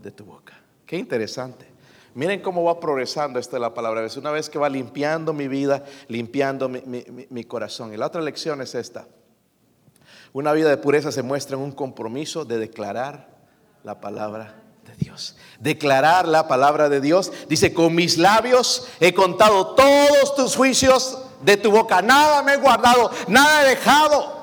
de 0.00 0.12
tu 0.12 0.24
boca. 0.24 0.56
Qué 0.86 0.96
interesante. 0.96 1.66
Miren 2.14 2.42
cómo 2.42 2.62
va 2.62 2.78
progresando 2.78 3.40
esta 3.40 3.58
la 3.58 3.74
palabra. 3.74 4.06
Es 4.06 4.16
una 4.16 4.30
vez 4.30 4.48
que 4.48 4.60
va 4.60 4.68
limpiando 4.68 5.32
mi 5.32 5.48
vida, 5.48 5.84
limpiando 6.06 6.68
mi, 6.68 7.42
corazón. 7.42 7.92
Y 7.92 7.96
la 7.96 8.06
otra 8.06 8.22
lección 8.22 8.62
es 8.62 8.76
esta. 8.76 9.08
Una 10.32 10.52
vida 10.52 10.70
de 10.70 10.76
pureza 10.76 11.10
se 11.10 11.24
muestra 11.24 11.56
en 11.56 11.64
un 11.64 11.72
compromiso 11.72 12.44
de 12.44 12.58
declarar 12.58 13.30
la 13.82 13.98
palabra 14.00 14.62
de 14.86 14.94
Dios. 14.94 15.34
Declarar 15.58 16.28
la 16.28 16.46
palabra 16.46 16.88
de 16.88 17.00
Dios. 17.00 17.32
Dice, 17.48 17.74
con 17.74 17.96
mis 17.96 18.16
labios 18.16 18.86
he 19.00 19.12
contado 19.12 19.74
todos 19.74 20.36
tus 20.36 20.54
juicios 20.54 21.24
de 21.42 21.56
tu 21.56 21.70
boca. 21.70 22.02
Nada 22.02 22.42
me 22.42 22.54
he 22.54 22.56
guardado, 22.56 23.10
nada 23.26 23.62
he 23.62 23.70
dejado. 23.70 24.38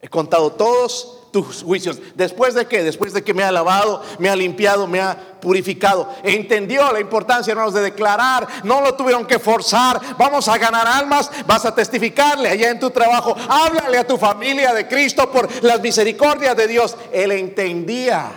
He 0.00 0.08
contado 0.08 0.52
todos 0.52 1.30
tus 1.32 1.62
juicios. 1.62 1.98
¿Después 2.14 2.54
de 2.54 2.66
qué? 2.66 2.82
Después 2.82 3.12
de 3.12 3.22
que 3.22 3.34
me 3.34 3.42
ha 3.42 3.52
lavado, 3.52 4.02
me 4.18 4.28
ha 4.28 4.36
limpiado, 4.36 4.86
me 4.86 5.00
ha 5.00 5.38
purificado. 5.40 6.08
Entendió 6.22 6.90
la 6.92 7.00
importancia, 7.00 7.50
hermanos, 7.50 7.74
de 7.74 7.82
declarar. 7.82 8.46
No 8.64 8.80
lo 8.80 8.94
tuvieron 8.94 9.26
que 9.26 9.38
forzar. 9.38 10.00
Vamos 10.16 10.48
a 10.48 10.58
ganar 10.58 10.86
almas. 10.86 11.30
Vas 11.46 11.64
a 11.64 11.74
testificarle 11.74 12.48
allá 12.48 12.70
en 12.70 12.80
tu 12.80 12.90
trabajo. 12.90 13.34
Háblale 13.48 13.98
a 13.98 14.06
tu 14.06 14.16
familia 14.16 14.72
de 14.72 14.86
Cristo 14.86 15.30
por 15.30 15.48
las 15.62 15.80
misericordias 15.80 16.56
de 16.56 16.68
Dios. 16.68 16.96
Él 17.12 17.32
entendía 17.32 18.30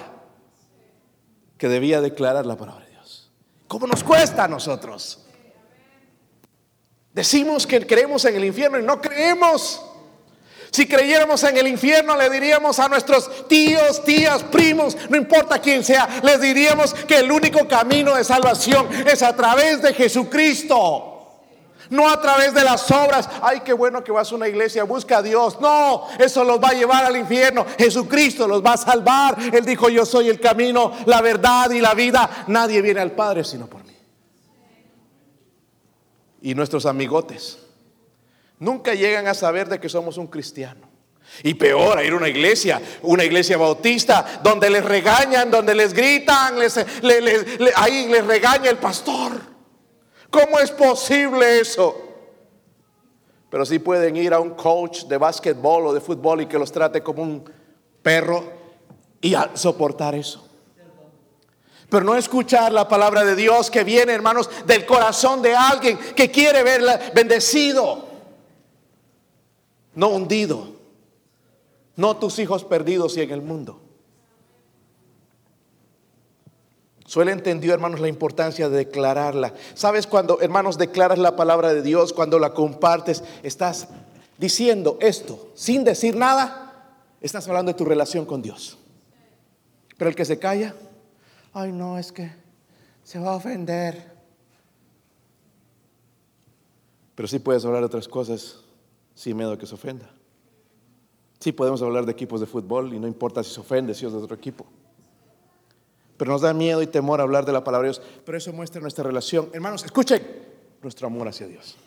que 1.58 1.68
debía 1.68 2.02
declarar 2.02 2.46
la 2.46 2.58
palabra 2.58 2.86
de 2.86 2.92
Dios. 2.92 3.32
¿Cómo 3.68 3.86
nos 3.88 4.04
cuesta 4.04 4.46
a 4.46 4.48
nosotros? 4.48 5.26
Decimos 7.20 7.68
que 7.68 7.86
creemos 7.86 8.24
en 8.24 8.38
el 8.38 8.46
infierno 8.46 8.80
y 8.80 8.82
no 8.82 9.02
creemos. 9.02 9.82
Si 10.72 10.88
creyéramos 10.88 11.44
en 11.44 11.58
el 11.58 11.68
infierno, 11.68 12.16
le 12.16 12.30
diríamos 12.30 12.80
a 12.80 12.88
nuestros 12.88 13.46
tíos, 13.50 14.06
tías, 14.06 14.42
primos, 14.44 14.96
no 15.10 15.18
importa 15.18 15.60
quién 15.60 15.84
sea, 15.84 16.08
les 16.24 16.40
diríamos 16.40 16.94
que 16.94 17.18
el 17.18 17.30
único 17.30 17.68
camino 17.68 18.16
de 18.16 18.24
salvación 18.24 18.88
es 19.06 19.22
a 19.22 19.36
través 19.36 19.82
de 19.82 19.94
Jesucristo. 19.94 21.08
No 21.90 22.08
a 22.08 22.22
través 22.22 22.54
de 22.54 22.64
las 22.64 22.90
obras. 22.90 23.28
Ay, 23.42 23.64
qué 23.66 23.74
bueno 23.74 24.02
que 24.02 24.14
vas 24.14 24.32
a 24.32 24.36
una 24.36 24.48
iglesia, 24.48 24.86
busca 24.86 25.18
a 25.18 25.22
Dios. 25.22 25.60
No, 25.60 26.08
eso 26.20 26.46
los 26.46 26.64
va 26.64 26.70
a 26.70 26.74
llevar 26.74 27.04
al 27.04 27.18
infierno. 27.18 27.66
Jesucristo 27.78 28.48
los 28.48 28.64
va 28.64 28.74
a 28.74 28.78
salvar. 28.78 29.36
Él 29.52 29.66
dijo, 29.66 29.90
yo 29.90 30.06
soy 30.06 30.30
el 30.30 30.40
camino, 30.40 30.94
la 31.06 31.20
verdad 31.20 31.70
y 31.72 31.82
la 31.82 31.94
vida. 31.96 32.46
Nadie 32.48 32.82
viene 32.82 33.02
al 33.02 33.12
Padre 33.12 33.44
sino 33.44 33.68
por 33.68 33.84
mí. 33.84 33.89
Y 36.42 36.56
nuestros 36.56 36.86
amigotes 36.86 37.60
nunca 38.60 38.94
llegan 38.94 39.28
a 39.28 39.34
saber 39.34 39.68
de 39.70 39.80
que 39.80 39.90
somos 39.90 40.18
un 40.18 40.28
cristiano. 40.28 40.88
Y 41.44 41.54
peor, 41.54 41.98
a 41.98 42.04
ir 42.04 42.14
a 42.14 42.18
una 42.18 42.28
iglesia, 42.28 42.82
una 43.04 43.24
iglesia 43.24 43.58
bautista, 43.58 44.42
donde 44.44 44.70
les 44.70 44.84
regañan, 44.84 45.52
donde 45.52 45.76
les 45.76 45.94
gritan, 45.94 46.58
les, 46.58 46.78
ahí 47.76 48.08
les 48.08 48.26
regaña 48.26 48.70
el 48.70 48.78
pastor. 48.78 49.34
¿Cómo 50.30 50.60
es 50.60 50.72
posible 50.72 51.60
eso? 51.60 52.10
Pero 53.50 53.66
si 53.66 53.80
pueden 53.80 54.16
ir 54.16 54.34
a 54.34 54.40
un 54.40 54.52
coach 54.52 55.06
de 55.06 55.18
básquetbol 55.18 55.88
o 55.88 55.94
de 55.94 56.02
fútbol 56.02 56.42
y 56.42 56.46
que 56.48 56.60
los 56.60 56.72
trate 56.72 57.02
como 57.02 57.24
un 57.24 57.50
perro 58.02 58.44
y 59.22 59.36
soportar 59.54 60.16
eso. 60.16 60.49
Pero 61.90 62.06
no 62.06 62.16
escuchar 62.16 62.72
la 62.72 62.88
palabra 62.88 63.26
de 63.26 63.36
Dios 63.36 63.72
que 63.72 63.84
viene, 63.84 64.14
hermanos, 64.14 64.50
del 64.66 64.86
corazón 64.86 65.42
de 65.42 65.56
alguien 65.56 65.98
que 65.98 66.30
quiere 66.30 66.64
verla 66.64 67.00
bendecido 67.14 68.10
no 70.00 70.08
hundido, 70.08 70.76
no 71.98 72.16
tus 72.16 72.40
hijos 72.40 72.64
perdidos 72.64 73.18
y 73.18 73.22
en 73.22 73.32
el 73.32 73.42
mundo. 73.42 73.82
Suele 77.06 77.34
entendió, 77.34 77.74
hermanos, 77.74 78.00
la 78.00 78.08
importancia 78.08 78.70
de 78.70 78.78
declararla. 78.78 79.54
¿Sabes 79.74 80.08
cuando, 80.08 80.40
hermanos, 80.40 80.78
declaras 80.78 81.18
la 81.18 81.36
palabra 81.36 81.74
de 81.74 81.82
Dios, 81.82 82.14
cuando 82.14 82.40
la 82.40 82.54
compartes, 82.54 83.24
estás 83.44 83.88
diciendo 84.38 84.98
esto 85.02 85.50
sin 85.56 85.84
decir 85.84 86.16
nada? 86.16 86.96
Estás 87.20 87.48
hablando 87.48 87.74
de 87.74 87.78
tu 87.78 87.84
relación 87.84 88.26
con 88.26 88.42
Dios. 88.42 88.78
Pero 89.98 90.10
el 90.10 90.16
que 90.16 90.24
se 90.24 90.40
calla, 90.40 90.76
ay 91.54 91.72
no, 91.72 91.98
es 91.98 92.12
que 92.12 92.32
se 93.04 93.20
va 93.20 93.34
a 93.34 93.36
ofender. 93.36 94.12
Pero 97.16 97.28
sí 97.28 97.40
puedes 97.40 97.66
hablar 97.66 97.82
de 97.82 97.88
otras 97.88 98.08
cosas 98.08 98.60
sin 99.14 99.36
miedo 99.36 99.52
a 99.52 99.58
que 99.58 99.66
se 99.66 99.76
ofenda. 99.76 100.10
Sí 101.40 101.52
podemos 101.52 101.82
hablar 101.82 102.06
de 102.06 102.12
equipos 102.12 102.40
de 102.40 102.46
fútbol 102.46 102.94
y 102.94 103.00
no 103.00 103.08
importa 103.08 103.44
si 103.44 103.54
se 103.54 103.60
ofende, 103.60 103.94
si 103.94 104.06
es 104.06 104.12
de 104.12 104.18
otro 104.18 104.36
equipo. 104.36 104.66
Pero 106.18 106.32
nos 106.32 106.42
da 106.42 106.54
miedo 106.54 106.82
y 106.82 106.88
temor 106.88 107.22
hablar 107.22 107.46
de 107.46 107.54
la 107.54 107.64
palabra 107.64 107.88
de 107.88 107.94
Dios. 107.94 108.06
Pero 108.26 108.38
eso 108.38 108.52
muestra 108.52 108.82
nuestra 108.82 109.06
relación. 109.06 109.50
Hermanos, 109.54 109.84
escuchen 109.86 110.22
nuestro 110.82 111.08
amor 111.08 111.30
hacia 111.30 111.48
Dios. 111.48 111.78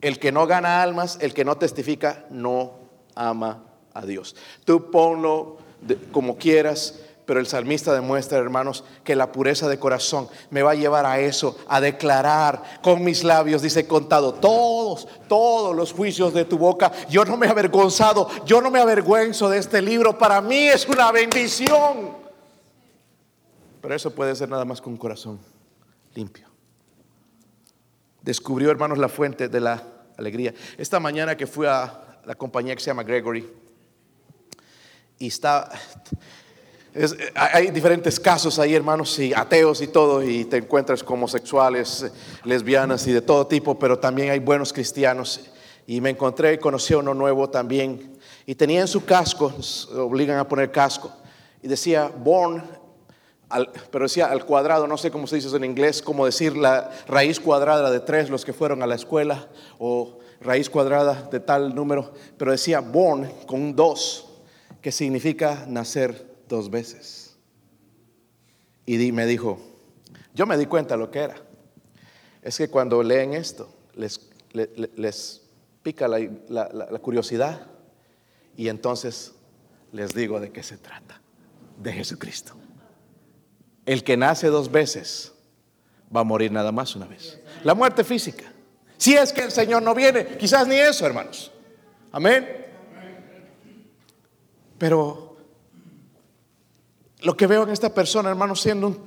El 0.00 0.18
que 0.18 0.32
no 0.32 0.48
gana 0.48 0.82
almas, 0.82 1.16
el 1.20 1.32
que 1.32 1.44
no 1.44 1.56
testifica, 1.56 2.26
no 2.28 2.72
ama 3.14 3.64
a 3.94 4.04
Dios. 4.04 4.34
Tú 4.64 4.90
ponlo 4.90 5.58
como 6.10 6.36
quieras, 6.36 7.00
pero 7.24 7.38
el 7.38 7.46
salmista 7.46 7.94
demuestra, 7.94 8.38
hermanos, 8.38 8.84
que 9.04 9.14
la 9.14 9.30
pureza 9.30 9.68
de 9.68 9.78
corazón 9.78 10.28
me 10.50 10.62
va 10.62 10.72
a 10.72 10.74
llevar 10.74 11.06
a 11.06 11.20
eso, 11.20 11.56
a 11.68 11.80
declarar 11.80 12.80
con 12.82 13.04
mis 13.04 13.22
labios, 13.22 13.62
dice, 13.62 13.86
contado 13.86 14.34
todos, 14.34 15.06
todos 15.28 15.74
los 15.74 15.92
juicios 15.92 16.34
de 16.34 16.44
tu 16.44 16.58
boca. 16.58 16.90
Yo 17.08 17.24
no 17.24 17.36
me 17.36 17.46
he 17.46 17.50
avergonzado, 17.50 18.28
yo 18.44 18.60
no 18.60 18.70
me 18.70 18.80
avergüenzo 18.80 19.48
de 19.48 19.58
este 19.58 19.80
libro. 19.80 20.18
Para 20.18 20.40
mí 20.40 20.68
es 20.68 20.86
una 20.88 21.12
bendición. 21.12 22.16
Pero 23.80 23.94
eso 23.94 24.12
puede 24.12 24.34
ser 24.34 24.48
nada 24.48 24.64
más 24.64 24.80
con 24.80 24.92
un 24.92 24.98
corazón 24.98 25.38
limpio. 26.14 26.48
Descubrió, 28.20 28.70
hermanos, 28.70 28.98
la 28.98 29.08
fuente 29.08 29.48
de 29.48 29.60
la 29.60 29.82
alegría. 30.16 30.54
Esta 30.76 30.98
mañana 30.98 31.36
que 31.36 31.46
fui 31.46 31.66
a 31.66 32.20
la 32.24 32.34
compañía 32.34 32.74
que 32.74 32.80
se 32.80 32.86
llama 32.86 33.04
Gregory, 33.04 33.48
y 35.18 35.28
está... 35.28 35.70
es- 36.94 37.16
hay 37.34 37.70
diferentes 37.70 38.18
casos 38.20 38.58
ahí, 38.58 38.74
hermanos, 38.74 39.18
y 39.18 39.32
ateos 39.34 39.80
y 39.82 39.86
todo, 39.88 40.22
y 40.22 40.44
te 40.44 40.58
encuentras 40.58 41.02
con 41.02 41.14
homosexuales, 41.18 42.02
eh, 42.02 42.10
lesbianas 42.44 43.06
y 43.06 43.12
de 43.12 43.20
todo 43.22 43.46
tipo, 43.46 43.78
pero 43.78 43.98
también 43.98 44.30
hay 44.30 44.38
buenos 44.38 44.72
cristianos. 44.72 45.40
Y 45.86 46.00
me 46.00 46.10
encontré 46.10 46.54
y 46.54 46.58
conocí 46.58 46.94
a 46.94 46.98
uno 46.98 47.14
nuevo 47.14 47.48
también. 47.50 48.16
Y 48.46 48.54
tenía 48.54 48.80
en 48.80 48.88
su 48.88 49.04
casco, 49.04 49.52
obligan 49.96 50.38
a 50.38 50.46
poner 50.48 50.70
casco, 50.70 51.12
y 51.62 51.68
decía 51.68 52.10
born, 52.14 52.62
al- 53.48 53.70
pero 53.90 54.04
decía 54.04 54.26
al 54.26 54.44
cuadrado, 54.46 54.86
no 54.86 54.96
sé 54.96 55.10
cómo 55.10 55.26
se 55.26 55.36
dice 55.36 55.48
eso 55.48 55.56
en 55.56 55.64
inglés, 55.64 56.00
como 56.02 56.24
decir 56.26 56.56
la 56.56 56.90
raíz 57.06 57.38
cuadrada 57.38 57.90
de 57.90 58.00
tres, 58.00 58.30
los 58.30 58.44
que 58.44 58.52
fueron 58.52 58.82
a 58.82 58.86
la 58.86 58.94
escuela, 58.94 59.48
o 59.78 60.18
raíz 60.40 60.68
cuadrada 60.70 61.28
de 61.30 61.38
tal 61.40 61.74
número, 61.74 62.12
pero 62.36 62.50
decía 62.50 62.80
born 62.80 63.30
con 63.46 63.60
un 63.62 63.76
dos, 63.76 64.28
que 64.80 64.90
significa 64.90 65.64
nacer 65.68 66.31
dos 66.52 66.70
veces. 66.70 67.34
Y 68.84 69.10
me 69.10 69.26
dijo, 69.26 69.58
yo 70.34 70.46
me 70.46 70.56
di 70.58 70.66
cuenta 70.66 70.96
lo 70.96 71.10
que 71.10 71.20
era. 71.20 71.36
Es 72.42 72.58
que 72.58 72.68
cuando 72.68 73.02
leen 73.02 73.32
esto, 73.32 73.72
les, 73.94 74.20
le- 74.52 74.70
le- 74.76 74.90
les 74.96 75.40
pica 75.82 76.06
la- 76.08 76.18
la- 76.48 76.68
la 76.90 76.98
curiosidad 76.98 77.66
y 78.56 78.68
entonces 78.68 79.32
les 79.92 80.14
digo 80.14 80.40
de 80.40 80.52
qué 80.52 80.62
se 80.62 80.76
trata, 80.76 81.20
de 81.78 81.92
Jesucristo. 81.92 82.54
El 83.86 84.04
que 84.04 84.16
nace 84.16 84.48
dos 84.48 84.70
veces 84.70 85.32
va 86.14 86.20
a 86.20 86.24
morir 86.24 86.52
nada 86.52 86.70
más 86.70 86.94
una 86.94 87.06
vez. 87.06 87.40
La 87.64 87.74
muerte 87.74 88.04
física. 88.04 88.44
Si 88.98 89.14
es 89.14 89.32
que 89.32 89.42
el 89.42 89.50
Señor 89.50 89.82
no 89.82 89.94
viene, 89.94 90.36
quizás 90.36 90.68
ni 90.68 90.76
eso, 90.76 91.06
hermanos. 91.06 91.50
Amén. 92.12 92.46
Pero 94.78 95.31
lo 97.22 97.36
que 97.36 97.46
veo 97.46 97.62
en 97.62 97.70
esta 97.70 97.92
persona, 97.92 98.30
hermanos, 98.30 98.60
siendo 98.60 98.88
un 98.88 98.98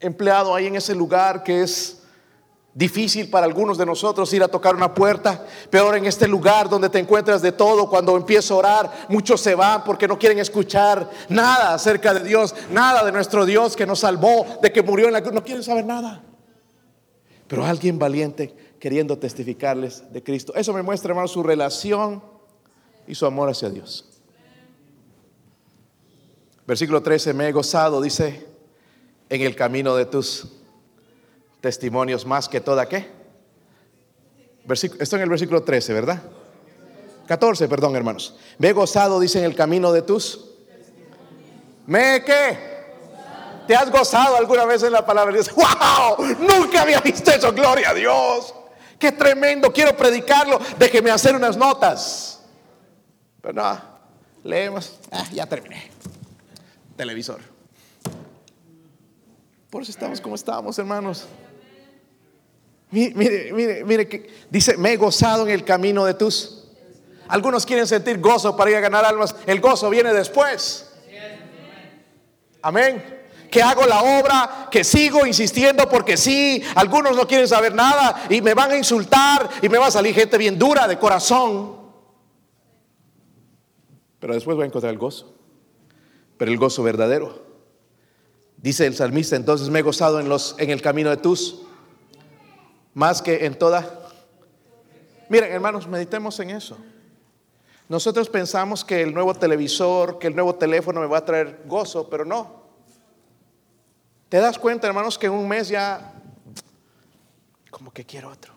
empleado 0.00 0.54
ahí 0.54 0.66
en 0.66 0.76
ese 0.76 0.94
lugar 0.94 1.42
que 1.42 1.62
es 1.62 2.02
difícil 2.74 3.28
para 3.28 3.44
algunos 3.44 3.76
de 3.76 3.84
nosotros 3.84 4.32
ir 4.32 4.42
a 4.42 4.48
tocar 4.48 4.76
una 4.76 4.94
puerta, 4.94 5.44
peor 5.68 5.96
en 5.96 6.06
este 6.06 6.28
lugar 6.28 6.68
donde 6.68 6.88
te 6.88 7.00
encuentras 7.00 7.42
de 7.42 7.50
todo, 7.50 7.90
cuando 7.90 8.16
empiezo 8.16 8.54
a 8.54 8.58
orar, 8.58 8.92
muchos 9.08 9.40
se 9.40 9.54
van 9.56 9.82
porque 9.82 10.06
no 10.06 10.18
quieren 10.18 10.38
escuchar 10.38 11.10
nada 11.28 11.74
acerca 11.74 12.14
de 12.14 12.20
Dios, 12.20 12.54
nada 12.70 13.04
de 13.04 13.10
nuestro 13.10 13.44
Dios 13.44 13.74
que 13.74 13.86
nos 13.86 14.00
salvó, 14.00 14.46
de 14.62 14.70
que 14.70 14.82
murió 14.82 15.08
en 15.08 15.14
la 15.14 15.22
cruz, 15.22 15.34
no 15.34 15.42
quieren 15.42 15.64
saber 15.64 15.84
nada. 15.84 16.22
Pero 17.48 17.64
alguien 17.64 17.98
valiente 17.98 18.54
queriendo 18.78 19.18
testificarles 19.18 20.12
de 20.12 20.22
Cristo. 20.22 20.54
Eso 20.54 20.72
me 20.72 20.82
muestra, 20.82 21.10
hermano, 21.10 21.26
su 21.26 21.42
relación 21.42 22.22
y 23.08 23.14
su 23.16 23.26
amor 23.26 23.50
hacia 23.50 23.70
Dios. 23.70 24.07
Versículo 26.68 27.02
13, 27.02 27.32
me 27.32 27.48
he 27.48 27.52
gozado, 27.52 27.98
dice, 28.02 28.46
en 29.30 29.40
el 29.40 29.56
camino 29.56 29.96
de 29.96 30.04
tus 30.04 30.48
testimonios 31.62 32.26
más 32.26 32.46
que 32.46 32.60
toda 32.60 32.86
qué. 32.86 33.10
Versículo, 34.66 35.02
esto 35.02 35.16
en 35.16 35.22
el 35.22 35.30
versículo 35.30 35.62
13, 35.62 35.94
¿verdad? 35.94 36.22
14, 37.26 37.68
perdón, 37.68 37.96
hermanos. 37.96 38.36
Me 38.58 38.68
he 38.68 38.72
gozado, 38.74 39.18
dice, 39.18 39.38
en 39.38 39.46
el 39.46 39.54
camino 39.54 39.92
de 39.92 40.02
tus. 40.02 40.44
¿Me 41.86 42.22
qué? 42.22 42.58
¿Te 43.66 43.74
has 43.74 43.90
gozado 43.90 44.36
alguna 44.36 44.66
vez 44.66 44.82
en 44.82 44.92
la 44.92 45.06
palabra 45.06 45.32
de 45.32 45.40
Dios? 45.42 45.54
¡Wow! 45.56 46.36
Nunca 46.38 46.82
había 46.82 47.00
visto 47.00 47.30
eso, 47.30 47.50
gloria 47.50 47.88
a 47.88 47.94
Dios. 47.94 48.54
¡Qué 48.98 49.12
tremendo! 49.12 49.72
Quiero 49.72 49.96
predicarlo. 49.96 50.60
Déjeme 50.78 51.10
hacer 51.12 51.34
unas 51.34 51.56
notas. 51.56 52.42
Pero 53.40 53.54
no, 53.54 53.80
leemos. 54.44 54.98
Ah, 55.10 55.24
ya 55.32 55.46
terminé. 55.46 55.97
Televisor. 56.98 57.38
Por 59.70 59.82
eso 59.82 59.92
estamos 59.92 60.20
como 60.20 60.34
estamos, 60.34 60.76
hermanos. 60.80 61.26
Mire, 62.90 63.14
mire, 63.14 63.52
mire, 63.52 63.84
mire 63.84 64.08
que 64.08 64.28
dice, 64.50 64.76
me 64.76 64.94
he 64.94 64.96
gozado 64.96 65.46
en 65.46 65.52
el 65.52 65.64
camino 65.64 66.04
de 66.04 66.14
tus. 66.14 66.64
Algunos 67.28 67.64
quieren 67.64 67.86
sentir 67.86 68.18
gozo 68.18 68.56
para 68.56 68.70
ir 68.70 68.76
a 68.76 68.80
ganar 68.80 69.04
almas. 69.04 69.36
El 69.46 69.60
gozo 69.60 69.88
viene 69.90 70.12
después. 70.12 70.90
Amén. 72.62 73.20
Que 73.48 73.62
hago 73.62 73.86
la 73.86 74.02
obra, 74.02 74.68
que 74.68 74.82
sigo 74.82 75.24
insistiendo 75.24 75.88
porque 75.88 76.16
sí. 76.16 76.60
Algunos 76.74 77.14
no 77.14 77.28
quieren 77.28 77.46
saber 77.46 77.74
nada 77.74 78.24
y 78.28 78.42
me 78.42 78.54
van 78.54 78.72
a 78.72 78.76
insultar 78.76 79.48
y 79.62 79.68
me 79.68 79.78
va 79.78 79.86
a 79.86 79.92
salir 79.92 80.16
gente 80.16 80.36
bien 80.36 80.58
dura 80.58 80.88
de 80.88 80.98
corazón. 80.98 81.78
Pero 84.18 84.34
después 84.34 84.56
voy 84.56 84.64
a 84.64 84.66
encontrar 84.66 84.92
el 84.92 84.98
gozo. 84.98 85.37
Pero 86.38 86.50
el 86.50 86.58
gozo 86.58 86.82
verdadero. 86.82 87.46
Dice 88.56 88.86
el 88.86 88.94
salmista, 88.94 89.36
entonces 89.36 89.68
me 89.68 89.80
he 89.80 89.82
gozado 89.82 90.18
en, 90.18 90.28
los, 90.28 90.56
en 90.58 90.70
el 90.70 90.82
camino 90.82 91.10
de 91.10 91.16
tus, 91.16 91.62
más 92.94 93.22
que 93.22 93.46
en 93.46 93.56
toda. 93.56 94.08
Miren, 95.28 95.52
hermanos, 95.52 95.86
meditemos 95.86 96.40
en 96.40 96.50
eso. 96.50 96.76
Nosotros 97.88 98.28
pensamos 98.28 98.84
que 98.84 99.02
el 99.02 99.14
nuevo 99.14 99.34
televisor, 99.34 100.18
que 100.18 100.26
el 100.26 100.34
nuevo 100.34 100.54
teléfono 100.56 101.00
me 101.00 101.06
va 101.06 101.18
a 101.18 101.24
traer 101.24 101.62
gozo, 101.66 102.08
pero 102.08 102.24
no. 102.24 102.62
¿Te 104.28 104.38
das 104.38 104.58
cuenta, 104.58 104.86
hermanos, 104.86 105.18
que 105.18 105.26
en 105.26 105.32
un 105.32 105.48
mes 105.48 105.68
ya, 105.68 106.12
como 107.70 107.92
que 107.92 108.04
quiero 108.04 108.28
otro? 108.30 108.52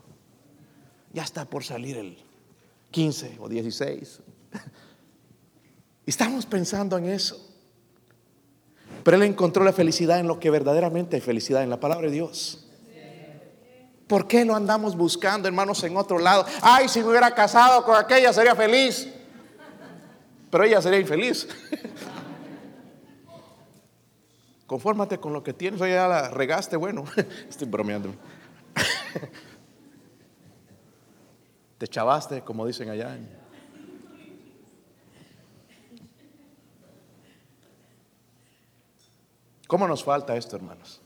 Ya 1.13 1.23
está 1.23 1.45
por 1.45 1.63
salir 1.63 1.97
el 1.97 2.17
15 2.91 3.37
o 3.39 3.47
16. 3.47 4.19
Y 6.05 6.09
estamos 6.09 6.45
pensando 6.45 6.97
en 6.97 7.05
eso. 7.05 7.50
Pero 9.03 9.17
él 9.17 9.23
encontró 9.23 9.63
la 9.63 9.73
felicidad 9.73 10.19
en 10.19 10.27
lo 10.27 10.39
que 10.39 10.49
verdaderamente 10.49 11.15
hay 11.15 11.21
felicidad, 11.21 11.63
en 11.63 11.69
la 11.69 11.79
palabra 11.79 12.07
de 12.07 12.13
Dios. 12.13 12.67
¿Por 14.07 14.27
qué 14.27 14.43
lo 14.43 14.55
andamos 14.55 14.97
buscando, 14.97 15.47
hermanos, 15.47 15.83
en 15.83 15.95
otro 15.95 16.19
lado? 16.19 16.45
Ay, 16.61 16.89
si 16.89 16.99
me 16.99 17.07
hubiera 17.07 17.33
casado 17.33 17.85
con 17.85 17.95
aquella 17.95 18.33
sería 18.33 18.55
feliz. 18.55 19.07
Pero 20.49 20.63
ella 20.65 20.81
sería 20.81 20.99
infeliz. 20.99 21.47
Confórmate 24.67 25.17
con 25.17 25.31
lo 25.31 25.43
que 25.43 25.53
tienes. 25.53 25.79
Oye, 25.79 25.93
ya 25.93 26.09
la 26.09 26.29
regaste, 26.29 26.75
bueno. 26.75 27.05
Estoy 27.49 27.69
bromeando. 27.69 28.13
Te 31.77 31.87
chavaste, 31.87 32.41
como 32.41 32.65
dicen 32.65 32.89
allá. 32.89 33.17
¿Cómo 39.71 39.87
nos 39.87 40.03
falta 40.03 40.35
esto, 40.35 40.57
hermanos? 40.57 40.99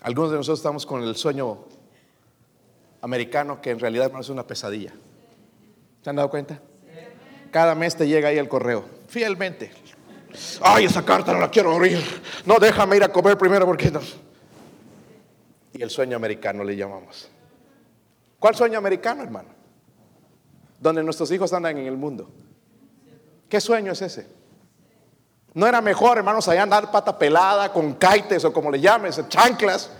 Algunos 0.00 0.30
de 0.30 0.36
nosotros 0.36 0.60
estamos 0.60 0.86
con 0.86 1.02
el 1.02 1.16
sueño 1.16 1.64
americano 3.00 3.60
que 3.60 3.70
en 3.70 3.80
realidad 3.80 4.06
hermanos, 4.06 4.26
es 4.26 4.30
una 4.30 4.46
pesadilla. 4.46 4.92
¿Se 6.00 6.08
han 6.08 6.14
dado 6.14 6.30
cuenta? 6.30 6.60
Cada 7.50 7.74
mes 7.74 7.96
te 7.96 8.06
llega 8.06 8.28
ahí 8.28 8.38
el 8.38 8.48
correo, 8.48 8.84
fielmente. 9.08 9.72
Ay, 10.60 10.84
esa 10.84 11.04
carta 11.04 11.32
no 11.32 11.40
la 11.40 11.50
quiero 11.50 11.72
abrir. 11.72 11.98
No, 12.46 12.60
déjame 12.60 12.98
ir 12.98 13.02
a 13.02 13.08
comer 13.08 13.36
primero 13.36 13.66
porque 13.66 13.90
no. 13.90 14.00
Y 15.72 15.82
el 15.82 15.90
sueño 15.90 16.16
americano 16.16 16.62
le 16.62 16.76
llamamos. 16.76 17.28
¿Cuál 18.38 18.54
sueño 18.54 18.78
americano, 18.78 19.24
hermano? 19.24 19.48
Donde 20.78 21.02
nuestros 21.02 21.32
hijos 21.32 21.52
andan 21.52 21.76
en 21.76 21.86
el 21.86 21.96
mundo. 21.96 22.30
¿Qué 23.48 23.60
sueño 23.60 23.90
es 23.90 24.00
ese? 24.00 24.37
No 25.54 25.66
era 25.66 25.80
mejor, 25.80 26.18
hermanos, 26.18 26.46
allá 26.48 26.62
andar 26.62 26.90
pata 26.90 27.18
pelada 27.18 27.72
con 27.72 27.94
caites 27.94 28.44
o 28.44 28.52
como 28.52 28.70
le 28.70 28.80
llames, 28.80 29.20
chanclas, 29.28 29.90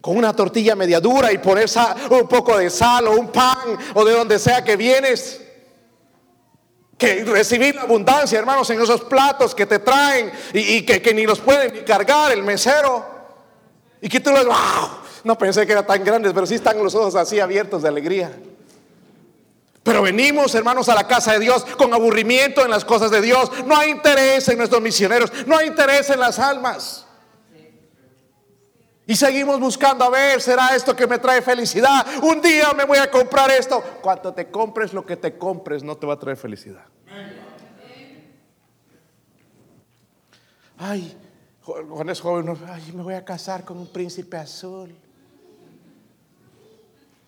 con 0.00 0.16
una 0.16 0.34
tortilla 0.34 0.74
media 0.74 1.00
dura 1.00 1.32
y 1.32 1.38
poner 1.38 1.68
un 2.10 2.28
poco 2.28 2.56
de 2.56 2.70
sal 2.70 3.08
o 3.08 3.12
un 3.12 3.28
pan 3.28 3.76
o 3.94 4.04
de 4.04 4.12
donde 4.12 4.38
sea 4.38 4.62
que 4.62 4.76
vienes. 4.76 5.42
Que 6.96 7.24
recibir 7.24 7.78
abundancia, 7.78 8.38
hermanos, 8.38 8.70
en 8.70 8.80
esos 8.80 9.02
platos 9.02 9.54
que 9.54 9.66
te 9.66 9.80
traen 9.80 10.32
y, 10.54 10.76
y 10.76 10.86
que, 10.86 11.02
que 11.02 11.12
ni 11.12 11.26
los 11.26 11.40
pueden 11.40 11.74
ni 11.74 11.80
cargar 11.80 12.32
el 12.32 12.42
mesero. 12.42 13.04
Y 14.00 14.08
que 14.08 14.20
tú 14.20 14.30
los, 14.30 14.46
wow, 14.46 14.54
no 15.24 15.36
pensé 15.36 15.66
que 15.66 15.72
eran 15.72 15.86
tan 15.86 16.02
grandes, 16.04 16.32
pero 16.32 16.46
sí 16.46 16.54
están 16.54 16.82
los 16.82 16.94
ojos 16.94 17.16
así 17.16 17.40
abiertos 17.40 17.82
de 17.82 17.88
alegría. 17.88 18.32
Pero 19.86 20.02
venimos, 20.02 20.52
hermanos, 20.56 20.88
a 20.88 20.96
la 20.96 21.06
casa 21.06 21.34
de 21.34 21.38
Dios 21.38 21.64
con 21.64 21.94
aburrimiento 21.94 22.64
en 22.64 22.72
las 22.72 22.84
cosas 22.84 23.08
de 23.08 23.20
Dios. 23.20 23.48
No 23.66 23.76
hay 23.76 23.90
interés 23.90 24.48
en 24.48 24.58
nuestros 24.58 24.82
misioneros, 24.82 25.30
no 25.46 25.56
hay 25.56 25.68
interés 25.68 26.10
en 26.10 26.18
las 26.18 26.40
almas. 26.40 27.06
Y 29.06 29.14
seguimos 29.14 29.60
buscando, 29.60 30.04
a 30.04 30.10
ver, 30.10 30.42
¿será 30.42 30.74
esto 30.74 30.96
que 30.96 31.06
me 31.06 31.20
trae 31.20 31.40
felicidad? 31.40 32.04
Un 32.20 32.40
día 32.40 32.72
me 32.76 32.84
voy 32.84 32.98
a 32.98 33.08
comprar 33.08 33.48
esto. 33.52 33.80
Cuando 34.02 34.34
te 34.34 34.50
compres 34.50 34.92
lo 34.92 35.06
que 35.06 35.16
te 35.16 35.38
compres, 35.38 35.84
no 35.84 35.96
te 35.96 36.04
va 36.04 36.14
a 36.14 36.18
traer 36.18 36.36
felicidad. 36.36 36.84
Ay, 40.78 41.16
cuando 41.62 42.12
es 42.12 42.20
joven, 42.20 42.58
ay, 42.68 42.90
me 42.92 43.04
voy 43.04 43.14
a 43.14 43.24
casar 43.24 43.64
con 43.64 43.78
un 43.78 43.86
príncipe 43.86 44.36
azul. 44.36 44.92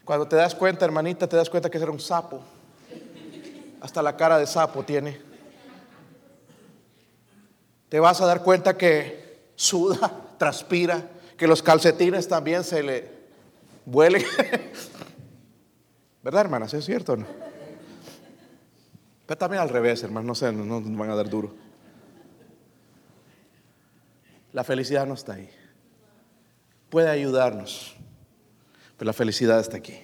Cuando 0.09 0.27
te 0.27 0.37
das 0.37 0.55
cuenta, 0.55 0.87
hermanita, 0.87 1.29
te 1.29 1.37
das 1.37 1.51
cuenta 1.51 1.69
que 1.69 1.77
era 1.77 1.91
un 1.91 2.01
sapo. 2.01 2.41
Hasta 3.79 4.01
la 4.01 4.17
cara 4.17 4.39
de 4.39 4.47
sapo 4.47 4.83
tiene. 4.83 5.21
Te 7.91 8.01
vas 8.01 8.19
a 8.23 8.25
dar 8.25 8.43
cuenta 8.43 8.75
que 8.75 9.51
suda, 9.55 10.11
transpira, 10.39 11.11
que 11.37 11.47
los 11.47 11.63
calcetines 11.63 12.27
también 12.27 12.65
se 12.65 12.83
le 12.83 13.11
vuelen. 13.85 14.25
¿Verdad, 16.23 16.41
hermanas? 16.41 16.73
¿Es 16.73 16.87
cierto 16.87 17.13
o 17.13 17.17
no? 17.19 17.27
Pero 19.27 19.37
también 19.37 19.61
al 19.61 19.69
revés, 19.69 20.03
hermanos, 20.03 20.27
no 20.27 20.35
sé, 20.35 20.51
no 20.51 20.65
nos 20.65 20.97
van 20.97 21.11
a 21.11 21.17
dar 21.17 21.29
duro. 21.29 21.55
La 24.55 24.65
felicidad 24.65 25.07
no 25.07 25.13
está 25.13 25.35
ahí. 25.35 25.51
Puede 26.89 27.11
ayudarnos, 27.11 27.98
pero 28.99 29.07
la 29.07 29.13
felicidad 29.15 29.61
está 29.61 29.79
aquí. 29.79 29.95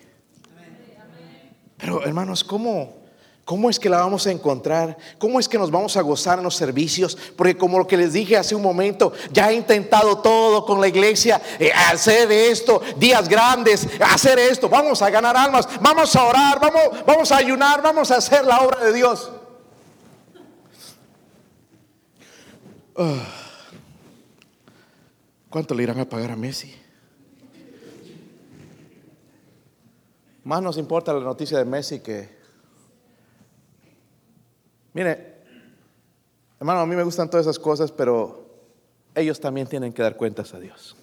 Pero 1.77 2.03
hermanos, 2.05 2.45
¿cómo, 2.45 3.05
¿Cómo 3.45 3.69
es 3.69 3.79
que 3.79 3.91
la 3.91 3.99
vamos 3.99 4.27
a 4.27 4.31
encontrar? 4.31 4.97
¿Cómo 5.19 5.39
es 5.39 5.49
que 5.49 5.59
nos 5.59 5.71
vamos 5.71 5.99
a 5.99 6.01
gozar 6.01 6.39
en 6.39 6.45
los 6.45 6.57
servicios? 6.57 7.19
Porque 7.37 7.59
como 7.59 7.79
lo 7.79 7.87
que 7.87 7.99
les 7.99 8.15
dije 8.15 8.39
hace 8.39 8.55
un 8.55 8.63
momento, 8.63 9.13
ya 9.33 9.51
he 9.51 9.55
intentado 9.55 10.19
todo 10.19 10.65
con 10.65 10.81
la 10.81 10.89
iglesia, 10.89 11.43
eh, 11.59 11.71
hacer 11.91 12.33
esto, 12.33 12.81
días 12.97 13.29
grandes, 13.29 13.87
hacer 14.01 14.39
esto, 14.39 14.71
vamos 14.71 15.03
a 15.03 15.11
ganar 15.11 15.37
almas, 15.37 15.69
vamos 15.83 16.17
a 16.17 16.25
orar, 16.25 16.59
vamos, 16.59 17.05
vamos 17.05 17.33
a 17.33 17.37
ayunar, 17.37 17.83
vamos 17.83 18.11
a 18.11 18.17
hacer 18.17 18.47
la 18.47 18.61
obra 18.61 18.83
de 18.83 18.93
Dios. 18.95 19.31
Ah. 22.97 23.27
¿Cuánto 25.51 25.75
le 25.75 25.83
irán 25.83 26.01
a 26.01 26.09
pagar 26.09 26.31
a 26.31 26.37
Messi? 26.37 26.84
Más 30.45 30.63
nos 30.63 30.77
importa 30.77 31.13
la 31.13 31.21
noticia 31.21 31.59
de 31.59 31.65
Messi 31.65 32.01
que 32.01 32.45
Mire, 34.95 35.43
hermano, 36.61 36.81
a 36.81 36.87
mí 36.87 36.95
me 36.95 37.03
gustan 37.03 37.29
todas 37.29 37.47
esas 37.47 37.59
cosas, 37.59 37.91
pero 37.91 38.47
ellos 39.15 39.41
también 39.41 39.67
tienen 39.67 39.93
que 39.93 40.03
dar 40.03 40.17
cuentas 40.17 40.55
a 40.55 40.61
Dios. 40.61 40.97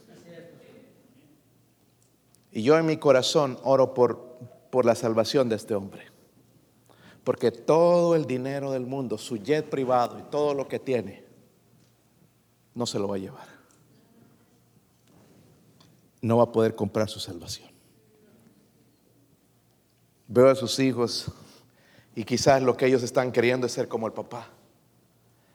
Y 2.54 2.64
yo 2.64 2.78
en 2.78 2.86
mi 2.86 2.98
corazón 2.98 3.60
oro 3.64 3.94
por, 3.94 4.38
por 4.70 4.86
la 4.86 4.96
salvación 4.96 5.50
de 5.50 5.58
este 5.58 5.76
hombre. 5.76 6.06
Porque 7.26 7.52
todo 7.52 8.16
el 8.16 8.26
dinero 8.26 8.72
del 8.72 8.86
mundo, 8.86 9.18
su 9.18 9.38
jet 9.38 9.70
privado 9.70 10.18
y 10.20 10.24
todo 10.24 10.54
lo 10.54 10.68
que 10.68 10.80
tiene, 10.80 11.24
no 12.74 12.86
se 12.86 12.98
lo 12.98 13.10
va 13.10 13.18
a 13.18 13.20
llevar. 13.20 13.48
No 16.22 16.38
va 16.38 16.44
a 16.44 16.52
poder 16.52 16.76
comprar 16.76 17.10
su 17.10 17.20
salvación. 17.20 17.71
Veo 20.34 20.48
a 20.48 20.56
sus 20.56 20.80
hijos 20.80 21.30
y 22.16 22.24
quizás 22.24 22.64
lo 22.64 22.78
que 22.78 22.86
ellos 22.86 23.04
están 23.04 23.34
queriendo 23.34 23.68
es 23.68 23.74
ser 23.74 23.90
como 23.90 24.08
el 24.08 24.14
papá. 24.14 24.48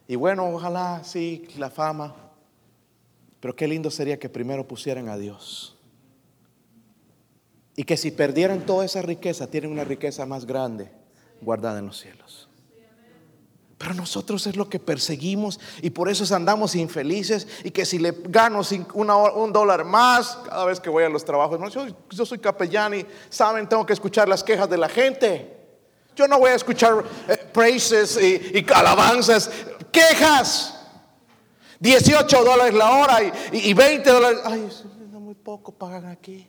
Y 0.07 0.16
bueno, 0.16 0.47
ojalá 0.51 1.03
sí, 1.03 1.49
la 1.57 1.70
fama. 1.70 2.14
Pero 3.41 3.57
qué 3.57 3.66
lindo 3.66 3.91
sería 3.91 4.18
que 4.18 4.29
primero 4.29 4.68
pusieran 4.68 5.09
a 5.09 5.16
Dios. 5.16 5.79
Y 7.74 7.85
que 7.85 7.97
si 7.97 8.11
perdieran 8.11 8.66
toda 8.66 8.85
esa 8.85 9.01
riqueza, 9.01 9.47
tienen 9.47 9.72
una 9.72 9.85
riqueza 9.85 10.27
más 10.27 10.45
grande 10.45 10.91
guardada 11.41 11.79
en 11.79 11.87
los 11.87 11.99
cielos. 11.99 12.45
Pero 13.79 13.93
nosotros 13.93 14.47
es 14.47 14.57
lo 14.57 14.68
que 14.70 14.79
perseguimos 14.79 15.61
y 15.83 15.91
por 15.91 16.09
eso 16.09 16.35
andamos 16.35 16.74
infelices 16.74 17.47
y 17.62 17.70
que 17.70 17.85
si 17.85 17.99
le 17.99 18.14
gano 18.24 18.62
un 18.95 19.53
dólar 19.53 19.85
más 19.85 20.39
cada 20.49 20.64
vez 20.64 20.81
que 20.81 20.89
voy 20.89 21.05
a 21.05 21.11
los 21.11 21.24
trabajos, 21.24 21.74
yo, 21.74 21.87
yo 22.11 22.24
soy 22.24 22.39
capellán 22.39 22.95
y 22.95 23.07
saben, 23.29 23.68
tengo 23.68 23.85
que 23.85 23.93
escuchar 23.93 24.29
las 24.29 24.43
quejas 24.43 24.70
de 24.70 24.79
la 24.79 24.89
gente. 24.89 25.53
Yo 26.14 26.27
no 26.27 26.39
voy 26.39 26.51
a 26.51 26.55
escuchar 26.55 27.05
eh, 27.29 27.37
praises 27.53 28.18
y, 28.20 28.64
alabanzas, 28.74 29.51
quejas. 29.93 30.72
18 31.79 32.45
dólares 32.45 32.72
la 32.72 32.91
hora 32.93 33.18
y, 33.53 33.74
20 33.74 34.11
dólares. 34.11 34.41
Ay, 34.43 34.66
muy 35.12 35.35
poco 35.35 35.72
pagan 35.72 36.07
aquí. 36.07 36.49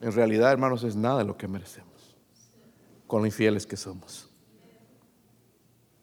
En 0.00 0.10
realidad, 0.10 0.50
hermanos, 0.50 0.82
es 0.82 0.96
nada 0.96 1.22
lo 1.22 1.36
que 1.36 1.46
merecemos 1.46 1.91
con 3.12 3.20
lo 3.20 3.26
infieles 3.26 3.66
que 3.66 3.76
somos. 3.76 4.26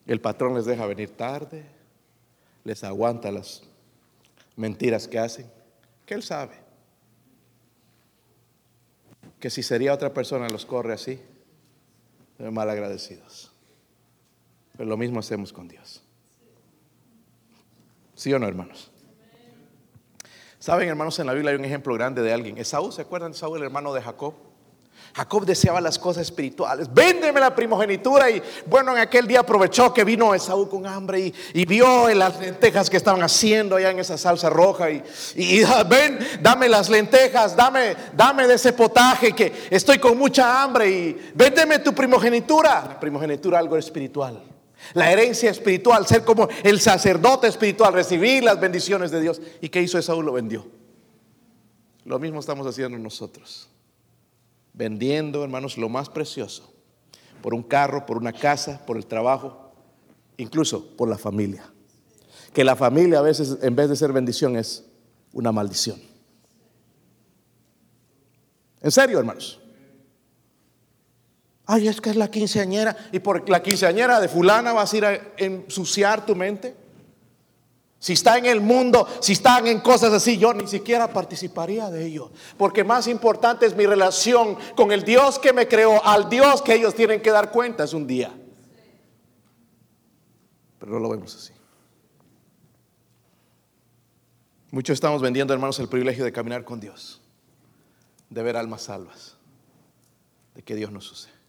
El 0.06 0.20
patrón 0.20 0.54
les 0.54 0.64
deja 0.64 0.86
venir 0.86 1.10
tarde, 1.10 1.64
les 2.62 2.84
aguanta 2.84 3.32
las 3.32 3.64
mentiras 4.54 5.08
que 5.08 5.18
hacen, 5.18 5.50
que 6.06 6.14
él 6.14 6.22
sabe 6.22 6.54
que 9.40 9.50
si 9.50 9.64
sería 9.64 9.92
otra 9.92 10.14
persona 10.14 10.48
los 10.50 10.64
corre 10.64 10.92
así, 10.92 11.20
mal 12.38 12.70
agradecidos. 12.70 13.50
Pero 14.76 14.88
lo 14.88 14.96
mismo 14.96 15.18
hacemos 15.18 15.52
con 15.52 15.66
Dios. 15.66 16.04
¿Sí 18.14 18.32
o 18.32 18.38
no, 18.38 18.46
hermanos? 18.46 18.92
Saben, 20.60 20.88
hermanos, 20.88 21.18
en 21.18 21.26
la 21.26 21.32
Biblia 21.32 21.50
hay 21.50 21.56
un 21.56 21.64
ejemplo 21.64 21.92
grande 21.94 22.22
de 22.22 22.32
alguien. 22.32 22.56
Esaú, 22.56 22.92
¿se 22.92 23.02
acuerdan 23.02 23.32
de 23.32 23.36
Esaú, 23.36 23.56
el 23.56 23.64
hermano 23.64 23.92
de 23.92 24.00
Jacob? 24.00 24.49
Jacob 25.12 25.44
deseaba 25.44 25.80
las 25.80 25.98
cosas 25.98 26.22
espirituales. 26.22 26.92
Véndeme 26.92 27.40
la 27.40 27.54
primogenitura. 27.54 28.30
Y 28.30 28.42
bueno, 28.66 28.92
en 28.92 28.98
aquel 28.98 29.26
día 29.26 29.40
aprovechó 29.40 29.92
que 29.92 30.04
vino 30.04 30.34
Esaú 30.34 30.68
con 30.68 30.86
hambre 30.86 31.32
y, 31.52 31.64
vio 31.64 32.08
en 32.08 32.18
las 32.18 32.38
lentejas 32.40 32.88
que 32.88 32.96
estaban 32.96 33.22
haciendo 33.22 33.76
allá 33.76 33.90
en 33.90 33.98
esa 33.98 34.16
salsa 34.16 34.50
roja. 34.50 34.90
Y, 34.90 35.02
y, 35.34 35.62
ven, 35.88 36.18
dame 36.40 36.68
las 36.68 36.88
lentejas, 36.88 37.56
dame, 37.56 37.96
dame 38.16 38.46
de 38.46 38.54
ese 38.54 38.72
potaje 38.72 39.32
que 39.32 39.52
estoy 39.70 39.98
con 39.98 40.16
mucha 40.16 40.62
hambre. 40.62 40.88
Y 40.88 41.32
véndeme 41.34 41.80
tu 41.80 41.92
primogenitura. 41.92 42.84
La 42.88 43.00
primogenitura, 43.00 43.58
algo 43.58 43.76
espiritual. 43.76 44.42
La 44.94 45.10
herencia 45.10 45.50
espiritual, 45.50 46.06
ser 46.06 46.24
como 46.24 46.48
el 46.62 46.80
sacerdote 46.80 47.48
espiritual, 47.48 47.92
recibir 47.92 48.44
las 48.44 48.58
bendiciones 48.58 49.10
de 49.10 49.20
Dios. 49.20 49.40
¿Y 49.60 49.68
qué 49.68 49.82
hizo 49.82 49.98
Esaú? 49.98 50.22
Lo 50.22 50.32
vendió. 50.32 50.66
Lo 52.04 52.18
mismo 52.18 52.40
estamos 52.40 52.66
haciendo 52.66 52.96
nosotros 52.96 53.70
vendiendo, 54.72 55.42
hermanos, 55.42 55.78
lo 55.78 55.88
más 55.88 56.08
precioso, 56.08 56.72
por 57.42 57.54
un 57.54 57.62
carro, 57.62 58.06
por 58.06 58.16
una 58.16 58.32
casa, 58.32 58.84
por 58.86 58.96
el 58.96 59.06
trabajo, 59.06 59.72
incluso 60.36 60.96
por 60.96 61.08
la 61.08 61.18
familia. 61.18 61.64
Que 62.52 62.64
la 62.64 62.76
familia 62.76 63.18
a 63.18 63.22
veces, 63.22 63.58
en 63.62 63.76
vez 63.76 63.88
de 63.88 63.96
ser 63.96 64.12
bendición, 64.12 64.56
es 64.56 64.84
una 65.32 65.52
maldición. 65.52 66.00
En 68.80 68.90
serio, 68.90 69.18
hermanos. 69.18 69.60
Ay, 71.66 71.86
es 71.86 72.00
que 72.00 72.10
es 72.10 72.16
la 72.16 72.30
quinceañera 72.30 72.96
y 73.12 73.20
por 73.20 73.48
la 73.48 73.62
quinceañera 73.62 74.18
de 74.18 74.28
fulana 74.28 74.72
vas 74.72 74.92
a 74.92 74.96
ir 74.96 75.04
a 75.04 75.20
ensuciar 75.36 76.26
tu 76.26 76.34
mente. 76.34 76.74
Si 78.00 78.14
está 78.14 78.38
en 78.38 78.46
el 78.46 78.62
mundo, 78.62 79.06
si 79.20 79.34
están 79.34 79.66
en 79.66 79.80
cosas 79.80 80.10
así, 80.14 80.38
yo 80.38 80.54
ni 80.54 80.66
siquiera 80.66 81.12
participaría 81.12 81.90
de 81.90 82.06
ello. 82.06 82.32
Porque 82.56 82.82
más 82.82 83.06
importante 83.06 83.66
es 83.66 83.76
mi 83.76 83.84
relación 83.84 84.56
con 84.74 84.90
el 84.90 85.04
Dios 85.04 85.38
que 85.38 85.52
me 85.52 85.68
creó, 85.68 86.02
al 86.02 86.30
Dios 86.30 86.62
que 86.62 86.74
ellos 86.74 86.94
tienen 86.94 87.20
que 87.20 87.30
dar 87.30 87.50
cuentas 87.52 87.92
un 87.92 88.06
día. 88.06 88.32
Pero 90.78 90.92
no 90.92 90.98
lo 90.98 91.10
vemos 91.10 91.36
así. 91.36 91.52
Muchos 94.70 94.94
estamos 94.94 95.20
vendiendo, 95.20 95.52
hermanos, 95.52 95.78
el 95.78 95.88
privilegio 95.88 96.24
de 96.24 96.32
caminar 96.32 96.64
con 96.64 96.80
Dios, 96.80 97.20
de 98.30 98.42
ver 98.42 98.56
almas 98.56 98.82
salvas, 98.82 99.36
de 100.54 100.62
que 100.62 100.74
Dios 100.74 100.90
nos 100.90 101.12
use. 101.12 101.39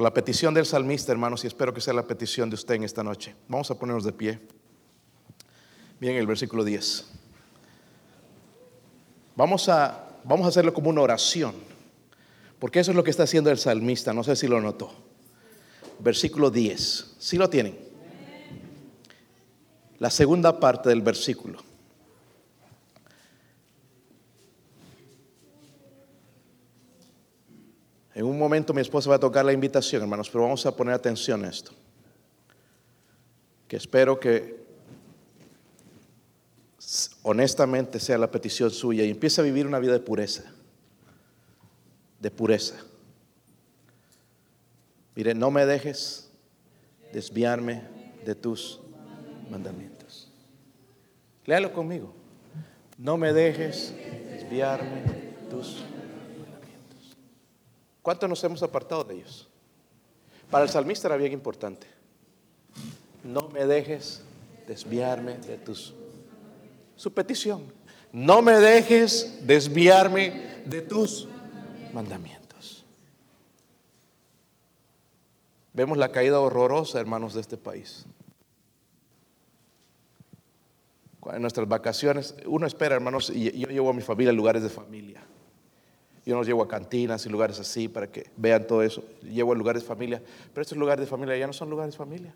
La 0.00 0.12
petición 0.12 0.54
del 0.54 0.66
salmista, 0.66 1.12
hermanos, 1.12 1.44
y 1.44 1.46
espero 1.46 1.72
que 1.72 1.80
sea 1.80 1.94
la 1.94 2.06
petición 2.06 2.50
de 2.50 2.54
usted 2.54 2.74
en 2.74 2.84
esta 2.84 3.02
noche. 3.02 3.34
Vamos 3.48 3.70
a 3.70 3.78
ponernos 3.78 4.04
de 4.04 4.12
pie. 4.12 4.40
Bien, 6.00 6.16
el 6.16 6.26
versículo 6.26 6.64
10. 6.64 7.06
Vamos 9.36 9.68
a, 9.68 10.08
vamos 10.24 10.46
a 10.46 10.48
hacerlo 10.48 10.74
como 10.74 10.90
una 10.90 11.00
oración, 11.00 11.54
porque 12.58 12.80
eso 12.80 12.90
es 12.90 12.96
lo 12.96 13.04
que 13.04 13.10
está 13.10 13.24
haciendo 13.24 13.50
el 13.50 13.58
salmista. 13.58 14.12
No 14.12 14.24
sé 14.24 14.36
si 14.36 14.48
lo 14.48 14.60
notó. 14.60 14.92
Versículo 16.00 16.50
10. 16.50 17.16
¿Sí 17.18 17.36
lo 17.36 17.48
tienen? 17.48 17.78
La 19.98 20.10
segunda 20.10 20.58
parte 20.58 20.88
del 20.88 21.02
versículo. 21.02 21.60
En 28.14 28.24
un 28.24 28.38
momento 28.38 28.72
mi 28.72 28.80
esposa 28.80 29.10
va 29.10 29.16
a 29.16 29.20
tocar 29.20 29.44
la 29.44 29.52
invitación, 29.52 30.02
hermanos, 30.02 30.30
pero 30.30 30.44
vamos 30.44 30.64
a 30.66 30.76
poner 30.76 30.94
atención 30.94 31.44
a 31.44 31.48
esto. 31.48 31.72
Que 33.66 33.76
espero 33.76 34.20
que 34.20 34.64
honestamente 37.22 37.98
sea 37.98 38.16
la 38.16 38.30
petición 38.30 38.70
suya 38.70 39.04
y 39.04 39.10
empiece 39.10 39.40
a 39.40 39.44
vivir 39.44 39.66
una 39.66 39.80
vida 39.80 39.92
de 39.92 40.00
pureza. 40.00 40.44
De 42.20 42.30
pureza. 42.30 42.76
Mire, 45.16 45.34
no 45.34 45.50
me 45.50 45.66
dejes 45.66 46.30
desviarme 47.12 47.82
de 48.24 48.36
tus 48.36 48.80
mandamientos. 49.50 50.30
Léalo 51.46 51.72
conmigo. 51.72 52.14
No 52.96 53.16
me 53.16 53.32
dejes 53.32 53.92
desviarme 54.30 55.02
de 55.02 55.48
tus 55.50 55.66
mandamientos. 55.66 55.93
¿Cuánto 58.04 58.28
nos 58.28 58.44
hemos 58.44 58.62
apartado 58.62 59.02
de 59.02 59.14
ellos? 59.14 59.48
Para 60.50 60.64
el 60.64 60.70
salmista 60.70 61.08
era 61.08 61.16
bien 61.16 61.32
importante. 61.32 61.86
No 63.22 63.48
me 63.48 63.64
dejes 63.64 64.20
desviarme 64.66 65.38
de 65.38 65.56
tus... 65.56 65.94
Su 66.96 67.14
petición. 67.14 67.62
No 68.12 68.42
me 68.42 68.60
dejes 68.60 69.46
desviarme 69.46 70.62
de 70.66 70.82
tus 70.82 71.26
mandamientos. 71.94 72.84
Vemos 75.72 75.96
la 75.96 76.12
caída 76.12 76.40
horrorosa, 76.40 77.00
hermanos, 77.00 77.32
de 77.32 77.40
este 77.40 77.56
país. 77.56 78.04
En 81.32 81.40
nuestras 81.40 81.66
vacaciones, 81.66 82.34
uno 82.44 82.66
espera, 82.66 82.96
hermanos, 82.96 83.30
y 83.30 83.50
yo 83.58 83.68
llevo 83.68 83.88
a 83.88 83.94
mi 83.94 84.02
familia 84.02 84.30
a 84.30 84.34
lugares 84.34 84.62
de 84.62 84.68
familia. 84.68 85.22
Yo 86.24 86.36
los 86.36 86.46
llevo 86.46 86.62
a 86.62 86.68
cantinas 86.68 87.26
y 87.26 87.28
lugares 87.28 87.60
así 87.60 87.88
para 87.88 88.06
que 88.06 88.30
vean 88.36 88.66
todo 88.66 88.82
eso. 88.82 89.04
Llevo 89.22 89.52
a 89.52 89.56
lugares 89.56 89.82
de 89.82 89.88
familia, 89.88 90.22
pero 90.52 90.62
estos 90.62 90.78
lugares 90.78 91.04
de 91.04 91.10
familia 91.10 91.36
ya 91.36 91.46
no 91.46 91.52
son 91.52 91.68
lugares 91.68 91.92
de 91.92 91.98
familia. 91.98 92.34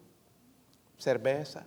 Cerveza. 0.99 1.64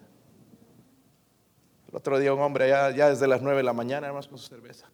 El 1.89 1.95
otro 1.95 2.19
día 2.19 2.33
un 2.33 2.41
hombre 2.41 2.69
ya, 2.69 2.91
ya 2.91 3.09
desde 3.09 3.27
las 3.27 3.41
9 3.41 3.57
de 3.57 3.63
la 3.63 3.73
mañana, 3.73 4.07
hermanos, 4.07 4.27
con 4.27 4.37
su 4.37 4.47
cerveza. 4.47 4.87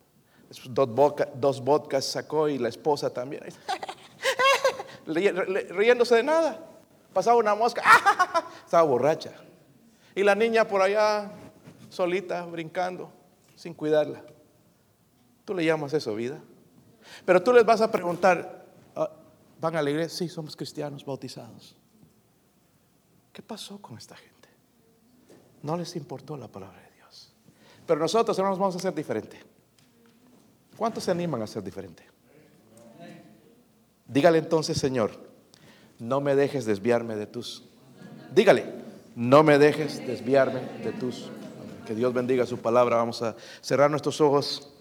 Dos, 0.69 0.89
dos 1.35 1.61
vodkas 1.61 2.05
sacó 2.05 2.47
y 2.47 2.57
la 2.57 2.69
esposa 2.69 3.13
también. 3.13 3.43
Riéndose 5.05 6.15
de 6.15 6.23
nada. 6.23 6.65
Pasaba 7.13 7.37
una 7.37 7.55
mosca. 7.55 7.83
Estaba 8.63 8.83
borracha. 8.83 9.33
Y 10.15 10.23
la 10.23 10.33
niña 10.33 10.65
por 10.65 10.81
allá 10.81 11.31
solita, 11.89 12.45
brincando, 12.45 13.11
sin 13.55 13.73
cuidarla. 13.73 14.23
¿Tú 15.45 15.53
le 15.53 15.65
llamas 15.65 15.93
eso 15.93 16.15
vida? 16.15 16.39
Pero 17.27 17.43
tú 17.43 17.51
les 17.51 17.65
vas 17.65 17.81
a 17.81 17.91
preguntar, 17.91 18.63
ah, 18.95 19.11
¿van 19.59 19.75
a 19.75 19.81
la 19.81 19.89
iglesia? 19.89 20.17
Sí, 20.17 20.29
somos 20.29 20.55
cristianos 20.55 21.03
bautizados. 21.03 21.75
¿Qué 23.33 23.41
pasó 23.41 23.81
con 23.81 23.97
esta 23.97 24.15
gente? 24.15 24.47
No 25.61 25.75
les 25.75 25.93
importó 25.97 26.37
la 26.37 26.47
palabra 26.47 26.79
de 26.79 26.89
Dios. 26.95 27.33
Pero 27.85 27.99
nosotros, 27.99 28.37
hermanos, 28.37 28.57
vamos 28.57 28.77
a 28.77 28.79
ser 28.79 28.95
diferente. 28.95 29.43
¿Cuántos 30.77 31.03
se 31.03 31.11
animan 31.11 31.41
a 31.41 31.47
ser 31.47 31.61
diferente? 31.61 32.01
Dígale 34.07 34.37
entonces, 34.37 34.77
Señor, 34.77 35.11
no 35.99 36.21
me 36.21 36.33
dejes 36.33 36.63
desviarme 36.63 37.17
de 37.17 37.27
tus. 37.27 37.65
Dígale, 38.33 38.63
no 39.17 39.43
me 39.43 39.57
dejes 39.57 39.97
desviarme 40.07 40.61
de 40.81 40.93
tus. 40.93 41.29
Que 41.85 41.93
Dios 41.93 42.13
bendiga 42.13 42.45
su 42.45 42.59
palabra. 42.59 42.95
Vamos 42.95 43.21
a 43.21 43.35
cerrar 43.59 43.91
nuestros 43.91 44.21
ojos. 44.21 44.76